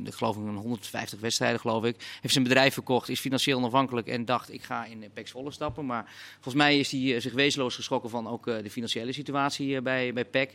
Ik 0.05 0.13
geloof 0.13 0.35
in 0.35 0.55
150 0.55 1.19
wedstrijden, 1.19 1.59
geloof 1.59 1.83
ik. 1.83 1.95
Heeft 2.21 2.33
zijn 2.33 2.43
bedrijf 2.43 2.73
verkocht, 2.73 3.09
is 3.09 3.19
financieel 3.19 3.57
onafhankelijk 3.57 4.07
en 4.07 4.25
dacht 4.25 4.53
ik 4.53 4.63
ga 4.63 4.85
in 4.85 5.03
eh, 5.03 5.09
PEC 5.13 5.27
Zwolle 5.27 5.51
stappen. 5.51 5.85
Maar 5.85 6.13
volgens 6.33 6.55
mij 6.55 6.79
is 6.79 6.91
hij 6.91 7.15
eh, 7.15 7.21
zich 7.21 7.33
wezenloos 7.33 7.75
geschrokken 7.75 8.09
van 8.09 8.27
ook 8.27 8.47
eh, 8.47 8.63
de 8.63 8.69
financiële 8.69 9.11
situatie 9.11 9.81
bij, 9.81 10.13
bij 10.13 10.25
PEC. 10.25 10.53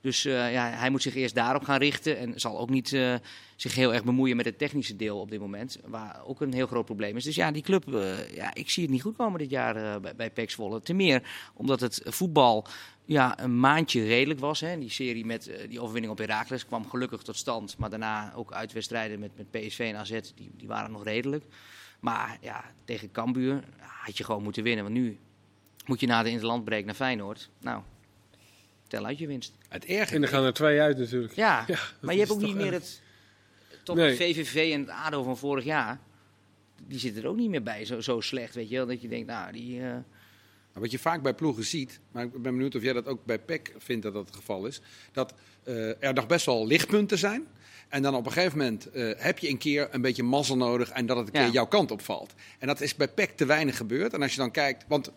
Dus 0.00 0.24
eh, 0.24 0.52
ja, 0.52 0.70
hij 0.70 0.90
moet 0.90 1.02
zich 1.02 1.14
eerst 1.14 1.34
daarop 1.34 1.62
gaan 1.62 1.78
richten 1.78 2.18
en 2.18 2.40
zal 2.40 2.58
ook 2.58 2.70
niet 2.70 2.92
eh, 2.92 3.14
zich 3.56 3.74
heel 3.74 3.94
erg 3.94 4.04
bemoeien 4.04 4.36
met 4.36 4.44
het 4.44 4.58
technische 4.58 4.96
deel 4.96 5.20
op 5.20 5.30
dit 5.30 5.40
moment. 5.40 5.78
Waar 5.86 6.20
ook 6.26 6.40
een 6.40 6.52
heel 6.52 6.66
groot 6.66 6.84
probleem 6.84 7.16
is. 7.16 7.24
Dus 7.24 7.34
ja, 7.34 7.50
die 7.50 7.62
club, 7.62 7.94
eh, 7.94 8.34
ja, 8.34 8.54
ik 8.54 8.70
zie 8.70 8.82
het 8.82 8.92
niet 8.92 9.02
goed 9.02 9.16
komen 9.16 9.38
dit 9.38 9.50
jaar 9.50 10.00
bij, 10.00 10.16
bij 10.16 10.30
PEC 10.30 10.50
Zwolle. 10.50 10.80
Ten 10.80 10.96
meer 10.96 11.50
omdat 11.54 11.80
het 11.80 12.00
voetbal 12.04 12.66
ja, 13.04 13.40
een 13.40 13.60
maandje 13.60 14.04
redelijk 14.04 14.40
was. 14.40 14.60
Hè. 14.60 14.78
Die 14.78 14.90
serie 14.90 15.24
met 15.24 15.50
die 15.68 15.80
overwinning 15.80 16.12
op 16.12 16.18
Heracles 16.18 16.66
kwam 16.66 16.88
gelukkig 16.88 17.22
tot 17.22 17.36
stand. 17.36 17.78
Maar 17.78 17.90
daarna 17.90 18.34
ook 18.34 18.52
uitwedstrijden 18.52 19.18
met, 19.18 19.30
met 19.36 19.50
PSV 19.50 19.78
en 19.78 19.96
AZ, 19.96 20.10
die, 20.10 20.50
die 20.56 20.68
waren 20.68 20.92
nog 20.92 21.04
redelijk. 21.04 21.44
Maar 22.00 22.38
ja, 22.40 22.64
tegen 22.84 23.10
Cambuur 23.10 23.64
had 23.78 24.18
je 24.18 24.24
gewoon 24.24 24.42
moeten 24.42 24.62
winnen. 24.62 24.84
Want 24.84 24.96
nu 24.96 25.18
moet 25.86 26.00
je 26.00 26.06
na 26.06 26.22
de 26.22 26.30
interlandbreek 26.30 26.84
naar 26.84 26.94
Feyenoord. 26.94 27.50
Nou, 27.60 27.82
tel 28.90 29.04
uit 29.06 29.18
je 29.18 29.26
winst. 29.26 29.52
Het 29.68 29.84
erge 29.84 30.14
en 30.14 30.22
er 30.22 30.28
gaan 30.28 30.44
er 30.44 30.52
twee 30.52 30.80
uit 30.80 30.98
natuurlijk. 30.98 31.34
Ja, 31.34 31.64
Ja, 31.66 31.78
maar 32.00 32.14
je 32.14 32.20
hebt 32.20 32.32
ook 32.32 32.40
niet 32.40 32.54
meer 32.54 32.66
erg. 32.72 32.74
het... 32.74 33.00
Tot 33.82 33.96
Nee. 33.96 34.08
het 34.08 34.16
VVV 34.18 34.72
en 34.72 34.80
het 34.80 34.88
ADO 34.88 35.22
van 35.22 35.36
vorig 35.38 35.64
jaar. 35.64 35.98
Die 36.86 36.98
zitten 36.98 37.22
er 37.22 37.28
ook 37.28 37.36
niet 37.36 37.50
meer 37.50 37.62
bij, 37.62 37.84
zo, 37.84 38.00
zo 38.00 38.20
slecht, 38.20 38.54
weet 38.54 38.68
je 38.68 38.76
wel. 38.76 38.86
Dat 38.86 39.02
je 39.02 39.08
denkt, 39.08 39.26
nou, 39.26 39.52
die... 39.52 39.80
eh, 39.82 39.96
Wat 40.72 40.90
je 40.90 40.98
vaak 40.98 41.22
bij 41.22 41.34
ploegen 41.34 41.64
ziet, 41.64 42.00
maar 42.12 42.24
ik 42.24 42.32
ben 42.32 42.52
benieuwd 42.54 42.74
of 42.74 42.82
jij 42.82 42.92
dat 42.92 43.06
ook 43.06 43.24
bij 43.24 43.38
PEC 43.38 43.74
vindt 43.78 44.02
dat 44.02 44.12
dat 44.14 44.26
het 44.26 44.36
geval 44.36 44.66
is, 44.66 44.80
dat 45.12 45.34
eh, 45.64 46.02
er 46.04 46.14
nog 46.14 46.26
best 46.26 46.46
wel 46.46 46.66
lichtpunten 46.66 47.18
zijn. 47.18 47.46
En 47.88 48.02
dan 48.02 48.14
op 48.14 48.26
een 48.26 48.32
gegeven 48.32 48.58
moment 48.58 48.90
eh, 48.90 49.10
heb 49.16 49.38
je 49.38 49.48
een 49.48 49.58
keer 49.58 49.88
een 49.90 50.00
beetje 50.02 50.22
mazzel 50.22 50.56
nodig 50.56 50.90
en 50.90 51.06
dat 51.06 51.16
het 51.16 51.26
een 51.26 51.32
keer 51.32 51.50
jouw 51.50 51.66
kant 51.66 51.90
opvalt. 51.90 52.34
En 52.58 52.66
dat 52.66 52.80
is 52.80 52.94
bij 52.96 53.08
PEC 53.08 53.30
te 53.36 53.44
weinig 53.46 53.76
gebeurd. 53.76 54.12
En 54.12 54.22
als 54.22 54.32
je 54.32 54.38
dan 54.38 54.50
kijkt, 54.50 54.84
want 54.88 55.10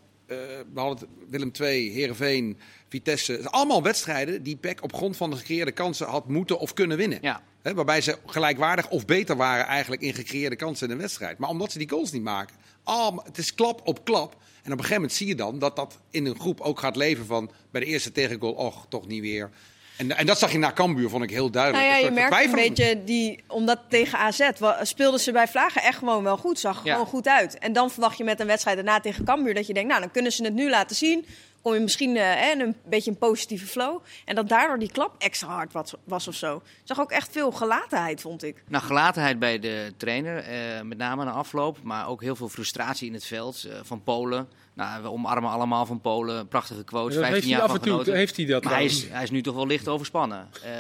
we 0.74 0.80
hadden 0.80 0.98
het 0.98 1.30
Willem 1.30 1.52
II, 1.60 1.92
Heerenveen, 1.92 2.58
Vitesse, 2.90 3.50
allemaal 3.50 3.84
wedstrijden 3.84 4.44
die 4.44 4.56
PEC 4.56 4.84
op 4.84 4.94
grond 4.94 5.18
van 5.18 5.30
de 5.30 5.36
gecreëerde 5.36 5.72
kansen 5.72 6.08
had 6.08 6.28
moeten 6.28 6.60
of 6.60 6.74
kunnen 6.74 6.98
winnen. 6.98 7.20
ja, 7.22 7.44
waarbij 7.62 8.02
ze 8.02 8.18
gelijkwaardig 8.26 8.90
of 8.90 9.06
beter 9.06 9.36
waren 9.36 9.66
eigenlijk 9.66 10.02
in 10.02 10.14
gecreëerde 10.14 10.56
kansen 10.56 10.90
in 10.90 10.96
de 10.96 11.02
wedstrijd. 11.02 11.38
Maar 11.38 11.50
omdat 11.50 11.72
ze 11.72 11.78
die 11.78 11.90
goals 11.90 12.12
niet 12.12 12.24
maken, 12.24 12.56
allemaal- 12.84 13.26
het 13.26 13.38
is 13.38 13.54
klap 13.54 13.82
op 13.84 14.06
klap. 14.06 14.32
En 14.34 14.72
op 14.72 14.78
een 14.78 14.86
gegeven 14.86 14.96
moment 14.96 15.14
zie 15.14 15.28
je 15.28 15.36
dan 15.36 15.60
dat 15.60 15.76
dat 15.76 16.00
in 16.10 16.26
een 16.26 16.40
groep 16.40 16.62
ook 16.62 16.80
gaat 16.80 16.96
leven 16.96 17.26
van 17.26 17.52
bij 17.72 17.82
de 17.82 17.88
eerste 17.88 18.12
tegengoal, 18.12 18.54
och, 18.54 18.86
toch 18.90 19.08
niet 19.08 19.22
weer. 19.22 19.50
En, 19.98 20.18
en 20.18 20.26
dat 20.26 20.40
zag 20.40 20.52
je 20.52 20.58
na 20.58 20.72
Cambuur, 20.72 21.10
vond 21.10 21.24
ik 21.24 21.30
heel 21.30 21.50
duidelijk. 21.52 21.84
Nou 21.84 21.96
ja, 22.00 22.06
je 22.06 22.12
merkt 22.12 22.46
een 22.46 22.52
beetje, 22.52 23.04
die, 23.04 23.44
omdat 23.48 23.80
tegen 23.90 24.20
AZ 24.20 24.50
speelden 24.82 25.20
ze 25.20 25.32
bij 25.32 25.48
Vlagen 25.48 25.82
echt 25.84 25.98
gewoon 25.98 26.24
wel 26.24 26.38
goed. 26.38 26.60
Zag 26.60 26.80
er 26.80 26.86
Ja. 26.86 26.92
gewoon 26.92 27.08
goed 27.08 27.28
uit. 27.28 27.58
En 27.60 27.74
dan 27.74 27.92
verwacht 27.92 28.18
je 28.18 28.24
met 28.24 28.40
een 28.40 28.48
wedstrijd 28.48 28.76
daarna 28.76 29.00
tegen 29.00 29.26
Cambuur 29.26 29.54
dat 29.54 29.68
je 29.68 29.74
denkt, 29.74 29.90
nou 29.90 30.02
dan 30.02 30.12
kunnen 30.12 30.32
ze 30.32 30.44
het 30.44 30.54
nu 30.54 30.70
laten 30.70 30.96
zien. 30.96 31.26
Kom 31.64 31.74
je 31.74 31.80
misschien 31.80 32.18
eh, 32.18 32.50
een 32.60 32.76
beetje 32.86 33.12
een 33.12 33.18
positieve 33.18 33.66
flow. 33.66 34.02
En 34.26 34.36
dat 34.36 34.50
daardoor 34.50 34.80
die 34.80 34.92
klap 34.92 35.16
extra 35.18 35.48
hard 35.48 35.74
was, 35.74 35.94
was 36.04 36.28
of 36.28 36.36
zo. 36.36 36.56
Ik 36.56 36.82
zag 36.84 37.00
ook 37.00 37.12
echt 37.12 37.32
veel 37.32 37.52
gelatenheid, 37.52 38.22
vond 38.22 38.44
ik. 38.44 38.64
Nou, 38.68 38.84
gelatenheid 38.84 39.40
bij 39.40 39.60
de 39.60 39.94
trainer, 39.98 40.38
eh, 40.38 40.82
met 40.82 40.98
name 40.98 41.24
na 41.24 41.32
afloop, 41.32 41.78
maar 41.84 42.08
ook 42.08 42.22
heel 42.22 42.36
veel 42.36 42.50
frustratie 42.50 43.08
in 43.08 43.14
het 43.14 43.26
veld 43.26 43.64
eh, 43.64 43.80
van 43.84 44.04
Polen. 44.04 44.48
Nou, 44.74 45.02
we 45.02 45.12
omarmen 45.12 45.52
allemaal 45.52 45.86
van 45.86 46.02
Polen, 46.02 46.48
prachtige 46.48 46.84
quote, 46.84 47.16
Dat 47.16 47.24
15 47.24 47.34
heeft 47.34 47.44
hij 47.44 47.54
jaar 47.54 47.62
af 47.62 47.68
van 47.68 47.76
en 47.76 47.82
toe 47.82 47.92
genoten. 47.92 48.16
heeft 48.16 48.38
hij 48.38 48.46
dat 48.46 48.64
Maar 48.64 48.74
hij 48.74 48.86
is, 48.86 49.10
hij 49.10 49.24
is 49.24 49.32
nu 49.32 49.42
toch 49.42 49.56
wel 49.56 49.68
licht 49.68 49.88
overspannen. 49.88 50.50
Eh, 50.64 50.72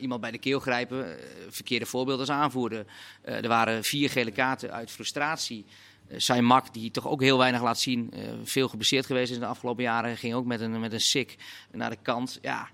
iemand 0.00 0.20
bij 0.20 0.30
de 0.30 0.38
keel 0.38 0.60
grijpen, 0.60 1.16
verkeerde 1.48 1.86
voorbeeld 1.86 2.20
als 2.20 2.30
aanvoerder. 2.30 2.84
Eh, 3.22 3.42
er 3.42 3.48
waren 3.48 3.84
vier 3.84 4.10
gele 4.10 4.30
kaarten 4.30 4.72
uit 4.72 4.90
frustratie. 4.90 5.66
Uh, 6.08 6.18
Saimak, 6.18 6.72
die 6.74 6.90
toch 6.90 7.08
ook 7.08 7.20
heel 7.22 7.38
weinig 7.38 7.62
laat 7.62 7.78
zien, 7.80 8.10
eh, 8.12 8.20
veel 8.44 8.68
geblesseerd 8.68 9.06
geweest 9.06 9.28
is 9.30 9.34
in 9.36 9.42
de 9.42 9.48
afgelopen 9.48 9.82
jaren, 9.82 10.16
ging 10.16 10.34
ook 10.34 10.44
met 10.44 10.60
een, 10.60 10.80
met 10.80 10.92
een 10.92 11.00
sik 11.00 11.36
naar 11.72 11.90
de 11.90 11.98
kant. 12.02 12.38
Ja, 12.42 12.68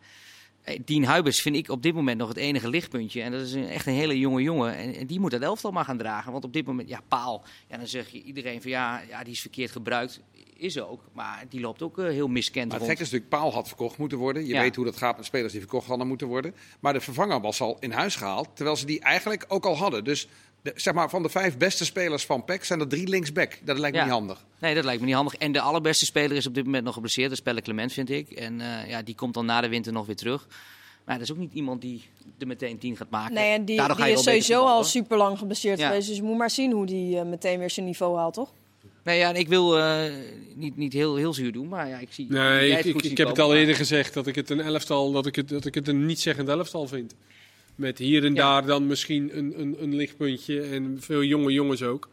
eh, 0.63 0.79
Dien 0.85 1.05
Huibers 1.05 1.43
vind 1.43 1.57
ik 1.57 1.69
op 1.69 1.83
dit 1.83 1.95
moment 1.95 2.19
nog 2.19 2.29
het 2.29 2.37
enige 2.37 2.69
lichtpuntje. 2.69 3.23
En 3.23 3.33
dat 3.33 3.41
is 3.41 3.53
een, 3.53 3.69
echt 3.69 3.87
een 3.87 3.93
hele 3.95 4.19
jonge 4.19 4.43
jongen. 4.43 4.77
En, 4.77 4.95
en 4.95 5.07
die 5.07 5.21
moet 5.21 5.31
dat 5.31 5.41
elftal 5.41 5.71
maar 5.71 5.85
gaan 5.85 5.99
dragen. 5.99 6.33
Want 6.33 6.45
op 6.45 6.53
dit 6.53 6.67
moment, 6.67 6.89
ja, 6.89 7.01
paal. 7.09 7.45
Ja, 7.69 7.77
dan 7.77 7.87
zeg 7.87 8.09
je 8.09 8.23
iedereen 8.23 8.63
van 8.63 8.71
ja, 8.71 9.01
ja 9.09 9.23
die 9.25 9.33
is 9.33 9.41
verkeerd 9.41 9.71
gebruikt. 9.71 10.21
Is 10.57 10.81
ook. 10.81 11.05
Maar 11.13 11.45
die 11.49 11.61
loopt 11.61 11.83
ook 11.83 11.99
eh, 11.99 12.05
heel 12.05 12.29
miskend 12.29 12.69
Maar 12.69 12.79
het 12.79 12.87
rond. 12.87 12.99
gekke 12.99 13.03
is 13.03 13.11
natuurlijk, 13.11 13.31
Paal 13.43 13.53
had 13.53 13.69
verkocht 13.69 13.99
moeten 13.99 14.19
worden. 14.19 14.47
Je 14.47 14.55
Ja. 14.55 14.61
weet 14.61 14.77
hoe 14.77 14.85
dat 14.85 14.97
gaat 14.97 15.17
met 15.17 15.27
spelers 15.27 15.53
die 15.53 15.61
verkocht 15.61 15.87
hadden 15.87 16.07
moeten 16.07 16.27
worden. 16.27 16.55
Maar 16.81 16.93
de 16.93 17.01
vervanger 17.01 17.41
was 17.41 17.61
al 17.61 17.77
in 17.81 17.91
huis 17.93 18.17
gehaald, 18.17 18.49
terwijl 18.55 18.77
ze 18.77 18.87
die 18.87 19.01
eigenlijk 19.01 19.45
ook 19.49 19.67
al 19.67 19.77
hadden. 19.77 20.05
Dus 20.05 20.29
de, 20.63 20.73
zeg 20.75 20.95
maar, 20.95 21.11
van 21.11 21.23
de 21.23 21.29
vijf 21.29 21.57
beste 21.57 21.85
spelers 21.85 22.25
van 22.27 22.45
PEC 22.45 22.65
zijn 22.65 22.81
er 22.81 22.89
drie 22.89 23.09
linksback. 23.09 23.59
Dat 23.65 23.79
lijkt 23.79 23.97
me 23.97 24.03
Ja. 24.03 24.09
niet 24.09 24.19
handig. 24.19 24.45
Nee, 24.59 24.75
dat 24.75 24.85
lijkt 24.85 25.01
me 25.01 25.07
niet 25.07 25.15
handig. 25.15 25.35
En 25.35 25.53
de 25.53 25.61
allerbeste 25.61 26.05
speler 26.05 26.37
is 26.37 26.47
op 26.47 26.55
dit 26.55 26.65
moment 26.65 26.85
nog 26.85 26.95
geblesseerd. 26.95 27.29
Dat 27.29 27.39
is 27.39 27.45
Pelle 27.45 27.61
Clement, 27.63 27.93
vind 27.93 28.11
ik. 28.11 28.31
En 28.31 28.61
eh, 28.61 28.89
ja, 28.89 29.03
die 29.03 29.15
komt 29.15 29.35
dan 29.35 29.47
na 29.47 29.61
de 29.61 29.69
winter 29.69 29.93
nog 29.93 30.07
weer 30.07 30.17
terug. 30.17 30.47
Maar 31.05 31.15
dat 31.19 31.25
is 31.29 31.33
ook 31.33 31.39
niet 31.41 31.53
iemand 31.53 31.81
die 31.81 32.03
er 32.39 32.47
meteen 32.47 32.79
tien 32.79 32.97
gaat 32.97 33.11
maken. 33.11 33.35
Nee, 33.35 33.53
en 33.55 33.65
die, 33.65 33.81
is 34.13 34.23
sowieso 34.23 34.65
al 34.67 34.85
super 34.85 35.17
lang 35.17 35.39
geblesseerd 35.39 35.79
Ja. 35.79 35.89
geweest. 35.89 36.09
Dus 36.09 36.17
je 36.17 36.23
moet 36.23 36.37
maar 36.39 36.51
zien 36.51 36.73
hoe 36.73 36.87
die 36.87 37.19
eh, 37.19 37.25
meteen 37.25 37.59
weer 37.59 37.71
zijn 37.71 37.87
niveau 37.87 38.17
haalt, 38.17 38.35
toch? 38.35 38.53
Nee, 39.05 39.19
ja, 39.19 39.29
en 39.29 39.37
ik 39.37 39.49
wil 39.49 39.79
eh, 39.79 40.13
niet, 40.55 40.77
niet 40.77 40.93
heel, 40.93 41.17
heel 41.17 41.35
zuur 41.35 41.53
doen, 41.53 41.69
maar 41.69 41.89
ja, 41.89 41.99
ik 41.99 42.09
zie... 42.11 42.27
Nee, 42.29 42.71
ik, 42.71 43.19
heb 43.19 43.29
het 43.29 43.39
al 43.39 43.49
maar- 43.49 43.57
eerder 43.57 43.75
gezegd 43.75 44.15
dat 44.15 44.27
ik 44.27 44.35
het 44.35 44.51
een 44.51 44.61
elftal, 44.61 45.13
dat 45.13 45.27
ik 45.27 45.37
het, 45.37 45.49
dat 45.49 45.65
ik 45.65 45.75
het 45.75 45.89
een 45.89 46.07
niet-zeggend 46.07 46.49
elftal 46.49 46.87
vind. 46.87 47.15
Met 47.81 47.99
hier 47.99 48.25
en 48.25 48.35
daar 48.35 48.67
dan 48.67 48.87
misschien 48.87 49.39
een, 49.39 49.61
een, 49.61 49.77
een 49.83 49.95
lichtpuntje 49.95 50.61
en 50.61 50.97
veel 51.01 51.23
jonge 51.23 51.53
jongens 51.53 51.83
ook. 51.83 52.09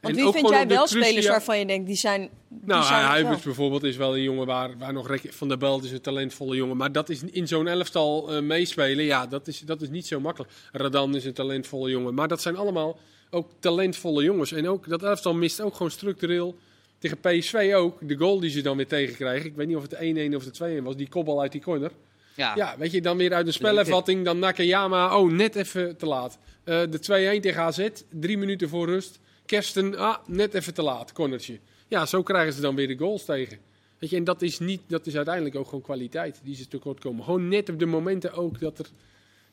Want 0.00 0.16
En 0.16 0.22
wie 0.22 0.32
vind 0.32 0.48
jij 0.48 0.66
wel 0.66 0.84
crucia- 0.84 1.04
spelers 1.04 1.26
waarvan 1.26 1.58
je 1.58 1.66
denkt, 1.66 1.86
die 1.86 1.96
zijn... 1.96 2.20
Die 2.48 2.58
Nou, 2.64 2.84
zijn 2.84 3.04
Huibers 3.04 3.34
wel. 3.36 3.44
bijvoorbeeld 3.44 3.82
is 3.82 3.96
wel 3.96 4.16
een 4.16 4.22
jongen 4.22 4.46
waar, 4.46 4.78
waar 4.78 4.92
nog 4.92 5.08
van 5.28 5.48
der 5.48 5.58
Belt 5.58 5.84
is 5.84 5.92
een 5.92 6.00
talentvolle 6.00 6.56
jongen. 6.56 6.76
Maar 6.76 6.92
dat 6.92 7.08
is 7.08 7.22
in 7.30 7.48
zo'n 7.48 7.66
elftal 7.68 8.32
eh, 8.34 8.42
meespelen, 8.42 9.04
ja, 9.04 9.26
dat 9.26 9.46
is, 9.48 9.60
dat 9.60 9.82
is 9.82 9.88
niet 9.88 10.06
zo 10.06 10.20
makkelijk. 10.20 10.52
Radan 10.72 11.14
is 11.16 11.24
een 11.24 11.32
talentvolle 11.32 11.90
jongen. 11.90 12.14
Maar 12.14 12.28
dat 12.28 12.40
zijn 12.40 12.56
allemaal 12.56 12.98
ook 13.30 13.50
talentvolle 13.58 14.22
jongens. 14.22 14.52
En 14.52 14.68
ook 14.68 14.88
dat 14.88 15.02
elftal 15.02 15.34
mist 15.34 15.60
ook 15.60 15.72
gewoon 15.74 15.90
structureel. 15.90 16.56
Tegen 16.98 17.18
PSV 17.20 17.72
ook. 17.74 17.98
De 18.08 18.16
goal 18.16 18.40
die 18.40 18.50
ze 18.50 18.60
dan 18.62 18.76
weer 18.76 18.86
tegenkrijgen. 18.86 19.46
Ik 19.46 19.54
weet 19.56 19.66
niet 19.66 19.76
of 19.76 19.82
het 19.82 19.90
de 19.90 20.28
1-1 20.30 20.34
of 20.34 20.44
de 20.44 20.78
2-1 20.80 20.82
was. 20.84 20.96
Die 20.96 21.08
kopbal 21.08 21.40
uit 21.40 21.52
die 21.52 21.60
corner. 21.60 21.90
Ja, 22.36 22.52
Ja, 22.56 22.74
weet 22.78 22.92
je, 22.92 23.00
dan 23.00 23.16
weer 23.16 23.32
uit 23.34 23.46
de 23.46 23.52
spelervatting. 23.52 24.24
Dan 24.24 24.38
Nakayama, 24.38 25.18
oh, 25.18 25.30
net 25.32 25.54
even 25.56 25.96
te 25.96 26.06
laat. 26.06 26.38
Eh, 26.64 26.80
de 26.90 26.98
2-1 27.38 27.40
tegen 27.42 27.62
AZ, 27.62 27.88
drie 28.10 28.38
minuten 28.38 28.68
voor 28.68 28.86
rust. 28.86 29.18
Kersten, 29.46 29.96
ah, 29.98 30.16
net 30.26 30.54
even 30.54 30.74
te 30.74 30.82
laat, 30.82 31.12
cornertje. 31.12 31.58
Ja, 31.88 32.06
zo 32.06 32.22
krijgen 32.22 32.52
ze 32.52 32.60
dan 32.60 32.74
weer 32.74 32.88
de 32.88 32.96
goals 32.98 33.24
tegen. 33.24 33.58
Weet 33.98 34.10
je, 34.10 34.16
en 34.16 34.24
dat 34.24 34.42
is, 34.42 34.58
niet, 34.58 34.80
dat 34.86 35.06
is 35.06 35.16
uiteindelijk 35.16 35.56
ook 35.56 35.64
gewoon 35.64 35.80
kwaliteit 35.80 36.40
die 36.44 36.54
ze 36.56 36.68
tekort 36.68 37.00
komen. 37.00 37.24
Gewoon 37.24 37.48
net 37.48 37.68
op 37.68 37.78
de 37.78 37.86
momenten 37.86 38.32
ook 38.32 38.60
dat 38.60 38.78
er, 38.78 38.86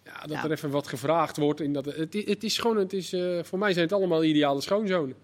ja, 0.05 0.19
dat 0.21 0.29
Ja. 0.29 0.43
er 0.43 0.51
even 0.51 0.69
wat 0.69 0.87
gevraagd 0.87 1.37
wordt. 1.37 1.61
En 1.61 1.73
dat, 1.73 1.85
het, 1.85 2.13
het 2.25 2.43
is 2.43 2.57
gewoon, 2.57 2.77
het 2.77 2.93
is, 2.93 3.13
eh, 3.13 3.43
voor 3.43 3.59
mij 3.59 3.73
zijn 3.73 3.85
het 3.85 3.93
allemaal 3.93 4.23
ideale 4.23 4.61
schoonzonen. 4.61 5.15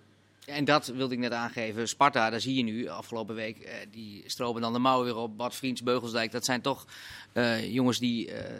En 0.45 0.65
dat 0.65 0.87
wilde 0.87 1.13
ik 1.13 1.19
net 1.19 1.31
aangeven. 1.31 1.87
Sparta, 1.87 2.29
daar 2.29 2.41
zie 2.41 2.55
je 2.55 2.63
nu 2.63 2.87
afgelopen 2.87 3.35
week. 3.35 3.59
eh, 3.59 3.73
die 3.91 4.23
stropen 4.25 4.61
dan 4.61 4.73
de 4.73 4.79
mouwen 4.79 5.05
weer 5.05 5.15
op. 5.15 5.37
Bart 5.37 5.55
Vriends, 5.55 5.83
Beugelsdijk. 5.83 6.31
Dat 6.31 6.45
zijn 6.45 6.61
toch 6.61 6.85
eh, 7.33 7.73
jongens 7.73 7.99
die 7.99 8.31
eh, 8.31 8.53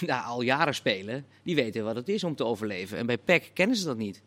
nou, 0.08 0.24
al 0.24 0.40
jaren 0.40 0.74
spelen, 0.74 1.26
die 1.42 1.54
weten 1.54 1.84
wat 1.84 1.96
het 1.96 2.08
is 2.08 2.24
om 2.24 2.34
te 2.34 2.44
overleven. 2.44 2.98
En 2.98 3.06
bij 3.06 3.18
PEC 3.18 3.50
kennen 3.54 3.76
ze 3.76 3.84
dat 3.84 3.96
niet. 3.96 4.22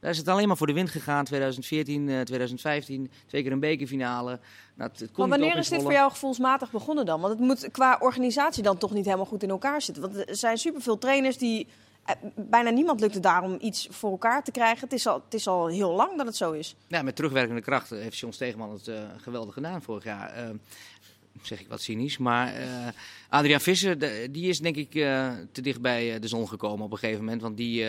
Daar 0.00 0.10
is 0.10 0.18
het 0.18 0.28
alleen 0.28 0.48
maar 0.48 0.56
voor 0.56 0.66
de 0.66 0.72
wind 0.72 0.90
gegaan. 0.90 1.24
2014, 1.24 2.08
eh, 2.08 2.20
2015, 2.20 3.10
twee 3.26 3.42
keer 3.42 3.52
een 3.52 3.60
bekerfinale. 3.60 4.40
Nou, 4.74 4.90
het, 4.96 5.16
Maar 5.16 5.28
wanneer 5.28 5.56
is 5.56 5.68
dit 5.68 5.82
voor 5.82 5.92
jou 5.92 6.10
gevoelsmatig 6.10 6.70
begonnen 6.70 7.06
dan? 7.06 7.20
Want 7.20 7.32
het 7.32 7.42
moet 7.42 7.70
qua 7.70 7.96
organisatie 8.00 8.62
dan 8.62 8.78
toch 8.78 8.92
niet 8.92 9.04
helemaal 9.04 9.26
goed 9.26 9.42
in 9.42 9.50
elkaar 9.50 9.82
zitten. 9.82 10.02
Want 10.02 10.28
er 10.28 10.36
zijn 10.36 10.58
superveel 10.58 10.98
trainers 10.98 11.38
die... 11.38 11.66
eh, 12.08 12.14
Bijna 12.34 12.70
niemand 12.70 13.00
lukt 13.00 13.14
het 13.14 13.22
daarom 13.22 13.56
iets 13.60 13.88
voor 13.90 14.10
elkaar 14.10 14.44
te 14.44 14.50
krijgen. 14.50 14.80
Het 14.80 14.92
is, 14.92 15.06
al, 15.06 15.22
het 15.24 15.34
is 15.34 15.46
al 15.46 15.66
heel 15.66 15.92
lang 15.92 16.16
dat 16.16 16.26
het 16.26 16.36
zo 16.36 16.52
is. 16.52 16.74
Ja, 16.86 17.02
met 17.02 17.16
terugwerkende 17.16 17.60
kracht 17.60 17.90
heeft 17.90 18.18
John 18.18 18.32
Stegeman 18.32 18.72
het 18.72 18.88
eh, 18.88 19.02
geweldig 19.16 19.54
gedaan 19.54 19.82
vorig 19.82 20.04
jaar. 20.04 20.30
Eh, 20.30 20.50
zeg 21.42 21.60
ik 21.60 21.68
wat 21.68 21.82
cynisch. 21.82 22.18
Maar 22.18 22.52
Adriaan 23.28 23.60
Visser, 23.60 23.98
die 24.32 24.48
is 24.48 24.58
denk 24.58 24.76
ik 24.76 24.90
te 25.52 25.62
dicht 25.62 25.80
bij 25.80 26.18
de 26.18 26.28
zon 26.28 26.48
gekomen 26.48 26.84
op 26.84 26.92
een 26.92 26.98
gegeven 26.98 27.24
moment. 27.24 27.42
Want 27.42 27.56
die 27.56 27.86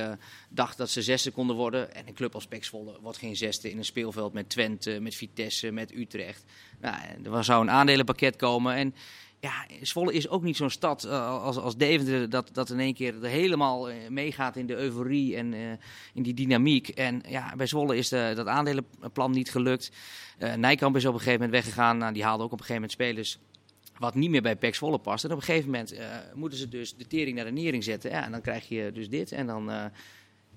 dacht 0.50 0.78
dat 0.78 0.90
ze 0.90 1.02
zesde 1.02 1.32
konden 1.32 1.56
worden. 1.56 1.94
En 1.94 2.08
een 2.08 2.14
club 2.14 2.36
als 2.36 2.48
Pek 2.48 2.70
wordt 3.02 3.18
geen 3.18 3.36
zesde 3.36 3.72
in 3.72 3.78
een 3.78 3.86
speelveld 3.86 4.34
met 4.34 4.50
Twente, 4.50 5.00
met 5.00 5.16
Vitesse, 5.16 5.72
met 5.72 5.96
Utrecht. 5.96 6.44
Nou, 6.80 6.96
er 7.36 7.44
zou 7.44 7.62
een 7.62 7.72
aandelenpakket 7.72 8.36
komen. 8.36 8.76
En 8.76 8.94
ja, 9.40 9.66
Zwolle 9.82 10.14
is 10.14 10.30
ook 10.30 10.44
niet 10.44 10.58
zo'n 10.58 10.70
stad 10.70 11.04
eh, 11.04 11.44
als, 11.44 11.58
als 11.58 11.78
Deventer 11.78 12.30
dat, 12.30 12.50
dat 12.54 12.70
in 12.70 12.80
één 12.80 12.94
keer 12.94 13.24
er 13.24 13.30
helemaal 13.30 13.90
eh, 13.90 13.96
meegaat 14.10 14.56
in 14.56 14.66
de 14.66 14.76
euforie 14.76 15.36
en 15.36 15.54
eh, 15.54 15.72
in 16.14 16.24
die 16.24 16.34
dynamiek. 16.34 16.88
En 16.88 17.22
ja, 17.28 17.56
bij 17.56 17.68
Zwolle 17.68 17.98
is 17.98 18.10
de, 18.10 18.34
dat 18.36 18.48
aandelenplan 18.48 19.32
niet 19.32 19.52
gelukt. 19.52 19.92
Nijkamp 20.56 20.96
is 20.96 21.06
op 21.06 21.14
een 21.14 21.20
gegeven 21.20 21.46
moment 21.46 21.64
weggegaan. 21.64 21.98
Nou, 21.98 22.14
die 22.14 22.24
haalde 22.24 22.44
ook 22.44 22.52
op 22.52 22.60
een 22.60 22.66
gegeven 22.66 22.82
moment 22.82 22.92
spelers 22.92 23.40
wat 23.98 24.16
niet 24.16 24.30
meer 24.30 24.42
bij 24.42 24.56
PEC 24.56 24.76
Zwolle 24.76 24.98
past. 24.98 25.24
En 25.24 25.32
op 25.32 25.38
een 25.38 25.44
gegeven 25.44 25.70
moment 25.70 25.96
moeten 26.34 26.60
ze 26.60 26.70
dus 26.70 26.96
de 26.96 27.08
tering 27.08 27.36
naar 27.36 27.46
de 27.46 27.52
nering 27.52 27.84
zetten. 27.84 28.12
Ja, 28.12 28.24
en 28.24 28.32
dan 28.32 28.42
krijg 28.42 28.70
je 28.70 28.92
dus 28.94 29.10
dit. 29.10 29.32
En 29.32 29.48
dan 29.48 29.92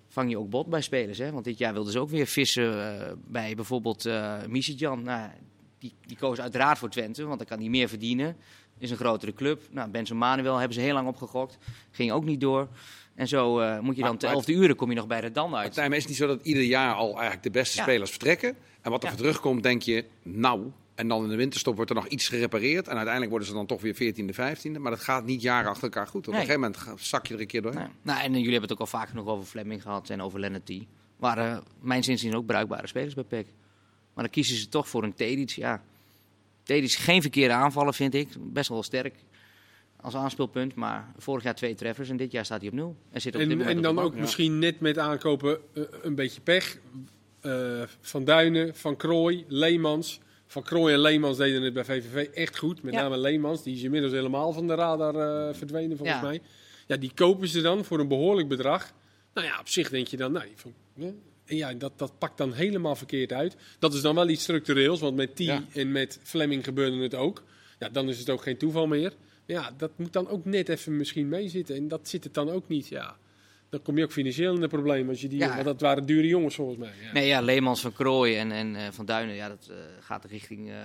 vang 0.09 0.31
je 0.31 0.39
ook 0.39 0.51
bot 0.51 0.67
bij 0.67 0.81
spelers. 0.81 1.19
Hè? 1.19 1.33
Want 1.33 1.45
dit 1.45 1.59
jaar 1.59 1.73
wilden 1.73 1.93
ze 1.93 1.99
ook 1.99 2.11
weer 2.11 2.27
vissen 2.27 3.21
bij 3.27 3.55
bijvoorbeeld 3.55 4.09
Misitjan. 4.49 5.03
Nou, 5.03 5.31
die, 5.79 5.95
die 6.07 6.17
koos 6.17 6.41
uiteraard 6.41 6.79
voor 6.79 6.91
Twente, 6.91 7.25
want 7.25 7.39
dan 7.39 7.47
kan 7.47 7.59
hij 7.59 7.69
meer 7.69 7.89
verdienen. 7.89 8.37
Is 8.83 8.91
een 8.91 8.97
grotere 8.97 9.33
club. 9.35 9.63
Nou, 9.71 9.91
Benson 9.91 10.17
Manuel 10.19 10.57
hebben 10.57 10.75
ze 10.75 10.81
heel 10.81 10.95
lang 10.95 11.09
opgegokt. 11.09 11.59
Ging 11.91 12.13
ook 12.13 12.25
niet 12.25 12.41
door. 12.41 12.69
En 13.15 13.29
zo 13.29 13.59
eh, 13.61 13.79
moet 13.79 13.97
je 13.97 14.03
dan 14.03 14.17
te 14.17 14.27
elfde 14.27 14.53
uren 14.53 14.77
kom 14.77 14.89
je 14.91 14.97
nog 14.97 15.07
bij 15.07 15.21
Redan 15.21 15.55
uit. 15.55 15.77
Het 15.77 15.93
is 15.93 15.99
het 15.99 16.09
niet 16.09 16.17
zo 16.17 16.27
dat 16.27 16.41
ieder 16.43 16.63
jaar 16.63 16.95
al 16.95 17.11
eigenlijk 17.13 17.43
de 17.43 17.51
beste 17.51 17.77
Ja. 17.77 17.83
spelers 17.83 18.11
vertrekken. 18.11 18.57
En 18.81 18.91
wat 18.91 19.03
er 19.03 19.09
Ja. 19.09 19.15
voor 19.15 19.25
terugkomt, 19.25 19.63
denk 19.63 19.83
je, 19.83 20.05
nou. 20.23 20.71
En 20.95 21.09
dan 21.09 21.23
in 21.25 21.29
de 21.29 21.37
winterstop 21.37 21.75
wordt 21.77 21.91
er 21.91 21.97
nog 21.97 22.07
iets 22.07 22.29
gerepareerd. 22.29 22.85
En 22.85 22.93
uiteindelijk 22.93 23.31
worden 23.31 23.49
ze 23.49 23.55
dan 23.55 23.67
toch 23.67 23.81
weer 23.81 23.95
14e, 23.95 24.33
15e. 24.35 24.79
Maar 24.81 24.91
dat 24.91 25.01
gaat 25.01 25.25
niet 25.25 25.43
jaren 25.43 25.71
achter 25.71 25.85
elkaar 25.85 26.07
goed. 26.07 26.27
Op 26.27 26.33
Nee. 26.33 26.41
een 26.43 26.47
gegeven 26.47 26.73
moment 26.73 27.01
zak 27.01 27.27
je 27.27 27.35
er 27.35 27.41
een 27.41 27.47
keer 27.47 27.63
doorheen. 27.63 27.81
Nou, 27.81 27.93
nou, 28.03 28.19
en 28.19 28.25
eh, 28.27 28.33
jullie 28.33 28.51
hebben 28.51 28.63
het 28.69 28.73
ook 28.73 28.81
al 28.81 28.99
vaak 28.99 29.09
genoeg 29.09 29.27
over 29.27 29.45
Fleming 29.47 29.83
gehad 29.83 30.11
en 30.11 30.23
over 30.23 30.41
Lennart 30.41 30.67
T. 30.67 30.73
Waren 31.17 31.63
mijn 31.81 32.03
zin 32.05 32.35
ook 32.35 32.47
bruikbare 32.47 32.87
spelers 32.87 33.15
bij 33.15 33.25
PEC. 33.25 33.47
Maar 34.15 34.25
dan 34.25 34.33
kiezen 34.33 34.57
ze 34.57 34.69
toch 34.69 34.89
voor 34.89 35.03
een 35.03 35.15
Tedic. 35.15 35.49
Ja, 35.51 35.83
Tedic 36.63 36.91
geen 36.93 37.21
verkeerde 37.23 37.55
aanvallen, 37.55 37.95
vind 37.95 38.15
ik. 38.15 38.29
Best 38.39 38.69
wel 38.69 38.83
sterk 38.83 39.15
als 40.01 40.15
aanspeelpunt. 40.15 40.75
Maar 40.75 41.13
vorig 41.19 41.43
jaar 41.45 41.55
twee 41.55 41.75
treffers 41.75 42.09
en 42.09 42.17
dit 42.17 42.33
jaar 42.33 42.45
staat 42.45 42.61
hij 42.61 42.69
op 42.69 42.75
nul. 42.75 42.97
En, 43.11 43.21
zit 43.21 43.35
op 43.35 43.41
En, 43.41 43.61
en 43.61 43.83
dan 43.83 43.99
ook 43.99 44.15
misschien 44.15 44.59
net 44.59 44.81
met 44.81 44.99
aankopen 44.99 45.59
eh, 45.75 45.83
een 46.03 46.15
beetje 46.15 46.41
pech. 46.41 46.79
Eh, 47.41 47.83
van 48.01 48.25
Duinen, 48.25 48.77
Van 48.77 48.97
Krooi, 48.97 49.45
Leemans. 49.49 50.21
Van 50.47 50.63
Krooi 50.63 50.95
en 50.95 51.01
Leemans 51.01 51.37
deden 51.37 51.63
het 51.63 51.75
bij 51.75 51.85
VVV 51.85 52.29
echt 52.35 52.59
goed. 52.59 52.83
Met 52.83 52.95
Ja. 52.95 53.03
name 53.03 53.19
Leemans, 53.19 53.63
die 53.63 53.75
is 53.77 53.83
inmiddels 53.83 54.13
helemaal 54.13 54.53
van 54.53 54.67
de 54.67 54.75
radar 54.75 55.15
eh, 55.15 55.55
verdwenen 55.55 55.97
volgens 55.97 56.19
Ja. 56.19 56.25
mij. 56.27 56.41
Ja, 56.87 56.97
die 56.97 57.13
kopen 57.15 57.49
ze 57.49 57.61
dan 57.61 57.85
voor 57.85 58.01
een 58.01 58.09
behoorlijk 58.09 58.49
bedrag. 58.49 58.93
Nou 59.35 59.47
ja, 59.47 59.59
op 59.61 59.69
zich 59.69 59.91
denk 59.91 60.07
je 60.07 60.17
dan, 60.17 60.33
nou, 60.33 60.45
die 60.47 60.55
van- 60.57 60.75
ja. 61.57 61.67
En 61.69 61.73
ja, 61.73 61.79
dat, 61.79 61.93
dat 61.99 62.19
pakt 62.19 62.39
dan 62.39 62.53
helemaal 62.53 62.97
verkeerd 62.97 63.33
uit. 63.33 63.57
Dat 63.79 63.95
is 63.95 64.01
dan 64.01 64.15
wel 64.15 64.29
iets 64.29 64.43
structureels, 64.43 65.01
want 65.01 65.17
met 65.17 65.37
T 65.37 65.39
Ja. 65.39 65.65
en 65.75 65.93
met 65.93 66.21
Fleming 66.23 66.65
gebeurde 66.65 66.97
het 67.03 67.15
ook. 67.15 67.43
Ja, 67.79 67.89
dan 67.89 68.09
is 68.09 68.19
het 68.19 68.31
ook 68.31 68.43
geen 68.43 68.57
toeval 68.57 68.87
meer. 68.87 69.13
Ja, 69.47 69.71
dat 69.77 69.91
moet 69.97 70.13
dan 70.13 70.29
ook 70.29 70.45
net 70.45 70.69
even 70.69 70.97
misschien 70.97 71.29
meezitten. 71.29 71.77
En 71.77 71.89
dat 71.89 72.09
zit 72.09 72.25
het 72.25 72.35
dan 72.35 72.51
ook 72.51 72.69
niet, 72.69 72.89
ja. 72.89 73.17
Dan 73.69 73.83
kom 73.83 73.97
je 73.99 74.05
ook 74.05 74.13
financieel 74.13 74.55
in 74.55 74.61
de 74.61 74.69
problemen. 74.69 75.09
Als 75.09 75.21
je 75.21 75.29
die, 75.29 75.39
Ja. 75.39 75.53
Want 75.53 75.65
dat 75.65 75.81
waren 75.81 76.07
dure 76.07 76.27
jongens 76.27 76.55
volgens 76.55 76.79
mij. 76.79 76.93
Ja. 77.03 77.13
Nee, 77.13 77.27
ja, 77.27 77.41
Leemans 77.41 77.81
van 77.81 77.93
Krooij 77.93 78.39
en, 78.39 78.53
en 78.53 78.77
eh, 78.77 78.83
Van 78.91 79.07
Duinen, 79.07 79.35
ja, 79.35 79.49
dat 79.49 79.69
eh, 79.71 79.77
gaat 80.01 80.25
richting 80.25 80.71
eh 80.71 80.77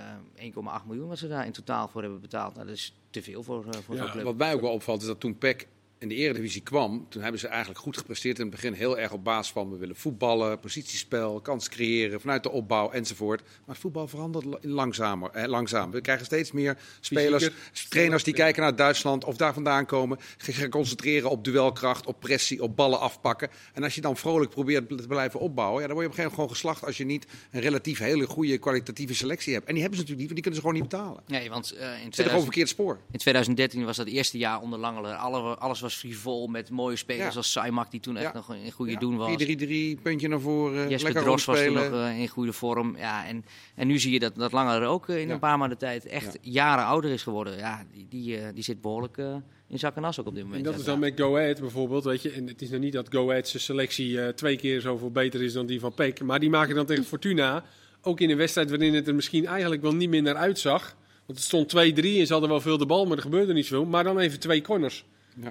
1,8 0.80 0.86
miljoen 0.86 1.08
wat 1.08 1.18
ze 1.18 1.28
daar 1.28 1.46
in 1.46 1.52
totaal 1.52 1.88
voor 1.88 2.00
hebben 2.02 2.20
betaald. 2.20 2.54
Nou, 2.54 2.66
dat 2.66 2.76
is 2.76 2.94
te 3.10 3.22
veel 3.22 3.42
voor, 3.42 3.64
eh, 3.66 3.78
voor 3.84 3.94
Ja, 3.94 4.02
zo'n 4.02 4.10
club. 4.10 4.24
Wat 4.24 4.36
mij 4.36 4.54
ook 4.54 4.60
wel 4.60 4.72
opvalt 4.72 5.00
is 5.00 5.06
dat 5.06 5.20
toen 5.20 5.38
PEC 5.38 5.66
in 5.98 6.08
de 6.08 6.14
Eredivisie 6.14 6.60
kwam, 6.62 7.06
toen 7.08 7.22
hebben 7.22 7.40
ze 7.40 7.46
eigenlijk 7.48 7.80
goed 7.80 7.96
gepresteerd 7.96 8.36
in 8.38 8.42
het 8.46 8.54
begin. 8.54 8.72
Heel 8.72 8.98
erg 8.98 9.12
op 9.12 9.24
basis 9.24 9.52
van 9.52 9.70
we 9.70 9.76
willen 9.76 9.96
voetballen, 9.96 10.60
positiespel, 10.60 11.40
kans 11.40 11.68
creëren 11.68 12.20
vanuit 12.20 12.42
de 12.42 12.50
opbouw 12.50 12.90
enzovoort. 12.90 13.40
Maar 13.42 13.50
het 13.66 13.78
voetbal 13.78 14.08
verandert 14.08 14.44
la- 14.44 14.58
langzamer, 14.62 15.30
eh, 15.30 15.48
langzaam. 15.48 15.90
We 15.90 16.00
krijgen 16.00 16.24
steeds 16.26 16.52
meer 16.52 16.78
spelers, 17.00 17.44
Fysieker. 17.44 17.88
trainers 17.88 18.22
die 18.24 18.34
kijken 18.34 18.62
naar 18.62 18.76
Duitsland 18.76 19.24
of 19.24 19.36
daar 19.36 19.54
vandaan 19.54 19.86
komen. 19.86 20.18
Ge- 20.38 20.52
Gaan 20.52 20.70
concentreren 20.70 21.30
op 21.30 21.44
duelkracht, 21.44 22.06
op 22.06 22.20
pressie, 22.20 22.62
op 22.62 22.76
ballen 22.76 23.00
afpakken. 23.00 23.48
En 23.74 23.82
als 23.82 23.94
je 23.94 24.00
dan 24.00 24.16
vrolijk 24.16 24.50
probeert 24.50 24.88
te 24.88 25.06
blijven 25.08 25.40
opbouwen, 25.40 25.80
ja, 25.80 25.86
dan 25.86 25.96
word 25.96 26.06
je 26.06 26.12
op 26.12 26.18
een 26.18 26.24
gegeven 26.24 26.38
moment 26.38 26.60
gewoon 26.62 26.74
geslacht 26.74 26.84
als 26.84 26.96
je 26.96 27.04
niet 27.04 27.26
een 27.50 27.60
relatief 27.60 27.98
hele 27.98 28.26
goede 28.26 28.58
kwalitatieve 28.58 29.14
selectie 29.14 29.52
hebt. 29.54 29.66
En 29.66 29.72
die 29.72 29.82
hebben 29.82 29.98
ze 30.00 30.04
natuurlijk 30.04 30.28
niet, 30.34 30.42
want 30.42 30.52
die 30.52 30.52
kunnen 30.52 30.60
ze 30.60 30.66
gewoon 30.90 31.04
niet 31.04 31.12
betalen. 31.14 31.40
Nee, 31.40 31.50
want 31.50 31.72
eh, 31.72 31.78
in 31.80 31.86
Zit 31.86 31.86
er 31.86 32.00
gewoon 32.00 32.12
2000 32.12 32.42
verkeerd 32.44 32.68
spoor. 32.68 32.98
In 33.10 33.18
2013 33.18 33.84
was 33.84 33.96
dat 33.96 34.06
het 34.06 34.14
eerste 34.14 34.38
jaar 34.38 34.60
onder 34.60 34.78
Langeler. 34.78 35.14
Alle, 35.14 35.54
alles 35.56 35.80
was 35.80 35.87
frivol 35.96 36.46
met 36.46 36.70
mooie 36.70 36.96
spelers 36.96 37.30
Ja. 37.30 37.36
als 37.36 37.52
Saimak, 37.52 37.90
die 37.90 38.00
toen 38.00 38.16
echt 38.16 38.26
Ja. 38.26 38.32
nog 38.34 38.54
in 38.54 38.70
goede 38.72 38.92
Ja, 38.92 38.98
doen 38.98 39.16
was. 39.16 39.28
4-3-3, 39.28 39.96
puntje 40.02 40.28
naar 40.28 40.40
voren, 40.40 40.88
Jesper 40.88 41.02
lekker 41.12 41.22
Dros 41.22 41.44
was 41.44 41.62
toen 41.62 41.72
nog 41.72 41.84
eh, 41.92 42.18
in 42.20 42.28
goede 42.28 42.52
vorm. 42.52 42.96
Ja, 42.96 43.26
en, 43.26 43.44
en 43.74 43.86
nu 43.86 43.98
zie 43.98 44.12
je 44.12 44.18
dat, 44.18 44.34
dat 44.36 44.52
Langeler 44.52 44.88
ook 44.88 45.08
eh, 45.08 45.20
in 45.20 45.26
Ja. 45.28 45.32
een 45.34 45.38
paar 45.40 45.58
maanden 45.58 45.78
tijd 45.78 46.06
echt 46.06 46.32
Ja. 46.42 46.50
jaren 46.52 46.84
ouder 46.84 47.10
is 47.10 47.22
geworden. 47.22 47.56
Ja, 47.56 47.84
die, 47.92 48.06
die, 48.08 48.36
eh, 48.38 48.48
die 48.54 48.64
zit 48.64 48.80
behoorlijk 48.80 49.18
eh, 49.18 49.34
in 49.68 49.78
zak 49.78 49.96
en 49.96 50.04
as 50.04 50.20
ook 50.20 50.26
op 50.26 50.34
dit 50.34 50.44
moment. 50.44 50.64
En 50.66 50.70
dat 50.70 50.80
is 50.80 50.86
dan 50.86 50.98
met 50.98 51.12
Go 51.20 51.36
Ahead 51.36 51.60
bijvoorbeeld, 51.60 52.04
weet 52.04 52.22
je. 52.22 52.30
En 52.30 52.46
het 52.46 52.62
is 52.62 52.70
nog 52.70 52.80
niet 52.80 52.92
dat 52.92 53.06
Go 53.10 53.30
Ahead 53.30 53.48
zijn 53.48 53.62
selectie 53.62 54.34
twee 54.34 54.56
keer 54.56 54.80
zoveel 54.80 55.10
beter 55.10 55.42
is 55.42 55.52
dan 55.52 55.66
die 55.66 55.80
van 55.80 55.94
Peck. 55.94 56.22
Maar 56.22 56.40
die 56.40 56.50
maken 56.50 56.74
dan 56.74 56.86
tegen 56.86 57.04
Fortuna, 57.04 57.64
ook 58.02 58.20
in 58.20 58.30
een 58.30 58.36
wedstrijd 58.36 58.70
waarin 58.70 58.94
het 58.94 59.08
er 59.08 59.14
misschien 59.14 59.46
eigenlijk 59.46 59.82
wel 59.82 59.94
niet 59.94 60.08
meer 60.08 60.22
naar 60.22 60.36
uitzag. 60.36 60.96
Want 61.26 61.38
het 61.40 61.48
stond 61.48 61.68
2-3 61.68 62.18
en 62.20 62.26
ze 62.26 62.32
hadden 62.32 62.50
wel 62.50 62.60
veel 62.60 62.78
de 62.78 62.86
bal, 62.86 63.06
maar 63.06 63.16
er 63.16 63.22
gebeurde 63.22 63.52
niet 63.52 63.66
zoveel. 63.66 63.86
Maar 63.90 64.04
dan 64.04 64.18
even 64.18 64.40
twee 64.40 64.60
corners. 64.62 65.04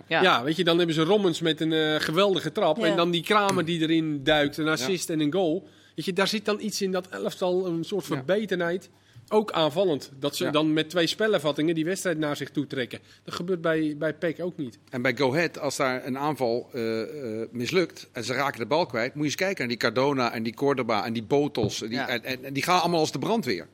Ja. 0.08 0.22
Ja, 0.22 0.44
weet 0.44 0.56
je, 0.56 0.64
dan 0.64 0.78
hebben 0.78 0.96
ze 0.96 1.04
Rommens 1.04 1.42
met 1.42 1.62
een 1.62 1.74
eh, 1.74 1.96
geweldige 2.00 2.52
trap. 2.52 2.78
Ja. 2.78 2.86
En 2.86 2.96
dan 2.96 3.12
die 3.12 3.24
Kramer 3.24 3.66
die 3.66 3.82
erin 3.82 4.24
duikt, 4.24 4.58
een 4.58 4.68
assist 4.68 5.10
en 5.10 5.20
een 5.20 5.34
goal. 5.34 5.68
Weet 5.96 6.06
je, 6.06 6.14
daar 6.14 6.28
zit 6.28 6.46
dan 6.46 6.60
iets 6.62 6.82
in 6.82 6.92
dat 6.92 7.08
elftal, 7.08 7.66
een 7.68 7.84
soort 7.84 8.06
Ja. 8.08 8.16
verbetenheid. 8.16 8.90
Ook 9.30 9.52
aanvallend. 9.52 10.12
Dat 10.20 10.36
ze 10.36 10.44
Ja. 10.44 10.52
dan 10.52 10.74
met 10.74 10.90
twee 10.90 11.08
spellenvattingen 11.08 11.76
die 11.76 11.86
wedstrijd 11.86 12.18
naar 12.18 12.36
zich 12.38 12.50
toe 12.52 12.68
trekken. 12.68 13.00
Dat 13.24 13.34
gebeurt 13.34 13.62
bij, 13.62 13.96
bij 13.98 14.14
Peck 14.14 14.40
ook 14.42 14.58
niet. 14.58 14.78
En 14.90 15.02
bij 15.02 15.16
Go 15.18 15.32
Ahead, 15.34 15.60
als 15.60 15.76
daar 15.76 16.06
een 16.06 16.18
aanval 16.18 16.70
eh, 16.74 17.02
eh, 17.42 17.48
mislukt 17.52 18.08
en 18.12 18.24
ze 18.24 18.34
raken 18.34 18.60
de 18.60 18.66
bal 18.66 18.86
kwijt, 18.86 19.14
moet 19.14 19.24
je 19.24 19.30
eens 19.30 19.36
kijken 19.36 19.58
naar 19.60 19.68
die 19.68 19.78
Cardona 19.78 20.34
en 20.34 20.44
die 20.44 20.54
Cordoba 20.54 21.06
en 21.06 21.14
die 21.14 21.24
Botos. 21.24 21.78
Die, 21.80 21.90
Ja. 21.90 22.08
en, 22.08 22.24
en, 22.24 22.44
en 22.44 22.54
die 22.54 22.64
gaan 22.64 22.80
allemaal 22.82 23.00
als 23.00 23.12
de 23.12 23.20
brandweer. 23.20 23.68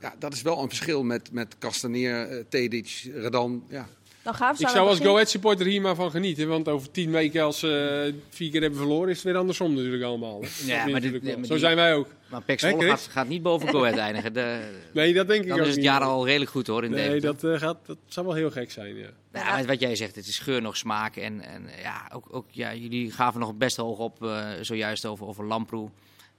Ja, 0.00 0.14
dat 0.18 0.32
is 0.32 0.42
wel 0.42 0.62
een 0.62 0.68
verschil 0.68 1.02
met, 1.04 1.32
met 1.32 1.58
Castaneer, 1.58 2.44
Tedic, 2.48 3.10
Redan. 3.14 3.64
Ja. 3.68 3.88
Dan 4.22 4.32
Ik 4.34 4.38
zou 4.68 4.78
als 4.78 4.88
begin- 4.90 5.06
Go 5.06 5.12
Ahead 5.12 5.30
supporter 5.30 5.66
hier 5.66 5.80
maar 5.80 5.94
van 5.94 6.10
genieten. 6.10 6.48
Want 6.48 6.68
over 6.68 6.90
tien 6.90 7.10
weken 7.10 7.42
als 7.42 7.58
ze 7.58 8.14
vier 8.28 8.50
keer 8.50 8.60
hebben 8.60 8.78
verloren, 8.78 9.08
is 9.08 9.14
het 9.16 9.24
weer 9.24 9.36
andersom 9.36 9.74
natuurlijk 9.74 10.02
allemaal. 10.02 10.42
Ja, 10.64 10.76
maar 10.84 10.90
natuurlijk 10.92 11.24
dit- 11.24 11.36
maar 11.36 11.44
Zo 11.44 11.50
die- 11.52 11.62
zijn 11.62 11.76
wij 11.76 11.94
ook. 11.94 12.08
Maar 12.30 12.42
Pek 12.42 12.60
Zwolle 12.60 12.88
gaat, 12.88 13.08
gaat 13.10 13.28
niet 13.28 13.42
boven 13.42 13.68
Go 13.68 13.82
Ahead 13.84 13.98
eindigen. 14.08 14.32
De, 14.32 14.70
Nee, 14.92 15.14
dat 15.14 15.28
denk 15.28 15.42
ik 15.42 15.48
dan 15.48 15.60
ook 15.60 15.66
is 15.66 15.74
het 15.74 15.84
jaar 15.84 16.00
al 16.00 16.26
redelijk 16.26 16.50
goed 16.50 16.66
hoor 16.66 16.84
in 16.84 16.90
Nee, 16.90 17.04
Deventer. 17.20 17.32
dat, 17.50 17.54
eh, 17.54 17.60
gaat, 17.68 17.78
dat 17.86 17.96
zou 18.06 18.26
wel 18.26 18.34
heel 18.34 18.50
gek 18.50 18.70
zijn, 18.70 18.96
ja. 19.32 19.64
Wat 19.66 19.80
jij 19.80 19.96
zegt, 19.96 20.14
het 20.16 20.26
is 20.26 20.38
geur 20.38 20.62
nog 20.62 20.76
smaak. 20.76 21.16
En, 21.16 21.40
en 21.40 21.68
ja, 21.82 22.10
ook, 22.14 22.26
ook, 22.30 22.46
ja, 22.50 22.74
jullie 22.74 23.10
gaven 23.12 23.40
nog 23.40 23.54
best 23.54 23.76
hoog 23.76 23.98
op, 23.98 24.24
eh, 24.24 24.48
zojuist 24.60 25.06
over, 25.06 25.26
over 25.26 25.44
Lamproe. 25.46 25.90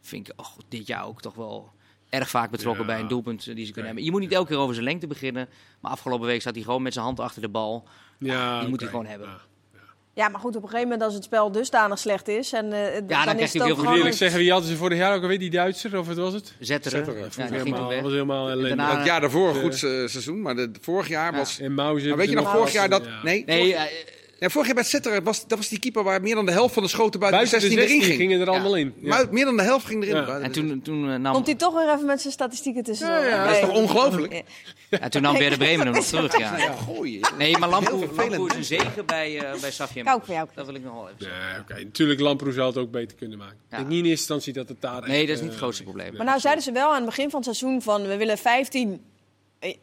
Vind 0.01 0.27
ik 0.29 0.33
oh, 0.39 0.47
dit 0.69 0.87
jaar 0.87 1.05
ook 1.07 1.21
toch 1.21 1.35
wel 1.35 1.71
erg 2.11 2.29
vaak 2.29 2.51
betrokken 2.51 2.85
Ja. 2.85 2.91
bij 2.91 2.99
een 2.99 3.07
doelpunt 3.07 3.47
eh, 3.47 3.55
die 3.55 3.65
ze 3.65 3.71
kunnen 3.71 3.85
hebben. 3.85 4.03
Je 4.05 4.11
moet 4.11 4.21
niet 4.21 4.31
elke 4.31 4.47
keer 4.47 4.57
over 4.57 4.73
zijn 4.73 4.85
lengte 4.85 5.07
beginnen. 5.07 5.47
Maar 5.79 5.91
afgelopen 5.91 6.27
week 6.27 6.41
zat 6.41 6.55
hij 6.55 6.63
gewoon 6.63 6.81
met 6.81 6.93
zijn 6.93 7.05
hand 7.05 7.19
achter 7.19 7.41
de 7.41 7.49
bal. 7.49 7.87
Ja, 8.19 8.59
die 8.59 8.69
moet 8.69 8.79
hij 8.81 8.89
gewoon 8.89 9.05
hebben. 9.05 9.27
Ja. 9.27 9.39
Ja, 10.13 10.29
maar 10.29 10.39
goed, 10.39 10.55
op 10.55 10.61
een 10.63 10.67
gegeven 10.69 10.89
moment 10.89 11.05
als 11.05 11.13
het 11.13 11.23
spel 11.23 11.51
dusdanig 11.51 11.99
slecht 11.99 12.27
is... 12.27 12.53
En, 12.53 12.73
eh, 12.73 12.93
dan, 12.93 13.05
krijgt 13.07 13.39
is 13.41 13.53
het 13.53 13.61
ook 13.71 13.81
heel 13.81 13.95
eerlijk 13.95 14.15
zeggen, 14.15 14.39
wie 14.39 14.51
hadden 14.51 14.69
ze 14.69 14.75
vorig 14.75 14.97
jaar 14.97 15.15
ook 15.15 15.21
alweer? 15.21 15.39
Die 15.39 15.49
Duitser, 15.49 15.99
of 15.99 16.07
wat 16.07 16.15
was 16.17 16.33
het? 16.33 16.53
Zetteren. 16.59 17.05
Zetteren. 17.05 17.31
Ja, 17.49 17.63
helemaal, 17.63 17.87
weg. 17.89 18.01
was 18.01 18.11
helemaal 18.11 18.45
daarna- 18.45 18.97
Het 18.97 19.05
jaar 19.05 19.21
daarvoor 19.21 19.49
een 19.49 19.55
eh, 19.55 19.61
goed 19.61 19.75
se- 19.75 20.05
seizoen, 20.09 20.41
maar 20.41 20.55
de, 20.55 20.71
vorig 20.81 21.07
jaar 21.07 21.31
ja. 21.31 21.37
was... 21.37 21.59
En 21.59 21.73
Mauze. 21.73 22.07
Maar 22.07 22.17
weet 22.17 22.29
je 22.29 22.35
nog, 22.35 22.51
vorig 22.51 22.71
jaar 22.71 22.89
dat... 22.89 23.05
Ja. 23.05 23.23
Nee, 23.23 23.43
Nee, 23.45 23.71
vorig- 23.73 23.85
eh, 23.89 24.20
Ja, 24.41 24.49
vorig 24.49 24.67
jaar 24.67 24.75
bij 24.75 24.83
Zetter 24.83 25.23
was, 25.23 25.47
dat 25.47 25.57
was 25.57 25.67
die 25.67 25.79
keeper 25.79 26.03
waar 26.03 26.21
meer 26.21 26.35
dan 26.35 26.45
de 26.45 26.51
helft 26.51 26.73
van 26.73 26.83
de 26.83 26.89
schoten 26.89 27.19
buiten, 27.19 27.39
Buiten 27.41 27.59
de 27.69 27.75
de 27.75 27.81
16 27.81 27.89
erin 27.89 28.01
16 28.01 28.17
ging. 28.17 28.29
gingen 28.29 28.47
er 28.47 28.53
allemaal 28.53 28.75
in. 28.75 28.93
Ja. 28.99 29.07
Maar 29.09 29.27
meer 29.31 29.45
dan 29.45 29.57
de 29.57 29.63
helft 29.63 29.85
ging 29.85 30.03
erin. 30.03 30.15
Ja. 30.15 30.39
En 30.39 30.51
toen, 30.51 30.81
toen 30.81 31.09
eh, 31.11 31.15
nam, 31.15 31.33
Komt 31.33 31.45
hij 31.45 31.55
toch 31.55 31.73
weer 31.73 31.93
even 31.93 32.05
met 32.05 32.21
zijn 32.21 32.33
statistieken 32.33 32.83
tussendoor? 32.83 33.15
Ja, 33.17 33.27
ja, 33.27 33.45
Dat 33.45 33.53
is 33.55 33.59
toch 33.61 33.75
ongelooflijk? 33.75 34.43
ja, 34.89 35.09
toen 35.09 35.21
nam 35.21 35.37
Werder 35.37 35.57
Bremen 35.57 35.85
hem 35.85 35.95
nog 35.95 36.05
terug. 36.05 36.37
Ja. 36.37 36.57
Ja. 36.57 36.75
Nee, 37.37 37.57
maar 37.57 37.69
Lamproe, 37.69 38.05
is 38.47 38.55
een 38.55 38.63
zegen 38.63 39.05
bij, 39.05 39.37
eh 39.39 39.61
bij 39.61 39.71
voor 39.71 40.33
jou. 40.33 40.47
Dat 40.55 40.65
wil 40.65 40.75
ik 40.75 40.83
nog 40.83 40.93
wel 40.93 41.03
even 41.09 41.15
zeggen. 41.17 41.39
Nee, 41.49 41.59
oké. 41.59 41.83
Natuurlijk, 41.83 42.19
Lamproe 42.19 42.51
zou 42.51 42.67
het 42.67 42.77
ook 42.77 42.91
beter 42.91 43.17
kunnen 43.17 43.37
maken. 43.37 43.55
Ik 43.55 43.61
Ja. 43.69 43.77
denk 43.77 43.89
niet 43.89 43.99
in 44.03 44.05
eerste 44.09 44.33
instantie 44.33 44.53
dat 44.53 44.67
het 44.69 44.81
daar 44.81 45.07
Nee, 45.07 45.19
echt, 45.19 45.27
dat 45.27 45.35
is 45.35 45.41
niet 45.41 45.41
eh, 45.41 45.47
het 45.49 45.57
grootste 45.57 45.83
probleem. 45.83 46.15
Maar 46.15 46.25
nou 46.25 46.39
zeiden 46.39 46.63
ze 46.63 46.71
wel 46.71 46.89
aan 46.89 46.95
het 46.95 47.05
begin 47.05 47.29
van 47.29 47.41
het 47.41 47.55
seizoen 47.55 47.81
van 47.81 48.07
we 48.07 48.17
willen 48.17 48.37
15 48.37 48.87
eh, 48.87 48.93
eh, 48.93 48.99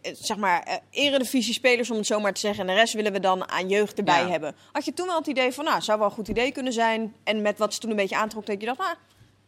zeg 0.03 0.37
maar 0.37 0.63
eh, 0.63 0.75
eredivisie 0.91 1.53
spelers 1.55 1.91
om 1.91 1.97
het 1.97 2.07
zo 2.07 2.21
maar 2.21 2.33
te 2.35 2.41
zeggen 2.41 2.61
en 2.69 2.75
de 2.75 2.81
rest 2.81 2.93
willen 2.95 3.13
we 3.13 3.21
dan 3.21 3.49
aan 3.49 3.69
jeugd 3.69 3.99
erbij 3.99 4.23
Ja. 4.23 4.29
hebben. 4.31 4.55
Had 4.73 4.85
je 4.85 4.93
toen 4.95 5.07
wel 5.07 5.17
het 5.19 5.27
idee 5.27 5.53
van 5.53 5.65
nou, 5.65 5.81
zou 5.81 5.99
wel 5.99 6.09
een 6.09 6.15
goed 6.15 6.29
idee 6.29 6.53
kunnen 6.53 6.73
zijn 6.73 7.15
en 7.25 7.43
met 7.43 7.59
wat 7.59 7.75
ze 7.75 7.81
toen 7.81 7.91
een 7.91 7.97
beetje 7.97 8.17
aantrok 8.17 8.47
dat 8.47 8.61
je 8.61 8.67
dacht, 8.67 8.79
nou, 8.79 8.95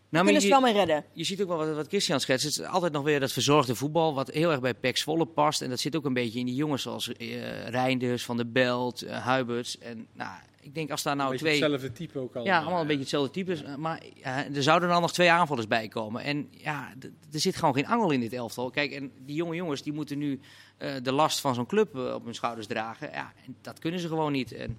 Nou, 0.08 0.24
kunnen 0.24 0.42
ze 0.42 0.48
wel 0.48 0.60
mee 0.60 0.72
redden. 0.72 1.04
je 1.12 1.24
ziet 1.24 1.42
ook 1.42 1.48
wel 1.48 1.56
wat, 1.56 1.74
wat 1.74 1.86
Christian 1.88 2.20
schetst. 2.20 2.44
Het 2.44 2.58
is 2.58 2.64
altijd 2.64 2.92
nog 2.92 3.02
weer 3.02 3.20
dat 3.20 3.32
verzorgde 3.32 3.74
voetbal, 3.74 4.14
wat 4.14 4.30
heel 4.30 4.50
erg 4.50 4.60
bij 4.60 4.74
Pek 4.74 4.96
Zwolle 4.96 5.26
past. 5.26 5.62
En 5.62 5.68
dat 5.70 5.80
zit 5.80 5.96
ook 5.96 6.04
een 6.04 6.12
beetje 6.12 6.38
in 6.38 6.46
die 6.46 6.54
jongens 6.54 6.82
zoals 6.82 7.12
eh 7.12 7.68
Reinders, 7.68 8.24
Van 8.24 8.36
der 8.36 8.50
Belt, 8.52 9.02
eh 9.02 9.24
Huiberts. 9.24 9.78
En 9.78 10.06
nou, 10.12 10.30
ik 10.60 10.74
denk 10.74 10.90
als 10.90 11.02
daar 11.02 11.16
nou 11.16 11.32
Een 11.32 11.38
twee... 11.38 11.60
hetzelfde 11.60 11.92
type 11.92 12.18
ook 12.18 12.36
al. 12.36 12.44
Ja, 12.44 12.60
allemaal 12.60 12.80
een 12.80 12.86
beetje 12.86 13.00
hetzelfde 13.00 13.30
type. 13.30 13.76
Maar 13.78 14.02
ja, 14.14 14.46
er 14.54 14.62
zouden 14.62 14.88
dan 14.88 15.00
nog 15.00 15.12
twee 15.12 15.30
aanvallers 15.30 15.66
bij 15.66 15.88
komen. 15.88 16.22
En 16.22 16.48
ja, 16.50 16.92
er 17.32 17.40
zit 17.40 17.56
gewoon 17.56 17.74
geen 17.74 17.86
angel 17.86 18.10
in 18.10 18.20
dit 18.20 18.32
elftal. 18.32 18.70
Kijk, 18.70 18.92
en 18.92 19.12
die 19.24 19.36
jonge 19.36 19.54
jongens 19.54 19.82
die 19.82 19.92
moeten 19.92 20.18
nu 20.18 20.40
eh, 20.76 20.94
de 21.02 21.12
last 21.12 21.40
van 21.40 21.54
zo'n 21.54 21.66
club 21.66 21.96
eh, 21.96 22.14
op 22.14 22.24
hun 22.24 22.34
schouders 22.34 22.66
dragen. 22.66 23.10
Ja, 23.12 23.32
en 23.46 23.56
dat 23.60 23.78
kunnen 23.78 24.00
ze 24.00 24.08
gewoon 24.08 24.32
niet. 24.32 24.52
En, 24.52 24.78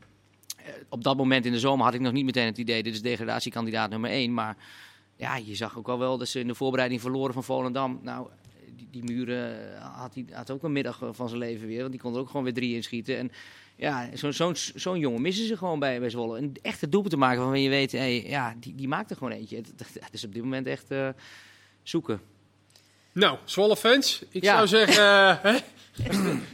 eh, 0.57 0.73
op 0.89 1.03
dat 1.03 1.17
moment 1.17 1.45
in 1.45 1.51
de 1.51 1.59
zomer 1.59 1.85
had 1.85 1.93
ik 1.93 2.01
nog 2.01 2.13
niet 2.13 2.25
meteen 2.25 2.45
het 2.45 2.57
idee, 2.57 2.83
dit 2.83 2.93
is 2.93 3.01
degradatiekandidaat 3.01 3.89
nummer 3.89 4.09
één. 4.09 4.33
Maar 4.33 4.57
ja, 5.15 5.35
je 5.35 5.55
zag 5.55 5.77
ook 5.77 5.87
al 5.87 5.99
wel 5.99 6.17
dat 6.17 6.27
ze 6.27 6.39
in 6.39 6.47
de 6.47 6.55
voorbereiding 6.55 7.01
verloren 7.01 7.33
van 7.33 7.43
Volendam. 7.43 7.99
Nou, 8.01 8.27
die, 8.75 8.87
die 8.91 9.03
muren 9.03 9.75
eh, 9.75 9.99
had, 9.99 10.13
hij 10.13 10.25
had 10.31 10.51
ook 10.51 10.63
een 10.63 10.71
middag 10.71 11.01
eh, 11.01 11.09
van 11.11 11.27
zijn 11.27 11.39
leven 11.39 11.67
weer. 11.67 11.79
Want 11.79 11.91
die 11.91 12.01
kon 12.01 12.13
er 12.13 12.19
ook 12.19 12.27
gewoon 12.27 12.43
weer 12.43 12.53
drie 12.53 12.75
inschieten. 12.75 13.17
En 13.17 13.31
ja, 13.81 14.09
zo'n 14.13 14.33
zo'n 14.33 14.55
zo'n 14.75 14.99
jongen 14.99 15.21
missen 15.21 15.45
ze 15.47 15.57
gewoon 15.57 15.79
bij, 15.79 15.99
bij 15.99 16.09
Zwolle. 16.09 16.37
Een 16.37 16.55
echte 16.61 16.89
doelpunt 16.89 17.13
te 17.13 17.19
maken 17.19 17.39
waarvan 17.39 17.61
je 17.61 17.69
weet, 17.69 17.91
hey, 17.91 18.23
ja, 18.27 18.55
die, 18.59 18.75
die 18.75 18.87
maakt 18.87 19.09
er 19.09 19.17
gewoon 19.17 19.31
eentje. 19.33 19.55
Het, 19.55 19.67
het- 19.77 20.03
het 20.03 20.13
is 20.13 20.23
op 20.23 20.33
dit 20.33 20.43
moment 20.43 20.67
echt 20.67 20.91
eh, 20.91 21.07
zoeken. 21.83 22.21
Nou, 23.11 23.37
Zwolle 23.45 23.75
fans, 23.77 24.23
ik 24.29 24.43
Ja. 24.43 24.55
zou 24.55 24.67
zeggen, 24.67 25.03
eh, 25.03 25.35
hè? 25.51 25.57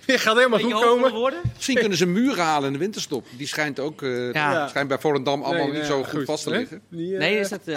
het 0.05 0.19
gaat 0.21 0.35
helemaal 0.35 0.59
goed 0.59 0.71
komen. 0.73 1.33
Misschien 1.55 1.77
kunnen 1.77 1.97
ze 1.97 2.05
muren 2.05 2.43
halen 2.43 2.67
in 2.67 2.73
de 2.73 2.79
winterstop. 2.79 3.25
Die 3.37 3.47
schijnt 3.47 3.79
ook 3.79 4.01
eh, 4.01 4.33
Ja. 4.33 4.67
schijnt 4.67 4.87
bij 4.87 4.99
Volendam 4.99 5.43
allemaal 5.43 5.67
Nee, 5.67 5.77
niet 5.77 5.85
zo 5.85 5.97
ja, 5.99 6.05
goed, 6.07 6.25
vast 6.25 6.43
te 6.43 6.49
liggen. 6.49 6.81
Die, 6.89 7.13
eh, 7.13 7.19
Nee, 7.19 7.39
is 7.39 7.49
dat... 7.49 7.61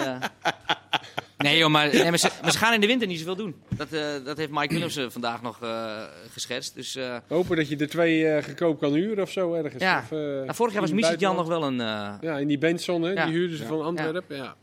Nee, 1.41 1.57
joh, 1.57 1.69
maar, 1.69 1.93
nee, 1.93 2.09
maar, 2.09 2.17
ze, 2.19 2.29
maar 2.41 2.51
ze 2.51 2.57
gaan 2.57 2.73
in 2.73 2.81
de 2.81 2.87
winter 2.87 3.07
niet 3.07 3.17
zoveel 3.19 3.35
doen. 3.35 3.55
Dat, 3.75 3.91
eh, 3.93 4.01
dat 4.25 4.37
heeft 4.37 4.51
Mike 4.51 4.73
Willemsen 4.73 5.11
vandaag 5.11 5.41
nog 5.41 5.61
eh, 5.63 6.03
geschetst. 6.31 6.75
Dus, 6.75 6.95
eh, 6.95 7.17
Hopen 7.27 7.55
dat 7.57 7.69
je 7.69 7.77
er 7.77 7.89
twee 7.89 8.27
eh 8.27 8.43
goedkoop 8.43 8.79
kan 8.79 8.93
huren 8.93 9.23
of 9.23 9.31
zo 9.31 9.53
ergens. 9.53 9.83
Ja. 9.83 9.99
Of, 10.03 10.09
nou, 10.11 10.53
vorig 10.53 10.73
jaar 10.73 10.81
was 10.81 10.91
Misitjan 10.91 11.35
buitenland. 11.35 11.37
nog 11.37 11.79
wel 11.79 11.87
een... 11.87 12.11
eh, 12.11 12.29
Ja, 12.29 12.37
in 12.37 12.47
die 12.47 12.57
Benson, 12.57 13.01
hè, 13.01 13.11
Ja. 13.11 13.25
die 13.25 13.33
huurden 13.33 13.57
ze 13.57 13.63
Ja. 13.63 13.69
van 13.69 13.81
Antwerpen. 13.81 14.35
Ja. 14.35 14.55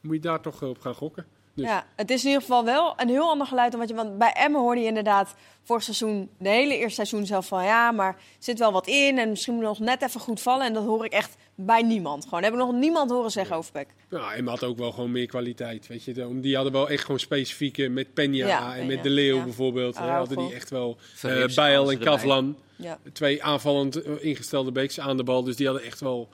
Moet 0.00 0.14
je 0.14 0.20
daar 0.20 0.40
toch 0.40 0.62
op 0.62 0.78
gaan 0.80 0.94
gokken. 0.94 1.26
Dus- 1.54 1.66
Ja, 1.66 1.86
het 1.96 2.10
is 2.10 2.20
in 2.22 2.26
ieder 2.26 2.42
geval 2.42 2.64
wel 2.64 2.92
een 2.96 3.08
heel 3.08 3.28
ander 3.30 3.46
geluid 3.46 3.70
dan 3.70 3.80
wat 3.80 3.88
je. 3.88 3.94
Want 3.94 4.18
bij 4.18 4.32
Emmen 4.32 4.60
hoorde 4.60 4.80
je 4.80 4.86
inderdaad 4.86 5.34
vorig 5.62 5.82
seizoen, 5.82 6.30
de 6.38 6.48
hele 6.48 6.76
eerste 6.76 6.94
seizoen 6.94 7.26
zelf 7.26 7.46
van 7.46 7.64
ja, 7.64 7.90
maar 7.92 8.08
er 8.08 8.16
zit 8.38 8.58
wel 8.58 8.72
wat 8.72 8.86
in 8.86 9.18
en 9.18 9.28
misschien 9.30 9.54
moet 9.54 9.62
nog 9.62 9.78
net 9.78 10.02
even 10.02 10.20
goed 10.20 10.40
vallen. 10.40 10.66
En 10.66 10.72
dat 10.72 10.84
hoor 10.84 11.04
ik 11.04 11.12
echt 11.12 11.36
bij 11.54 11.82
niemand. 11.82 12.24
Gewoon 12.24 12.42
heb 12.42 12.52
ik 12.52 12.58
nog 12.58 12.72
niemand 12.72 13.10
horen 13.10 13.30
zeggen 13.30 13.56
over 13.56 13.72
Peck. 13.72 13.88
Ja, 14.10 14.32
en 14.34 14.46
had 14.46 14.64
ook 14.64 14.78
wel 14.78 14.92
gewoon 14.92 15.10
meer 15.12 15.26
kwaliteit. 15.26 15.86
Weet 15.86 16.04
je. 16.04 16.12
De- 16.12 16.40
Die 16.40 16.54
hadden 16.54 16.72
wel 16.72 16.88
echt 16.90 17.04
gewoon 17.04 17.20
specifieke 17.20 17.88
met 17.88 18.06
Peña 18.06 18.30
Ja, 18.30 18.76
en 18.76 18.82
Peña, 18.82 18.86
met 18.86 19.02
De 19.02 19.10
Leeuw 19.10 19.36
ja. 19.36 19.44
bijvoorbeeld. 19.44 19.94
hè, 19.94 20.00
Araujo. 20.00 20.18
hadden 20.26 20.38
die 20.46 20.54
echt 20.54 20.70
wel 20.70 20.96
eh 21.22 21.54
Bijl 21.54 21.90
en. 21.90 21.98
Kavlan. 21.98 22.56
Ja. 22.76 22.98
Twee 23.12 23.42
aanvallend 23.44 24.02
eh, 24.02 24.12
ingestelde 24.24 24.72
beeks 24.72 25.00
aan 25.00 25.16
de 25.16 25.24
bal. 25.24 25.42
Dus 25.44 25.56
die 25.56 25.66
hadden 25.66 25.84
echt 25.84 26.00
wel 26.00 26.28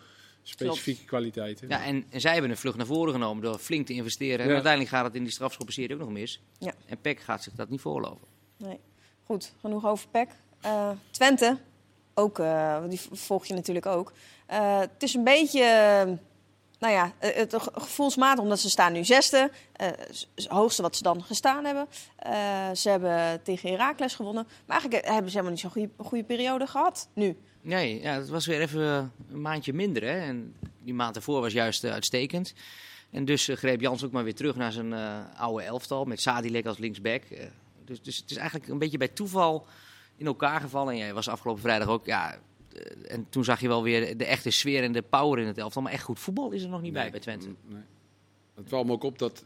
specifieke 0.49 1.05
kwaliteiten. 1.05 1.69
Ja, 1.69 1.85
en, 1.85 2.05
en 2.11 2.21
zij 2.21 2.33
hebben 2.33 2.51
een 2.51 2.57
vlucht 2.57 2.77
naar 2.77 2.87
voren 2.87 3.13
genomen 3.13 3.43
door 3.43 3.59
flink 3.59 3.87
te 3.87 3.93
investeren. 3.93 4.39
En 4.39 4.47
Ja. 4.47 4.53
uiteindelijk 4.53 4.93
gaat 4.95 5.05
het 5.05 5.15
in 5.15 5.23
die 5.23 5.33
strafschoppenserie 5.33 5.95
ook 5.95 6.01
nog 6.01 6.11
mis. 6.11 6.41
Ja. 6.59 6.73
En 6.87 7.01
Peck 7.01 7.21
gaat 7.21 7.43
zich 7.43 7.53
dat 7.53 7.69
niet 7.69 7.81
voorloven. 7.81 8.27
Nee. 8.57 8.79
Goed, 9.25 9.53
genoeg 9.61 9.87
over 9.87 10.09
Peck. 10.09 10.29
Eh, 10.61 10.91
Twente, 11.11 11.59
ook, 12.15 12.39
eh, 12.39 12.83
die 12.89 13.01
volg 13.13 13.47
je 13.47 13.55
natuurlijk 13.55 13.87
ook. 13.87 14.13
Eh, 14.47 14.79
het 14.79 15.03
is 15.03 15.15
een 15.15 15.25
beetje, 15.25 16.19
nou 16.79 16.93
ja, 16.93 17.13
eh, 17.19 17.35
het 17.35 17.55
ge- 17.55 17.71
gevoelsmatig, 17.73 18.43
omdat 18.43 18.61
ze 18.61 18.71
staan 18.71 18.93
nu 18.93 19.05
zesde. 19.05 19.51
eh, 19.73 19.87
het 20.35 20.47
hoogste 20.49 20.83
wat 20.83 20.97
ze 20.97 21.03
dan 21.03 21.23
gestaan 21.23 21.65
hebben. 21.65 21.87
Eh, 22.17 22.71
ze 22.75 22.89
hebben 22.91 23.43
tegen 23.43 23.71
Heracles 23.71 24.15
gewonnen. 24.15 24.47
Maar 24.67 24.81
eigenlijk 24.81 25.05
hebben 25.05 25.25
ze 25.31 25.31
helemaal 25.31 25.51
niet 25.51 25.61
zo'n 25.61 25.71
goede, 25.71 25.89
goede 25.97 26.25
periode 26.25 26.67
gehad 26.67 27.09
nu. 27.15 27.37
Nee, 27.61 28.01
ja, 28.03 28.13
het 28.15 28.29
was 28.29 28.47
weer 28.47 28.61
even 28.61 29.13
een 29.31 29.41
maandje 29.41 29.73
minder. 29.73 30.03
Hè? 30.03 30.19
En 30.21 30.55
die 30.83 30.95
maand 30.95 31.17
ervoor 31.17 31.41
was 31.41 31.53
juist 31.53 31.85
uitstekend. 31.85 32.55
En 33.11 33.25
dus 33.25 33.49
greep 33.53 33.81
Jans 33.81 34.05
ook 34.05 34.13
maar 34.13 34.25
weer 34.25 34.35
terug 34.35 34.57
naar 34.57 34.73
zijn 34.73 34.93
oude 35.37 35.63
elftal. 35.65 36.05
Met 36.05 36.21
Sadilek 36.21 36.67
als 36.67 36.79
linksback. 36.79 37.23
Dus, 37.85 38.03
dus 38.03 38.17
het 38.17 38.31
is 38.31 38.37
eigenlijk 38.37 38.69
een 38.69 38.79
beetje 38.79 38.99
bij 38.99 39.09
toeval 39.09 39.67
in 40.17 40.27
elkaar 40.27 40.61
gevallen. 40.61 40.93
En 40.93 40.99
jij 40.99 41.15
was 41.15 41.29
afgelopen 41.29 41.63
vrijdag 41.63 41.89
ook. 41.89 42.07
Ja, 42.07 42.39
en 43.09 43.27
toen 43.29 43.45
zag 43.45 43.61
je 43.61 43.69
wel 43.69 43.83
weer 43.83 44.17
de 44.17 44.25
echte 44.25 44.51
sfeer 44.51 44.83
en 44.83 44.93
de 44.93 45.03
power 45.03 45.39
in 45.39 45.47
het 45.47 45.59
elftal. 45.59 45.83
Maar 45.83 45.93
echt 45.93 46.03
goed 46.05 46.19
voetbal 46.19 46.51
is 46.51 46.63
er 46.63 46.69
nog 46.69 46.81
niet 46.81 46.93
bij 46.93 47.11
bij 47.11 47.21
Twente. 47.21 47.47
Nee. 47.47 47.83
Het 48.55 48.69
valt 48.69 48.87
me 48.87 48.93
ook 48.93 49.05
op 49.05 49.19
dat 49.19 49.45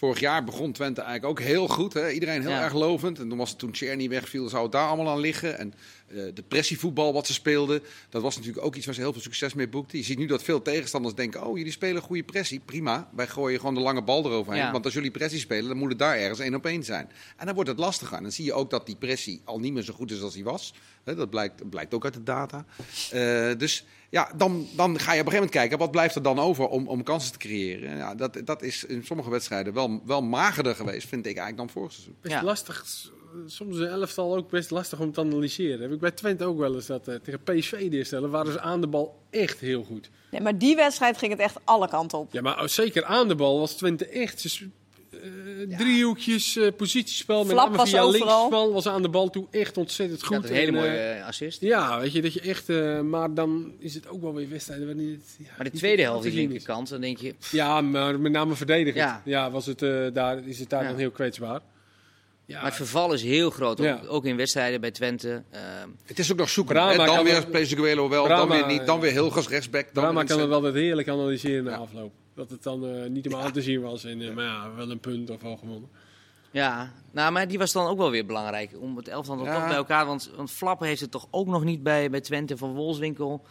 vorig 0.00 0.20
jaar 0.20 0.44
begon 0.44 0.72
Twente 0.72 1.00
eigenlijk 1.00 1.40
ook 1.40 1.46
heel 1.46 1.68
goed. 1.68 1.92
Hè? 1.92 2.10
Iedereen 2.10 2.40
heel 2.40 2.50
Ja. 2.50 2.62
erg 2.62 2.72
lovend. 2.72 3.18
En 3.18 3.28
toen 3.28 3.38
was 3.38 3.50
het 3.50 3.58
toen 3.58 3.70
Czerny 3.70 4.08
wegviel, 4.08 4.48
zou 4.48 4.62
het 4.62 4.72
daar 4.72 4.86
allemaal 4.86 5.08
aan 5.12 5.20
liggen. 5.20 5.58
En 5.58 5.74
eh, 6.08 6.16
de 6.34 6.42
pressievoetbal 6.48 7.12
wat 7.12 7.26
ze 7.26 7.32
speelden, 7.32 7.82
dat 8.08 8.22
was 8.22 8.36
natuurlijk 8.36 8.64
ook 8.66 8.74
iets 8.74 8.86
waar 8.86 8.94
ze 8.94 9.00
heel 9.00 9.12
veel 9.12 9.22
succes 9.22 9.54
mee 9.54 9.68
boekten. 9.68 9.98
Je 9.98 10.04
ziet 10.04 10.18
nu 10.18 10.26
dat 10.26 10.42
veel 10.42 10.62
tegenstanders 10.62 11.14
denken, 11.14 11.46
oh 11.46 11.56
jullie 11.56 11.72
spelen 11.72 12.02
goede 12.02 12.22
pressie, 12.22 12.60
prima. 12.64 13.08
Wij 13.14 13.26
gooien 13.26 13.58
gewoon 13.58 13.74
de 13.74 13.80
lange 13.80 14.02
bal 14.02 14.24
eroverheen. 14.24 14.62
Ja. 14.62 14.72
Want 14.72 14.84
als 14.84 14.94
jullie 14.94 15.10
pressie 15.10 15.40
spelen, 15.40 15.68
dan 15.68 15.76
moet 15.76 15.88
het 15.90 15.98
daar 15.98 16.16
ergens 16.16 16.38
één 16.38 16.54
op 16.54 16.66
één 16.66 16.84
zijn. 16.84 17.10
En 17.36 17.46
dan 17.46 17.54
wordt 17.54 17.70
het 17.70 17.78
lastiger. 17.78 18.16
En 18.16 18.22
dan 18.22 18.32
zie 18.32 18.44
je 18.44 18.52
ook 18.52 18.70
dat 18.70 18.86
die 18.86 18.96
pressie 18.96 19.40
al 19.44 19.58
niet 19.58 19.72
meer 19.72 19.82
zo 19.82 19.92
goed 19.92 20.10
is 20.10 20.22
als 20.22 20.34
die 20.34 20.44
was. 20.44 20.74
Hè, 21.04 21.14
dat 21.14 21.30
blijkt, 21.30 21.70
blijkt 21.70 21.94
ook 21.94 22.04
uit 22.04 22.14
de 22.14 22.22
data. 22.22 22.64
Eh, 23.10 23.50
dus 23.58 23.84
ja, 24.10 24.30
dan, 24.36 24.66
dan 24.76 24.98
ga 24.98 25.12
je 25.12 25.20
op 25.20 25.26
een 25.26 25.32
gegeven 25.32 25.32
moment 25.32 25.50
kijken, 25.50 25.78
wat 25.78 25.90
blijft 25.90 26.14
er 26.14 26.22
dan 26.22 26.38
over 26.38 26.68
om, 26.68 26.88
om 26.88 27.02
kansen 27.02 27.32
te 27.32 27.38
creëren? 27.38 27.96
Ja, 27.96 28.14
dat, 28.14 28.40
dat 28.44 28.62
is 28.62 28.84
in 28.84 29.04
sommige 29.04 29.30
wedstrijden 29.30 29.72
wel, 29.74 30.00
wel 30.06 30.22
magerder 30.22 30.74
geweest, 30.74 31.08
vind 31.08 31.26
ik 31.26 31.36
eigenlijk 31.36 31.56
dan 31.56 31.70
vorig 31.70 31.92
seizoen. 31.92 32.16
Best 32.20 32.34
Ja. 32.34 32.42
lastig. 32.42 32.84
Soms 33.46 33.78
een 33.78 33.86
elftal 33.86 34.36
ook 34.36 34.50
best 34.50 34.70
lastig 34.70 35.00
om 35.00 35.12
te 35.12 35.20
analyseren. 35.20 35.80
Heb 35.80 35.92
ik 35.92 36.00
bij 36.00 36.10
Twente 36.10 36.44
ook 36.44 36.58
wel 36.58 36.74
eens 36.74 36.86
dat 36.86 37.08
eh, 37.08 37.14
tegen 37.14 37.42
PSV 37.42 37.90
de 37.90 37.96
eerste 37.96 38.14
helft 38.14 38.30
waren 38.30 38.52
ze 38.52 38.60
aan 38.60 38.80
de 38.80 38.86
bal 38.86 39.22
echt 39.30 39.60
heel 39.60 39.84
goed. 39.84 40.10
Nee, 40.30 40.40
maar 40.40 40.58
die 40.58 40.76
wedstrijd 40.76 41.18
ging 41.18 41.32
het 41.32 41.40
echt 41.40 41.56
alle 41.64 41.88
kanten 41.88 42.18
op. 42.18 42.32
Ja, 42.32 42.40
maar 42.40 42.68
zeker 42.68 43.04
aan 43.04 43.28
de 43.28 43.34
bal 43.34 43.58
was 43.58 43.72
Twente 43.72 44.06
echt. 44.06 44.60
Eh, 45.10 45.76
Driehoekjes, 45.78 46.56
eh, 46.56 46.68
positiespel, 46.76 47.38
met 47.44 47.52
Flap 47.52 47.64
name 47.64 47.76
was 47.76 47.90
via 47.90 48.04
linksspel 48.06 48.72
was 48.72 48.86
aan 48.86 49.02
de 49.02 49.08
bal 49.08 49.30
toe 49.30 49.46
echt 49.50 49.76
ontzettend 49.76 50.20
Ja, 50.20 50.26
goed. 50.26 50.36
dat 50.36 50.44
is 50.44 50.50
een 50.50 50.56
hele 50.56 50.68
En, 50.78 50.82
mooie 50.82 50.96
eh, 50.98 51.26
assist. 51.26 51.60
ja, 51.60 52.00
weet 52.00 52.12
je, 52.12 52.22
dat 52.22 52.32
je 52.32 52.40
echt... 52.40 52.68
eh, 52.68 53.00
maar 53.00 53.34
dan 53.34 53.72
is 53.78 53.94
het 53.94 54.08
ook 54.08 54.20
wel 54.20 54.34
weer 54.34 54.48
wedstrijden 54.48 54.86
waarin 54.86 55.10
het... 55.10 55.34
Ja, 55.38 55.52
Maar 55.56 55.70
de 55.70 55.78
tweede 55.78 56.02
helft, 56.02 56.22
die 56.22 56.32
linkerkant, 56.34 56.88
dan 56.88 57.00
denk 57.00 57.18
je... 57.18 57.34
Ja, 57.50 57.80
maar 57.80 58.20
met 58.20 58.32
name 58.32 58.54
verdedigend. 58.54 58.96
Ja. 59.04 59.22
Ja, 59.24 59.50
was 59.50 59.66
het, 59.66 59.82
eh, 59.82 60.06
daar, 60.12 60.46
is 60.46 60.58
het 60.58 60.70
daar 60.70 60.82
Ja. 60.82 60.88
dan 60.88 60.98
heel 60.98 61.10
kwetsbaar. 61.10 61.60
Ja, 62.46 62.56
Maar 62.56 62.64
het 62.64 62.74
verval 62.74 63.12
is 63.12 63.22
heel 63.22 63.50
groot, 63.50 63.80
ook, 63.80 63.86
Ja. 63.86 64.00
ook 64.08 64.24
in 64.26 64.36
wedstrijden 64.36 64.80
bij 64.80 64.90
Twente. 64.90 65.42
Ehm, 65.50 65.88
Het 66.04 66.18
is 66.18 66.32
ook 66.32 66.38
nog 66.38 66.48
zoeken. 66.50 66.74
Brahma? 66.74 66.96
Dan 66.96 67.14
kan 67.14 67.24
weer 67.24 67.32
wel- 67.32 67.46
Plezuguelo 67.46 68.08
wel, 68.08 68.24
Brahma, 68.24 68.46
dan 68.58 68.66
weer 68.68 68.76
niet. 68.78 68.86
Dan 68.86 68.94
ja. 68.96 69.02
weer 69.02 69.10
Hilgers 69.12 69.48
rechtsback. 69.48 69.86
Dan 69.92 70.14
weer 70.14 70.24
kan 70.24 70.38
het 70.40 70.48
wel 70.48 70.60
dat 70.60 70.74
heerlijk 70.74 71.08
analyseren 71.08 71.64
na 71.64 71.70
Ja. 71.70 71.76
afloop. 71.76 72.12
Dat 72.34 72.50
het 72.50 72.62
dan 72.62 72.86
eh, 72.86 73.08
niet 73.10 73.34
aan 73.34 73.52
te 73.52 73.62
zien 73.62 73.80
was. 73.80 74.04
En, 74.04 74.22
eh, 74.22 74.34
maar 74.34 74.44
ja, 74.44 74.74
wel 74.74 74.90
een 74.90 75.00
punt 75.00 75.30
of 75.30 75.42
wel 75.42 75.56
gewonnen. 75.56 75.88
Ja, 76.50 76.92
nou, 77.10 77.32
maar 77.32 77.48
die 77.48 77.58
was 77.58 77.72
dan 77.72 77.86
ook 77.86 77.98
wel 77.98 78.10
weer 78.10 78.26
belangrijk 78.26 78.70
om 78.80 78.96
het 78.96 79.08
elftal 79.08 79.36
dan 79.36 79.44
Ja. 79.44 79.54
toch 79.58 79.66
bij 79.66 79.76
elkaar. 79.76 80.06
Want, 80.06 80.30
want 80.36 80.50
Flappen 80.50 80.86
heeft 80.86 81.00
het 81.00 81.10
toch 81.10 81.26
ook 81.30 81.46
nog 81.46 81.64
niet 81.64 81.82
bij, 81.82 82.10
bij 82.10 82.20
Twente 82.20 82.56
van 82.56 82.74
Wolfswinkel. 82.74 83.42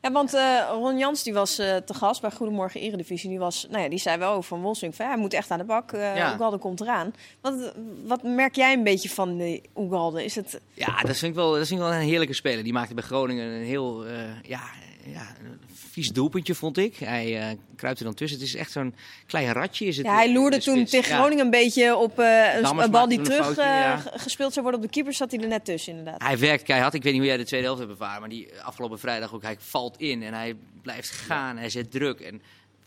Ja, 0.00 0.12
want 0.12 0.34
eh, 0.34 0.68
Ron 0.70 0.98
Jans 0.98 1.22
die 1.22 1.32
was 1.34 1.58
eh, 1.58 1.76
te 1.76 1.94
gast 1.94 2.20
bij 2.20 2.30
Goedemorgen 2.30 2.80
Eredivisie. 2.80 3.28
Die, 3.28 3.38
was, 3.38 3.66
nou 3.70 3.82
ja, 3.82 3.88
die 3.88 3.98
zei 3.98 4.18
wel 4.18 4.30
over 4.30 4.42
Van 4.44 4.60
Wolfswinkel 4.62 4.96
van 4.98 5.06
ja, 5.06 5.12
hij 5.12 5.22
moet 5.22 5.32
echt 5.34 5.50
aan 5.50 5.58
de 5.58 5.64
bak. 5.64 5.92
eh 5.92 6.16
Ja. 6.16 6.32
Oegalde 6.32 6.58
komt 6.58 6.80
eraan. 6.80 7.14
Wat, 7.40 7.72
wat 8.06 8.22
merk 8.22 8.54
jij 8.54 8.72
een 8.72 8.84
beetje 8.84 9.08
van 9.08 9.36
die 9.36 9.62
Oegalde? 9.76 10.24
Is 10.24 10.34
het... 10.34 10.60
Ja, 10.72 11.00
dat 11.00 11.16
vind, 11.16 11.22
ik 11.30 11.34
wel, 11.34 11.50
dat 11.50 11.66
vind 11.66 11.80
ik 11.80 11.86
wel 11.86 11.94
een 11.94 12.00
heerlijke 12.00 12.34
speler. 12.34 12.64
Die 12.64 12.72
maakte 12.72 12.94
bij 12.94 13.02
Groningen 13.04 13.46
een 13.46 13.64
heel, 13.64 14.06
eh, 14.06 14.40
ja, 14.42 14.60
ja, 15.04 15.34
een 15.44 15.60
vies 15.90 16.08
doelpuntje, 16.08 16.54
vond 16.54 16.78
ik. 16.78 16.96
Hij 16.96 17.40
eh 17.40 17.56
kruipt 17.76 17.98
er 17.98 18.04
dan 18.04 18.14
tussen. 18.14 18.38
Het 18.38 18.48
is 18.48 18.54
echt 18.54 18.72
zo'n 18.72 18.94
klein 19.26 19.52
ratje. 19.52 19.86
Is 19.86 19.96
het, 19.96 20.06
Ja, 20.06 20.14
hij 20.14 20.32
loerde 20.32 20.56
de 20.56 20.62
toen 20.62 20.84
tegen 20.84 21.10
Ja. 21.10 21.16
Groningen 21.16 21.44
een 21.44 21.50
beetje 21.50 21.96
op 21.96 22.18
eh, 22.18 22.54
een, 22.62 22.90
bal 22.90 23.08
die 23.08 23.20
terug 23.20 23.44
foutje, 23.44 23.62
eh, 23.62 23.68
ja. 23.68 24.02
gespeeld 24.14 24.52
zou 24.52 24.64
worden 24.64 24.80
op 24.80 24.86
de 24.86 24.92
keeper. 24.92 25.12
Zat 25.12 25.30
hij 25.30 25.40
er 25.40 25.48
net 25.48 25.64
tussen, 25.64 25.96
inderdaad. 25.96 26.22
Hij 26.22 26.38
werkt 26.38 26.62
keihard. 26.62 26.94
Ik 26.94 27.02
weet 27.02 27.12
niet 27.12 27.20
hoe 27.20 27.30
jij 27.30 27.38
de 27.38 27.44
tweede 27.44 27.66
helft 27.66 27.80
hebt 27.80 27.92
ervaren. 27.92 28.20
Maar 28.20 28.30
die 28.30 28.48
afgelopen 28.62 28.98
vrijdag 28.98 29.34
ook. 29.34 29.42
Hij 29.42 29.56
valt 29.58 29.98
in 29.98 30.22
en 30.22 30.34
hij 30.34 30.56
blijft 30.82 31.10
gaan. 31.10 31.56
Hij 31.56 31.70
zet 31.70 31.90
druk. 31.90 32.20
En 32.20 32.42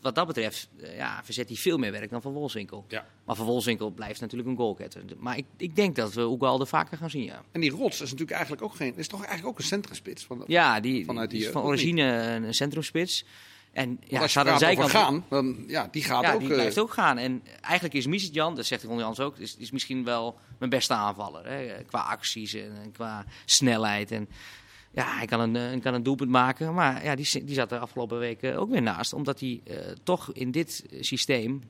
wat 0.05 0.15
dat 0.15 0.27
betreft 0.27 0.69
eh, 0.81 0.95
ja, 0.97 1.21
verzet 1.23 1.47
hij 1.47 1.57
veel 1.57 1.77
meer 1.77 1.91
werk 1.91 2.09
dan 2.09 2.21
Van 2.21 2.33
Wolfswinkel. 2.33 2.85
Ja. 2.87 3.05
Maar 3.25 3.35
Van 3.35 3.45
Wolfswinkel 3.45 3.89
blijft 3.91 4.21
natuurlijk 4.21 4.49
een 4.49 4.55
goalgetter. 4.55 5.03
Maar 5.17 5.37
ik, 5.37 5.45
ik 5.57 5.75
denk 5.75 5.95
dat 5.95 6.13
we 6.13 6.27
Oegalde 6.27 6.65
vaker 6.65 6.97
gaan 6.97 7.09
zien, 7.09 7.23
ja. 7.23 7.43
En 7.51 7.61
die 7.61 7.71
rots 7.71 7.95
is 7.95 8.11
natuurlijk 8.11 8.31
eigenlijk 8.31 8.61
ook 8.61 8.75
geen. 8.75 8.93
Is 8.95 9.07
toch 9.07 9.19
eigenlijk 9.19 9.49
ook 9.49 9.57
een 9.57 9.65
centrumspits? 9.65 10.23
Van, 10.23 10.43
Ja, 10.47 10.79
die, 10.79 11.05
Vanuit 11.05 11.29
die 11.29 11.39
die, 11.39 11.47
is 11.47 11.53
van 11.53 11.61
ook 11.63 11.69
niet. 11.69 11.79
origine 11.79 12.03
een 12.03 12.53
centrumspits. 12.53 13.25
En 13.71 13.99
ja, 14.03 14.21
als 14.21 14.33
je 14.33 14.39
de 14.39 14.45
praat 14.45 14.59
zijkant... 14.59 14.89
gaan, 14.89 15.25
dan 15.29 15.63
ja, 15.67 15.87
die 15.91 16.03
gaat 16.03 16.23
ja, 16.23 16.33
ook. 16.33 16.39
die 16.39 16.49
eh, 16.49 16.55
blijft 16.55 16.79
ook 16.79 16.93
gaan. 16.93 17.17
En 17.17 17.43
eigenlijk 17.61 17.93
is 17.93 18.07
Misitjan, 18.07 18.55
dat 18.55 18.65
zegt 18.65 18.83
Ron 18.83 18.97
Jans 18.97 19.19
ook, 19.19 19.37
is, 19.37 19.55
is 19.57 19.71
misschien 19.71 20.03
wel 20.03 20.37
mijn 20.57 20.69
beste 20.69 20.93
aanvaller. 20.93 21.47
Hè? 21.47 21.83
Qua 21.83 21.99
acties 21.99 22.53
en, 22.53 22.71
en 22.83 22.91
qua 22.91 23.25
snelheid. 23.45 24.11
En 24.11 24.29
ja, 24.95 25.17
hij 25.17 25.25
kan 25.25 25.39
een, 25.39 25.55
eh, 25.55 25.81
kan 25.81 25.93
een 25.93 26.03
doelpunt 26.03 26.29
maken. 26.29 26.73
Maar 26.73 27.03
ja, 27.03 27.15
die, 27.15 27.43
die 27.43 27.55
zat 27.55 27.71
er 27.71 27.79
afgelopen 27.79 28.19
week 28.19 28.41
eh, 28.41 28.59
ook 28.59 28.69
weer 28.69 28.81
naast. 28.81 29.13
Omdat 29.13 29.39
hij 29.39 29.61
eh, 29.63 29.75
toch 30.03 30.33
in 30.33 30.51
dit 30.51 30.85
systeem, 30.99 31.61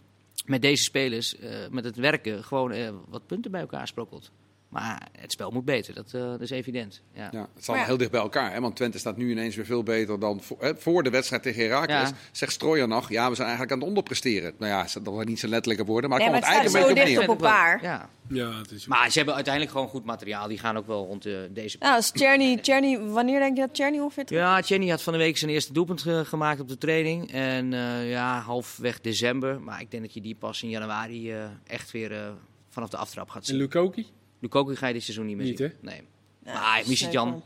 met 0.45 0.61
deze 0.61 0.83
spelers, 0.83 1.35
met 1.71 1.83
het 1.83 1.95
werken, 1.95 2.43
gewoon 2.43 3.01
wat 3.07 3.27
punten 3.27 3.51
bij 3.51 3.61
elkaar 3.61 3.87
sprokkelt. 3.87 4.31
Maar 4.75 5.07
het 5.19 5.31
spel 5.31 5.51
moet 5.51 5.65
beter, 5.65 5.93
dat, 5.93 6.13
eh, 6.13 6.21
dat 6.21 6.41
is 6.41 6.49
evident. 6.49 7.01
Ja. 7.13 7.29
Ja, 7.31 7.47
het 7.55 7.65
ja. 7.65 7.85
heel 7.85 7.97
dicht 7.97 8.11
bij 8.11 8.19
elkaar. 8.21 8.53
Hè? 8.53 8.61
Want 8.61 8.75
Twente 8.75 8.99
staat 8.99 9.17
nu 9.17 9.31
ineens 9.31 9.55
weer 9.55 9.65
veel 9.65 9.83
beter 9.83 10.19
dan 10.19 10.41
voor, 10.41 10.57
hè, 10.59 10.75
voor 10.75 11.03
de 11.03 11.09
wedstrijd 11.09 11.43
tegen 11.43 11.63
Herakles. 11.63 12.09
Ja. 12.09 12.15
Zegt 12.31 12.51
Strooijer 12.51 12.87
nog, 12.87 13.09
ja, 13.09 13.29
we 13.29 13.35
zijn 13.35 13.47
eigenlijk 13.47 13.71
aan 13.71 13.79
het 13.79 13.87
onderpresteren. 13.87 14.53
Nou 14.59 14.71
ja, 14.71 14.87
dat 15.03 15.13
waren 15.13 15.27
niet 15.27 15.39
zo 15.39 15.47
letterlijke 15.47 15.85
woorden, 15.85 16.09
maar 16.09 16.19
Nee, 16.19 16.27
het 16.29 16.37
kwam 16.37 16.49
staat 16.53 16.61
eigenlijk 16.63 16.93
zo 16.95 17.01
een 17.01 17.05
beetje 17.07 17.29
op 17.29 17.35
op 17.35 17.41
elkaar. 17.43 17.83
Ja. 17.83 18.09
Ja, 18.27 18.57
het 18.57 18.71
is... 18.71 18.87
Maar 18.87 19.09
ze 19.09 19.17
hebben 19.17 19.35
uiteindelijk 19.35 19.73
gewoon 19.73 19.87
goed 19.89 20.05
materiaal. 20.05 20.47
Die 20.47 20.57
gaan 20.57 20.77
ook 20.77 20.87
wel 20.87 21.05
rond 21.05 21.23
de, 21.23 21.49
deze 21.51 21.77
Nou, 21.79 21.95
als 21.95 22.11
Czerny, 22.11 22.57
Czerny, 22.57 22.99
wanneer 22.99 23.39
denk 23.39 23.55
je 23.55 23.61
dat 23.61 23.73
Czerny 23.73 23.99
ongeveer 23.99 24.25
terug 24.25 24.41
Ja, 24.41 24.59
Jenny 24.59 24.89
had 24.89 25.01
van 25.01 25.13
de 25.13 25.19
week 25.19 25.37
zijn 25.37 25.51
eerste 25.51 25.73
doelpunt 25.73 26.01
ge- 26.01 26.23
gemaakt 26.25 26.59
op 26.59 26.67
de 26.67 26.77
training. 26.77 27.31
En 27.31 27.73
eh, 27.73 28.09
ja, 28.09 28.39
halfweg 28.39 29.01
december. 29.01 29.61
Maar 29.61 29.81
ik 29.81 29.91
denk 29.91 30.03
dat 30.03 30.13
je 30.13 30.21
die 30.21 30.35
pas 30.35 30.63
in 30.63 30.69
januari 30.69 31.31
eh, 31.31 31.43
echt 31.67 31.91
weer 31.91 32.11
eh, 32.11 32.27
vanaf 32.69 32.89
de 32.89 32.97
aftrap 32.97 33.29
gaat 33.29 33.41
En 33.41 33.47
zien. 33.47 33.57
Lukoki? 33.57 34.07
Lukaku 34.45 34.75
ga 34.75 34.87
je 34.87 34.93
dit 34.93 35.03
seizoen 35.03 35.25
niet 35.25 35.35
meer 35.37 35.45
Niet, 35.45 35.57
zien. 35.57 35.67
hè? 35.67 35.73
Nee. 35.89 36.01
Ja, 36.45 36.53
maar 36.53 36.83
Misitjan, 36.87 37.27
zeker. 37.27 37.41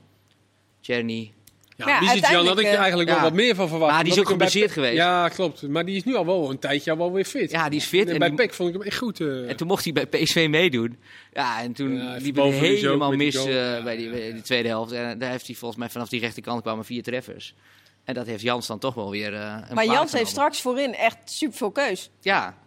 Czerny. 0.81 1.33
Ja, 1.75 1.87
ja, 1.87 1.99
Misitjan 1.99 2.47
had 2.47 2.59
ik 2.59 2.65
er 2.65 2.73
eigenlijk 2.77 3.09
eh, 3.09 3.15
wel 3.15 3.23
ja. 3.23 3.29
wat 3.29 3.39
meer 3.39 3.55
van 3.55 3.67
verwacht. 3.67 3.91
Maar 3.93 4.03
die 4.03 4.13
is 4.13 4.19
ook 4.19 4.27
geblesseerd 4.27 4.65
PEC 4.65 4.73
geweest. 4.73 4.95
Ja, 4.95 5.29
klopt. 5.29 5.67
Maar 5.67 5.85
die 5.85 5.95
is 5.95 6.03
nu 6.03 6.15
al 6.15 6.25
wel 6.25 6.49
een 6.49 6.59
tijdje 6.59 6.91
al 6.91 6.97
wel 6.97 7.11
weer 7.11 7.25
fit. 7.25 7.51
Ja, 7.51 7.69
die 7.69 7.79
is 7.79 7.85
fit. 7.85 8.07
En 8.07 8.13
En 8.13 8.19
bij 8.19 8.31
PEC 8.33 8.53
vond 8.53 8.69
ik 8.69 8.75
hem 8.75 8.85
echt 8.85 8.97
goed. 8.97 9.19
eh. 9.19 9.49
En 9.49 9.55
toen 9.55 9.67
mocht 9.67 9.83
hij 9.83 9.93
bij 9.93 10.05
PSV 10.07 10.47
meedoen. 10.49 10.97
Ja, 11.33 11.61
en 11.61 11.73
toen 11.73 11.95
Ja, 11.95 12.15
liep 12.17 12.35
joke 12.35 12.49
helemaal 12.55 13.09
die 13.09 13.17
mis 13.17 13.35
eh, 13.35 13.83
bij, 13.83 13.97
die, 13.97 14.09
bij 14.09 14.41
tweede 14.43 14.67
helft. 14.67 14.91
En 14.91 15.19
daar 15.19 15.31
heeft 15.31 15.47
hij 15.47 15.55
volgens 15.55 15.79
mij 15.79 15.89
vanaf 15.89 16.09
die 16.09 16.19
rechterkant 16.19 16.61
kwamen 16.61 16.85
vier 16.85 17.03
treffers. 17.03 17.53
En 18.03 18.13
dat 18.13 18.25
heeft 18.25 18.41
Jans 18.41 18.67
dan 18.67 18.79
toch 18.79 18.93
wel 18.93 19.09
weer 19.11 19.33
eh, 19.33 19.57
een 19.69 19.75
Maar 19.75 19.85
Jans 19.85 20.11
heeft 20.11 20.29
straks 20.29 20.61
voorin 20.61 20.95
echt 20.95 21.17
super 21.25 21.57
veel 21.57 21.71
keus. 21.71 22.09
Ja, 22.21 22.57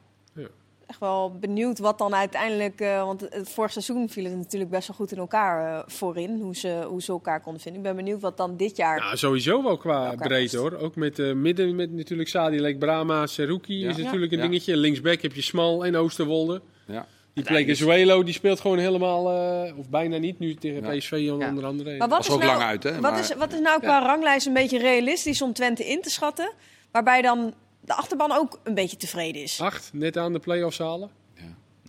Echt 0.93 1.01
wel 1.01 1.37
benieuwd 1.41 1.79
wat 1.79 1.99
dan 1.99 2.15
uiteindelijk... 2.15 2.81
eh, 2.81 3.05
want 3.05 3.21
het, 3.21 3.49
vorig 3.49 3.73
seizoen 3.73 4.09
viel 4.09 4.25
het 4.25 4.37
natuurlijk 4.37 4.71
best 4.71 4.89
wel 4.89 4.97
goed 4.97 5.13
in 5.13 5.19
elkaar 5.19 5.79
eh, 5.79 5.83
voorin. 5.87 6.41
Hoe 6.41 6.57
ze, 6.57 6.85
hoe 6.89 7.03
ze 7.03 7.13
elkaar 7.13 7.41
konden 7.41 7.63
vinden. 7.63 7.81
Ik 7.81 7.87
ben 7.87 7.97
benieuwd 7.97 8.21
wat 8.21 8.37
dan 8.37 8.57
dit 8.57 8.77
jaar... 8.77 8.99
Nou, 9.01 9.17
sowieso 9.17 9.63
wel 9.63 9.77
qua 9.77 10.15
past. 10.29 10.55
hoor. 10.55 10.77
Ook 10.77 10.97
met 10.97 11.19
eh, 11.19 11.33
midden 11.33 11.77
met 11.77 11.93
natuurlijk 11.93 12.29
Sadilek, 12.29 12.79
Brahma, 12.79 13.27
Seruki 13.27 13.79
Ja. 13.79 13.89
is 13.91 13.97
Ja. 13.97 14.03
natuurlijk 14.03 14.33
een 14.33 14.39
Ja. 14.39 14.45
dingetje. 14.45 14.77
Linksback 14.77 15.23
heb 15.23 15.33
je 15.35 15.43
Smal 15.43 15.85
en 15.85 15.97
Oosterwolde. 15.97 16.61
Ja. 16.87 17.07
Die 17.35 17.45
Plekezuelo, 17.45 18.23
die 18.23 18.35
speelt 18.35 18.61
gewoon 18.61 18.79
helemaal, 18.79 19.31
eh, 19.31 19.79
of 19.79 19.89
bijna 19.89 20.17
niet, 20.17 20.39
nu 20.39 20.55
tegen 20.55 20.83
Ja. 20.83 20.97
PSV 20.97 21.29
onder 21.33 21.61
Ja. 21.61 21.67
andere. 21.67 21.91
Maar 21.97 22.09
wat 22.09 22.19
Was 22.19 22.27
is, 22.27 22.33
ook 22.33 22.41
nou, 22.43 22.53
lang 22.53 22.63
uit, 22.63 22.83
hè, 22.83 22.93
Wat, 22.93 23.01
maar- 23.01 23.19
is, 23.19 23.35
wat 23.35 23.53
is 23.53 23.61
nou 23.61 23.81
qua 23.81 24.03
ranglijst 24.03 24.47
een 24.47 24.53
beetje 24.53 24.79
realistisch 24.79 25.43
om 25.43 25.53
Twente 25.53 25.89
in 25.89 26.03
te 26.03 26.11
schatten? 26.11 26.53
Waarbij 26.91 27.23
dan 27.23 27.55
de 27.85 27.95
achterban 27.95 28.33
ook 28.33 28.61
een 28.63 28.75
beetje 28.75 28.97
tevreden 28.97 29.43
is. 29.43 29.61
Acht, 29.61 29.91
net 29.93 30.17
aan 30.17 30.33
de 30.33 30.39
play-offs 30.39 30.79
halen. 30.79 31.11
Ja. 31.35 31.43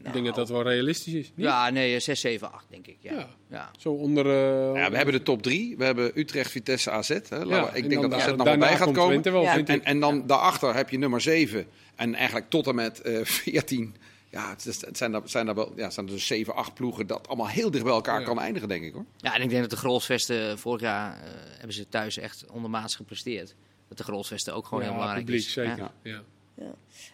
Ik 0.09 0.13
denk 0.13 0.25
dat 0.25 0.35
dat 0.35 0.49
wel 0.49 0.63
realistisch 0.63 1.13
is. 1.13 1.31
Niet? 1.35 1.45
ja 1.45 1.69
nee, 1.69 1.99
6, 1.99 2.19
7, 2.19 2.51
8 2.51 2.65
denk 2.69 2.87
ik. 2.87 2.97
Ja. 2.99 3.11
Ja. 3.13 3.27
Ja. 3.49 3.71
Zo 3.79 3.91
onder... 3.91 4.25
eh, 4.25 4.81
Ja, 4.81 4.89
we 4.89 4.95
hebben 4.95 5.13
de 5.13 5.23
top 5.23 5.41
drie. 5.41 5.77
We 5.77 5.83
hebben 5.85 6.11
Utrecht, 6.19 6.51
Vitesse, 6.51 6.91
AZ. 6.91 7.09
Hè. 7.09 7.37
Ja, 7.37 7.67
ik 7.73 7.83
en 7.83 7.89
denk 7.89 8.01
dan 8.01 8.09
dat 8.09 8.19
AZ 8.19 8.25
daar- 8.25 8.35
nog 8.37 8.45
wel 8.47 8.57
bij 8.57 8.75
gaat 8.75 8.83
komt 8.85 8.95
komen. 8.97 9.31
Wel, 9.31 9.45
En, 9.83 9.99
dan 9.99 10.27
daarachter 10.27 10.75
heb 10.75 10.89
je 10.89 10.97
nummer 10.97 11.21
7. 11.21 11.65
En 11.95 12.15
eigenlijk 12.15 12.49
tot 12.49 12.67
en 12.67 12.75
met 12.75 13.01
eh 13.01 13.25
14. 13.25 13.95
Ja, 14.29 14.49
het, 14.49 14.79
zijn, 14.97 15.13
er, 15.13 15.21
zijn 15.25 15.47
er 15.47 15.55
wel 15.55 15.73
ja, 15.75 15.89
zijn 15.89 16.05
er 16.05 16.11
dus 16.11 16.27
7, 16.27 16.55
8 16.55 16.73
ploegen 16.73 17.07
dat 17.07 17.27
allemaal 17.27 17.47
heel 17.47 17.71
dicht 17.71 17.83
bij 17.83 17.93
elkaar 17.93 18.19
Ja. 18.19 18.25
kan 18.25 18.39
eindigen, 18.39 18.67
denk 18.67 18.83
ik 18.83 18.93
hoor. 18.93 19.05
ja, 19.17 19.35
en 19.35 19.41
ik 19.41 19.49
denk 19.49 19.61
dat 19.61 19.69
de 19.69 19.77
Grolsvesten 19.77 20.59
vorig 20.59 20.81
jaar 20.81 21.13
eh, 21.13 21.29
hebben 21.57 21.73
ze 21.73 21.89
thuis 21.89 22.17
echt 22.17 22.45
ondermaats 22.51 22.95
gepresteerd. 22.95 23.55
Dat 23.95 24.05
de 24.05 24.11
Grolsvesten 24.11 24.53
ook 24.55 24.65
gewoon 24.65 24.79
ja, 24.83 24.85
heel 24.89 24.95
belangrijk 24.97 25.25
publiek, 25.25 25.45
is. 25.45 25.53
zeker. 25.53 25.91
Ja. 26.01 26.21
Ja. 26.55 26.71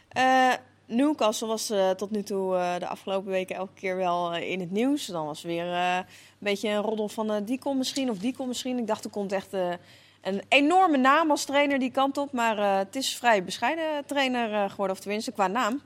Eh, 0.10 0.58
Newcastle 0.86 1.48
was 1.48 1.70
eh, 1.70 1.90
tot 1.90 2.12
nu 2.12 2.24
toe 2.24 2.56
eh, 2.56 2.80
de 2.80 2.88
afgelopen 2.88 3.32
weken 3.32 3.56
elke 3.56 3.74
keer 3.74 3.96
wel 3.96 4.36
in 4.36 4.60
het 4.60 4.72
nieuws. 4.72 5.06
Dan 5.06 5.26
was 5.26 5.42
weer 5.42 5.74
eh, 5.74 5.96
een 5.96 6.06
beetje 6.38 6.70
een 6.70 6.82
roddel 6.82 7.10
van 7.10 7.32
eh, 7.32 7.42
die 7.46 7.60
komt 7.60 7.78
misschien 7.78 8.10
of 8.10 8.18
die 8.18 8.36
komt 8.36 8.48
misschien. 8.48 8.78
Ik 8.78 8.88
dacht 8.88 9.04
er 9.04 9.10
komt 9.10 9.32
echt 9.32 9.54
eh, 9.54 9.74
een 10.22 10.42
enorme 10.48 10.98
naam 10.98 11.32
als 11.32 11.46
trainer 11.46 11.80
die 11.80 11.92
kant 11.92 12.18
op. 12.18 12.32
Maar 12.32 12.58
eh, 12.58 12.78
het 12.78 12.96
is 12.96 13.16
vrij 13.16 13.44
bescheiden 13.44 14.06
trainer 14.06 14.54
eh, 14.54 14.70
geworden, 14.70 14.96
of 14.96 15.02
tenminste 15.02 15.32
qua 15.32 15.48
naam. 15.48 15.82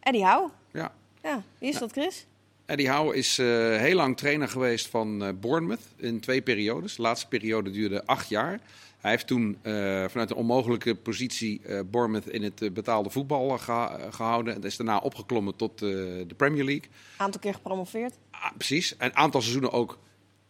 Eddie 0.00 0.24
Howe. 0.26 0.50
Ja. 0.72 0.92
Ja, 1.22 1.42
wie 1.58 1.68
is 1.68 1.78
dat 1.78 1.92
Chris? 1.92 2.26
Eddie 2.66 2.88
Howe 2.90 3.14
is 3.16 3.38
eh, 3.38 3.46
heel 3.76 3.94
lang 3.96 4.16
trainer 4.16 4.48
geweest 4.48 4.86
van 4.88 5.24
eh, 5.24 5.28
Bournemouth 5.40 5.80
in 5.96 6.20
twee 6.20 6.42
periodes. 6.42 6.96
De 6.96 7.02
laatste 7.02 7.28
periode 7.28 7.70
duurde 7.70 8.06
acht 8.06 8.28
jaar. 8.28 8.60
Hij 8.98 9.10
heeft 9.10 9.26
toen 9.26 9.58
eh, 9.62 9.72
vanuit 10.08 10.30
een 10.30 10.36
onmogelijke 10.36 10.94
positie 10.94 11.60
Bournemouth 11.90 12.28
in 12.28 12.42
het 12.42 12.74
betaalde 12.74 13.10
voetbal 13.10 13.52
eh, 13.52 13.58
geha- 13.60 13.96
eh, 13.98 14.12
gehouden. 14.12 14.54
En 14.54 14.62
is 14.62 14.76
daarna 14.76 14.98
opgeklommen 14.98 15.56
tot 15.56 15.78
de 15.78 16.34
Premier 16.36 16.64
League. 16.64 16.88
Aantal 17.16 17.40
keer 17.40 17.54
gepromoveerd. 17.54 18.14
Ah, 18.30 18.50
precies. 18.56 18.96
En 18.96 19.06
een 19.08 19.16
aantal 19.16 19.40
seizoenen 19.40 19.72
ook 19.72 19.98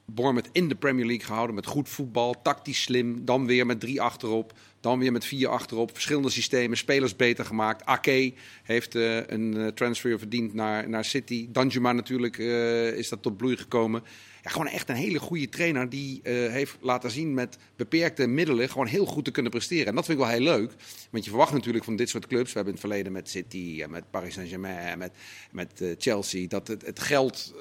Bournemouth 0.05 0.49
in 0.53 0.69
de 0.69 0.75
Premier 0.75 1.07
League 1.07 1.27
gehouden. 1.27 1.55
Met 1.55 1.67
goed 1.67 1.89
voetbal, 1.89 2.43
tactisch 2.43 2.83
slim. 2.83 3.25
Dan 3.25 3.47
weer 3.47 3.67
met 3.67 3.81
drie 3.81 4.03
achterop. 4.03 4.53
Dan 4.87 4.99
weer 4.99 5.13
met 5.13 5.25
vier 5.25 5.49
achterop. 5.49 5.91
Verschillende 5.93 6.31
systemen, 6.31 6.77
spelers 6.77 7.17
beter 7.17 7.45
gemaakt. 7.45 7.85
Ake 7.85 8.33
heeft 8.63 8.95
eh, 8.95 9.27
een 9.27 9.57
eh, 9.57 9.67
transfer 9.67 10.19
verdiend 10.19 10.55
naar, 10.55 10.89
naar 10.89 11.05
City. 11.05 11.47
Danjuma 11.51 11.93
natuurlijk 11.93 12.39
eh, 12.39 12.93
is 12.93 13.09
dat 13.09 13.23
tot 13.23 13.37
bloei 13.37 13.57
gekomen. 13.57 14.03
Ja, 14.43 14.51
gewoon 14.51 14.67
echt 14.67 14.89
een 14.89 14.95
hele 14.95 15.19
goede 15.19 15.49
trainer 15.49 15.89
die 15.89 16.21
heeft 16.23 16.77
laten 16.81 17.11
zien 17.11 17.35
met 17.35 17.59
beperkte 17.77 18.27
middelen 18.27 18.69
gewoon 18.69 18.87
heel 18.87 19.07
goed 19.07 19.25
te 19.25 19.31
kunnen 19.31 19.53
presteren. 19.53 19.87
En 19.87 19.95
dat 19.95 20.05
vind 20.05 20.19
ik 20.19 20.25
wel 20.25 20.35
heel 20.35 20.45
leuk. 20.45 20.73
Want 21.11 21.25
je 21.25 21.31
verwacht 21.31 21.53
natuurlijk 21.53 21.85
van 21.85 21.97
dit 21.97 22.09
soort 22.09 22.27
clubs. 22.27 22.53
We 22.53 22.57
hebben 22.57 22.75
in 22.75 22.81
het 22.81 22.89
verleden 22.89 23.13
met 23.13 23.31
City 23.31 23.83
en 23.83 23.91
met 23.91 24.11
Paris 24.11 24.35
Saint-Germain 24.35 24.79
en 24.79 24.99
met, 24.99 25.13
met 25.51 25.95
Chelsea. 25.99 26.49
Dat 26.49 26.69
het, 26.69 26.83
het 26.83 27.01
geld 27.01 27.55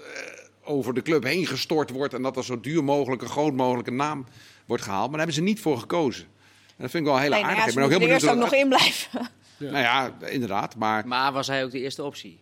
over 0.64 0.94
de 0.94 1.02
club 1.02 1.24
heen 1.24 1.48
gestort 1.48 1.90
wordt. 1.90 2.14
En 2.14 2.22
dat 2.22 2.38
er 2.38 2.44
zo 2.44 2.60
duur 2.60 2.84
mogelijk 2.84 3.22
een 3.22 3.30
groot 3.30 3.54
mogelijke 3.54 3.92
naam 3.92 4.26
wordt 4.66 4.84
gehaald. 4.84 5.10
Maar 5.10 5.18
daar 5.18 5.28
hebben 5.28 5.46
ze 5.46 5.52
niet 5.52 5.60
voor 5.60 5.78
gekozen. 5.78 6.34
En 6.78 6.82
dat 6.84 6.92
vind 6.92 7.04
ik 7.06 7.10
wel 7.12 7.20
hele 7.20 7.34
Nee, 7.34 7.42
nou 7.44 7.54
ja, 7.54 7.60
aardig. 7.60 7.70
ik 7.70 7.76
ben 7.76 7.84
ook 7.84 7.90
heel 7.90 8.00
benieuwd. 8.00 8.22
eerst 8.24 8.36
nog 8.36 8.54
in 8.54 8.68
blijven. 8.68 9.30
Nou 9.58 9.78
ja, 9.78 10.18
inderdaad. 10.30 10.76
Maar 10.76 11.08
Maar 11.08 11.32
was 11.34 11.48
hij 11.48 11.64
ook 11.64 11.72
de 11.72 11.80
eerste 11.80 12.04
optie? 12.04 12.40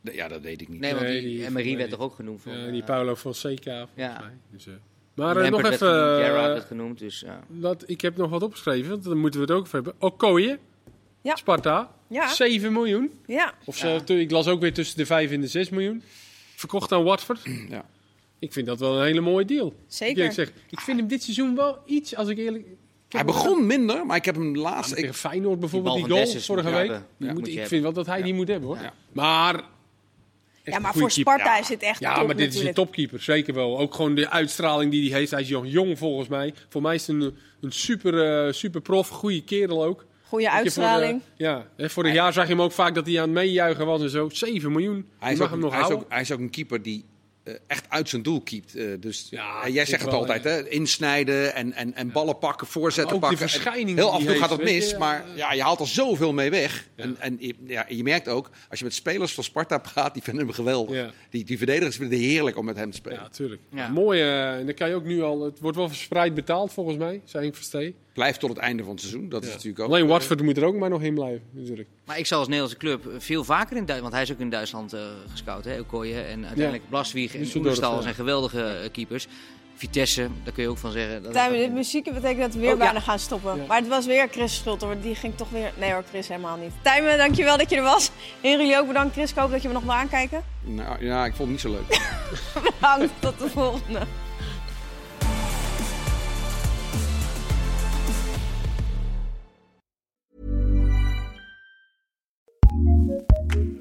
ja, 0.00 0.28
dat 0.28 0.40
weet 0.40 0.60
ik 0.60 0.68
niet. 0.68 0.80
Nee, 0.80 0.94
want 0.94 1.06
Nee, 1.06 1.20
die, 1.20 1.50
nee. 1.50 1.76
werd 1.76 1.90
toch 1.90 2.00
ook 2.00 2.14
genoemd? 2.14 2.42
Voor, 2.42 2.52
Ja, 2.52 2.70
die 2.70 2.80
eh, 2.80 2.86
Paulo 2.86 3.16
Fonseca. 3.16 3.86
volgens 3.94 4.18
mij. 4.18 4.32
Dus, 4.50 4.66
eh, 4.66 4.72
maar 5.14 5.36
eh, 5.36 5.50
nog 5.50 5.62
even... 5.64 5.78
Gerrard 5.78 6.52
werd 6.52 6.64
genoemd, 6.64 6.98
dus 6.98 7.20
ja. 7.20 7.40
dat, 7.48 7.84
ik 7.86 8.00
heb 8.00 8.16
nog 8.16 8.30
wat 8.30 8.42
opgeschreven, 8.42 8.90
want 8.90 9.04
dan 9.04 9.18
moeten 9.18 9.40
we 9.40 9.46
het 9.46 9.54
ook 9.54 9.60
over 9.62 9.74
hebben. 9.74 9.94
Okoye, 9.98 10.58
Ja. 11.22 11.36
Sparta, 11.36 11.94
Ja, 12.08 12.28
7 12.28 12.72
miljoen. 12.72 13.12
ja. 13.26 13.54
Of 13.64 13.76
ze, 13.76 14.00
ik 14.06 14.30
las 14.30 14.46
ook 14.46 14.60
weer 14.60 14.72
tussen 14.74 14.96
de 14.96 15.06
5 15.06 15.30
en 15.30 15.40
de 15.40 15.46
6 15.48 15.68
miljoen. 15.68 16.02
Verkocht 16.54 16.92
aan 16.92 17.02
Watford. 17.04 17.40
Ja. 17.68 17.84
Ik 18.38 18.52
vind 18.52 18.66
dat 18.66 18.78
wel 18.80 18.98
een 18.98 19.04
hele 19.04 19.20
mooie 19.20 19.44
deal. 19.44 19.74
zeker. 19.86 20.24
Ik, 20.24 20.32
zeg, 20.32 20.52
ik 20.70 20.80
vind 20.80 20.98
hem 20.98 21.08
dit 21.08 21.22
seizoen 21.22 21.54
wel 21.56 21.78
iets, 21.86 22.16
als 22.16 22.28
ik 22.28 22.38
eerlijk... 22.38 22.66
Hij 23.10 23.24
begon 23.24 23.66
minder, 23.66 24.06
maar 24.06 24.16
ik 24.16 24.24
heb 24.24 24.34
hem 24.34 24.56
Ja, 24.56 24.62
laatst... 24.62 24.94
tegen 24.94 25.14
Feyenoord 25.14 25.60
bijvoorbeeld, 25.60 25.94
Die 25.96 26.04
die, 26.06 26.14
goal 26.14 26.40
vorige 26.40 26.70
week. 26.70 26.88
Die 27.16 27.26
Ja, 27.28 27.32
moet, 27.32 27.42
ik 27.46 27.52
hebben. 27.52 27.68
vind 27.68 27.82
wel 27.82 27.92
dat 27.92 28.06
hij 28.06 28.18
Ja. 28.18 28.24
die 28.24 28.34
moet 28.34 28.48
hebben 28.48 28.68
hoor. 28.68 28.78
Ja. 28.78 28.92
Maar... 29.12 29.62
Ja, 30.64 30.78
maar 30.78 30.94
voor 30.94 31.10
Sparta 31.10 31.42
keeper. 31.44 31.60
is 31.60 31.68
het 31.68 31.82
echt 31.82 32.00
Ja, 32.00 32.14
top 32.14 32.26
maar 32.26 32.36
dit 32.36 32.54
is 32.54 32.60
een 32.62 32.74
topkeeper, 32.74 33.22
zeker 33.22 33.54
wel. 33.54 33.78
Ook 33.78 33.94
gewoon 33.94 34.14
de 34.14 34.30
uitstraling 34.30 34.90
die 34.90 35.10
hij 35.10 35.18
heeft. 35.18 35.30
Hij 35.30 35.40
is 35.40 35.48
nog 35.50 35.66
jong 35.66 35.98
volgens 35.98 36.28
mij. 36.28 36.54
Voor 36.68 36.82
mij 36.82 36.94
is 36.94 37.06
het 37.06 37.16
een, 37.22 37.34
een 37.60 37.72
super, 37.72 38.46
eh, 38.46 38.52
super 38.52 38.80
prof, 38.80 39.08
goede 39.08 39.42
kerel 39.44 39.84
ook. 39.84 40.04
Goede 40.24 40.44
voor 40.44 40.54
de- 40.54 40.58
uitstraling. 40.62 41.20
ja, 41.36 41.66
hè, 41.76 41.90
vorig 41.90 42.12
jaar 42.12 42.32
zag 42.32 42.44
je 42.44 42.50
hem 42.52 42.62
ook 42.62 42.72
vaak 42.72 42.94
dat 42.94 43.06
hij 43.06 43.16
aan 43.16 43.22
het 43.22 43.32
meejuichen 43.32 43.86
was 43.86 44.02
en 44.02 44.10
zo. 44.10 44.28
7 44.28 44.72
miljoen. 44.72 45.08
Hij 45.18 45.32
is, 45.32 45.40
ook, 45.40 45.50
hem 45.50 45.58
nog 45.58 45.70
hij, 45.70 45.80
is 45.80 45.86
houden. 45.86 46.06
ook, 46.06 46.12
hij 46.12 46.20
is 46.20 46.32
ook 46.32 46.38
een 46.38 46.50
keeper 46.50 46.82
die... 46.82 47.04
eh, 47.50 47.54
eh, 47.54 47.60
echt 47.66 47.84
uit 47.88 48.08
zijn 48.08 48.22
doel 48.22 48.40
keept. 48.40 48.74
Eh, 48.76 48.86
dus 49.00 49.26
Ja, 49.30 49.62
en 49.62 49.72
jij 49.72 49.86
zegt 49.86 50.02
het 50.02 50.10
wel, 50.10 50.20
altijd, 50.20 50.44
hè? 50.44 50.68
insnijden 50.68 51.54
en, 51.54 51.72
en, 51.72 51.94
en 51.94 52.12
ballen 52.12 52.38
pakken, 52.38 52.66
voorzetten 52.66 53.14
ook 53.14 53.20
pakken. 53.20 53.38
Heel 53.86 54.12
af 54.12 54.20
en 54.20 54.26
toe 54.26 54.36
gaat 54.36 54.56
weet 54.56 54.64
mis, 54.64 54.90
je, 54.90 54.98
maar 54.98 55.24
ja. 55.34 55.52
je 55.52 55.62
haalt 55.62 55.80
er 55.80 55.86
zoveel 55.86 56.32
mee 56.32 56.50
weg. 56.50 56.88
Ja. 56.96 57.04
En, 57.04 57.16
en 57.18 57.36
je- 57.40 57.54
ja, 57.66 57.84
je 57.88 58.02
merkt 58.02 58.28
ook, 58.28 58.50
als 58.70 58.78
je 58.78 58.84
met 58.84 58.94
spelers 58.94 59.32
van 59.34 59.44
Sparta 59.44 59.78
praat, 59.78 60.12
die 60.14 60.22
vinden 60.22 60.44
hem 60.44 60.54
geweldig. 60.54 60.96
Ja. 60.96 61.10
Die, 61.30 61.44
die 61.44 61.56
verdedigers 61.58 61.96
vinden 61.96 62.18
het 62.18 62.26
heerlijk 62.26 62.56
om 62.56 62.64
met 62.64 62.76
hem 62.76 62.90
te 62.90 62.96
spelen. 62.96 63.18
Ja, 63.18 63.28
tuurlijk. 63.28 63.60
Ja. 63.70 63.88
Mooi, 63.88 64.20
eh, 64.20 64.52
en 64.54 64.64
dan 64.66 64.74
kan 64.74 64.88
je 64.88 64.94
ook 64.94 65.04
nu 65.04 65.22
al... 65.22 65.44
Het 65.44 65.60
wordt 65.60 65.76
wel 65.76 65.88
verspreid 65.88 66.34
betaald 66.34 66.72
volgens 66.72 66.96
mij, 66.96 67.20
zei 67.24 67.46
ik 67.46 67.54
Verstee. 67.54 67.94
Blijft 68.20 68.40
tot 68.40 68.48
het 68.48 68.58
einde 68.58 68.82
van 68.82 68.92
het 68.92 69.00
seizoen. 69.00 69.28
Dat 69.28 69.42
is 69.42 69.48
Ja. 69.48 69.54
natuurlijk 69.54 69.80
ook. 69.82 69.88
Alleen 69.88 70.02
eh, 70.04 70.08
Watford 70.08 70.42
moet 70.42 70.56
er 70.56 70.64
ook 70.64 70.76
maar 70.76 70.90
nog 70.90 71.02
in 71.02 71.14
blijven, 71.14 71.42
natuurlijk. 71.50 71.88
Maar 72.04 72.18
ik 72.18 72.26
zal 72.26 72.38
als 72.38 72.46
Nederlandse 72.48 72.78
club 72.78 73.04
veel 73.18 73.44
vaker 73.44 73.76
in 73.76 73.84
Duitsland, 73.86 74.00
want 74.00 74.12
hij 74.14 74.22
is 74.22 74.32
ook 74.32 74.38
in 74.38 74.50
Duitsland 74.50 74.92
eh, 74.92 75.00
gescout, 75.30 75.64
hè, 75.64 75.78
Okoye. 75.80 76.20
En 76.20 76.44
uiteindelijk 76.46 76.88
Blaswieg 76.88 77.34
en 77.34 77.62
ja. 77.62 78.00
zijn 78.02 78.14
geweldige 78.14 78.62
eh, 78.62 78.90
keepers. 78.92 79.26
Vitesse, 79.74 80.28
daar 80.44 80.52
kun 80.52 80.62
je 80.62 80.68
ook 80.68 80.78
van 80.78 80.90
zeggen. 80.92 81.22
dat- 81.22 81.32
Tijmen, 81.32 81.58
dat- 81.58 81.66
dit 81.66 81.76
muziekje 81.76 82.12
betekent 82.12 82.40
dat 82.40 82.54
we 82.54 82.60
weer 82.60 82.72
Oh, 82.72 82.78
ja. 82.78 82.84
bijna 82.84 83.00
gaan 83.00 83.18
stoppen. 83.18 83.56
Ja. 83.56 83.64
Maar 83.68 83.78
het 83.78 83.88
was 83.88 84.06
weer 84.06 84.28
Chris' 84.30 84.56
schuld 84.56 84.80
hoor. 84.80 84.96
Die 85.02 85.14
ging 85.14 85.36
toch 85.36 85.48
weer... 85.50 85.72
Nee 85.78 85.92
hoor, 85.92 86.04
Chris 86.10 86.28
helemaal 86.28 86.56
niet. 86.56 86.70
Tijmen, 86.82 87.16
dankjewel 87.18 87.56
dat 87.58 87.70
je 87.70 87.76
er 87.76 87.82
was. 87.82 88.10
En 88.40 88.50
jullie 88.50 88.78
ook 88.78 88.86
bedankt. 88.86 89.12
Chris, 89.12 89.30
ik 89.30 89.36
hoop 89.36 89.50
dat 89.50 89.62
je 89.62 89.68
me 89.68 89.74
nog 89.74 89.82
wil 89.82 89.92
aankijken. 89.92 90.44
Nou, 90.64 91.04
ja, 91.04 91.24
ik 91.24 91.34
vond 91.34 91.38
het 91.38 91.48
niet 91.48 91.60
zo 91.60 91.70
leuk. 91.70 92.00
Bedankt, 92.80 93.12
tot 93.20 93.38
de 93.38 93.48
volgende. 93.48 94.00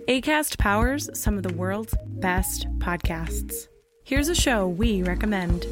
ACAST 0.10 0.57
powers 0.57 1.07
some 1.14 1.38
of 1.38 1.43
the 1.43 1.53
world's 1.53 1.93
best 2.07 2.66
podcasts. 2.80 3.68
Here's 4.03 4.28
a 4.28 4.34
show 4.34 4.68
we 4.68 5.03
recommend. 5.03 5.68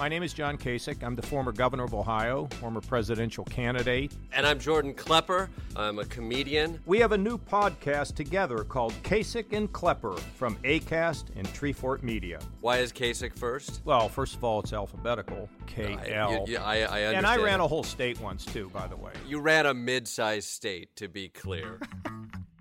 My 0.00 0.08
name 0.08 0.24
is 0.24 0.32
John 0.32 0.58
Kasich. 0.58 1.04
I'm 1.04 1.14
the 1.14 1.22
former 1.22 1.52
governor 1.52 1.84
of 1.84 1.94
Ohio, 1.94 2.46
former 2.60 2.80
presidential 2.80 3.44
candidate. 3.44 4.12
And 4.32 4.44
I'm 4.44 4.58
Jordan 4.58 4.92
Klepper. 4.92 5.50
I'm 5.76 6.00
a 6.00 6.04
comedian. 6.06 6.80
We 6.84 6.98
have 6.98 7.12
a 7.12 7.18
new 7.18 7.38
podcast 7.38 8.16
together 8.16 8.64
called 8.64 8.92
Kasich 9.04 9.52
and 9.52 9.72
Klepper 9.72 10.16
from 10.34 10.56
ACAST 10.64 11.26
and 11.36 11.46
Treefort 11.48 12.02
Media. 12.02 12.40
Why 12.60 12.78
is 12.78 12.92
Kasich 12.92 13.38
first? 13.38 13.82
Well, 13.84 14.08
first 14.08 14.34
of 14.34 14.42
all, 14.42 14.58
it's 14.60 14.72
alphabetical 14.72 15.48
K 15.68 15.94
I, 15.96 16.08
L. 16.10 16.44
you- 16.46 16.54
you- 16.54 16.58
I, 16.58 16.78
I 16.78 16.80
understand. 17.04 17.16
And 17.18 17.26
I 17.26 17.36
ran 17.36 17.60
a 17.60 17.68
whole 17.68 17.84
state 17.84 18.20
once, 18.20 18.44
too, 18.44 18.68
by 18.70 18.88
the 18.88 18.96
way. 18.96 19.12
You 19.28 19.38
ran 19.40 19.64
a 19.66 19.74
mid-sized 19.74 20.48
state, 20.48 20.96
to 20.96 21.06
be 21.06 21.28
clear. 21.28 21.78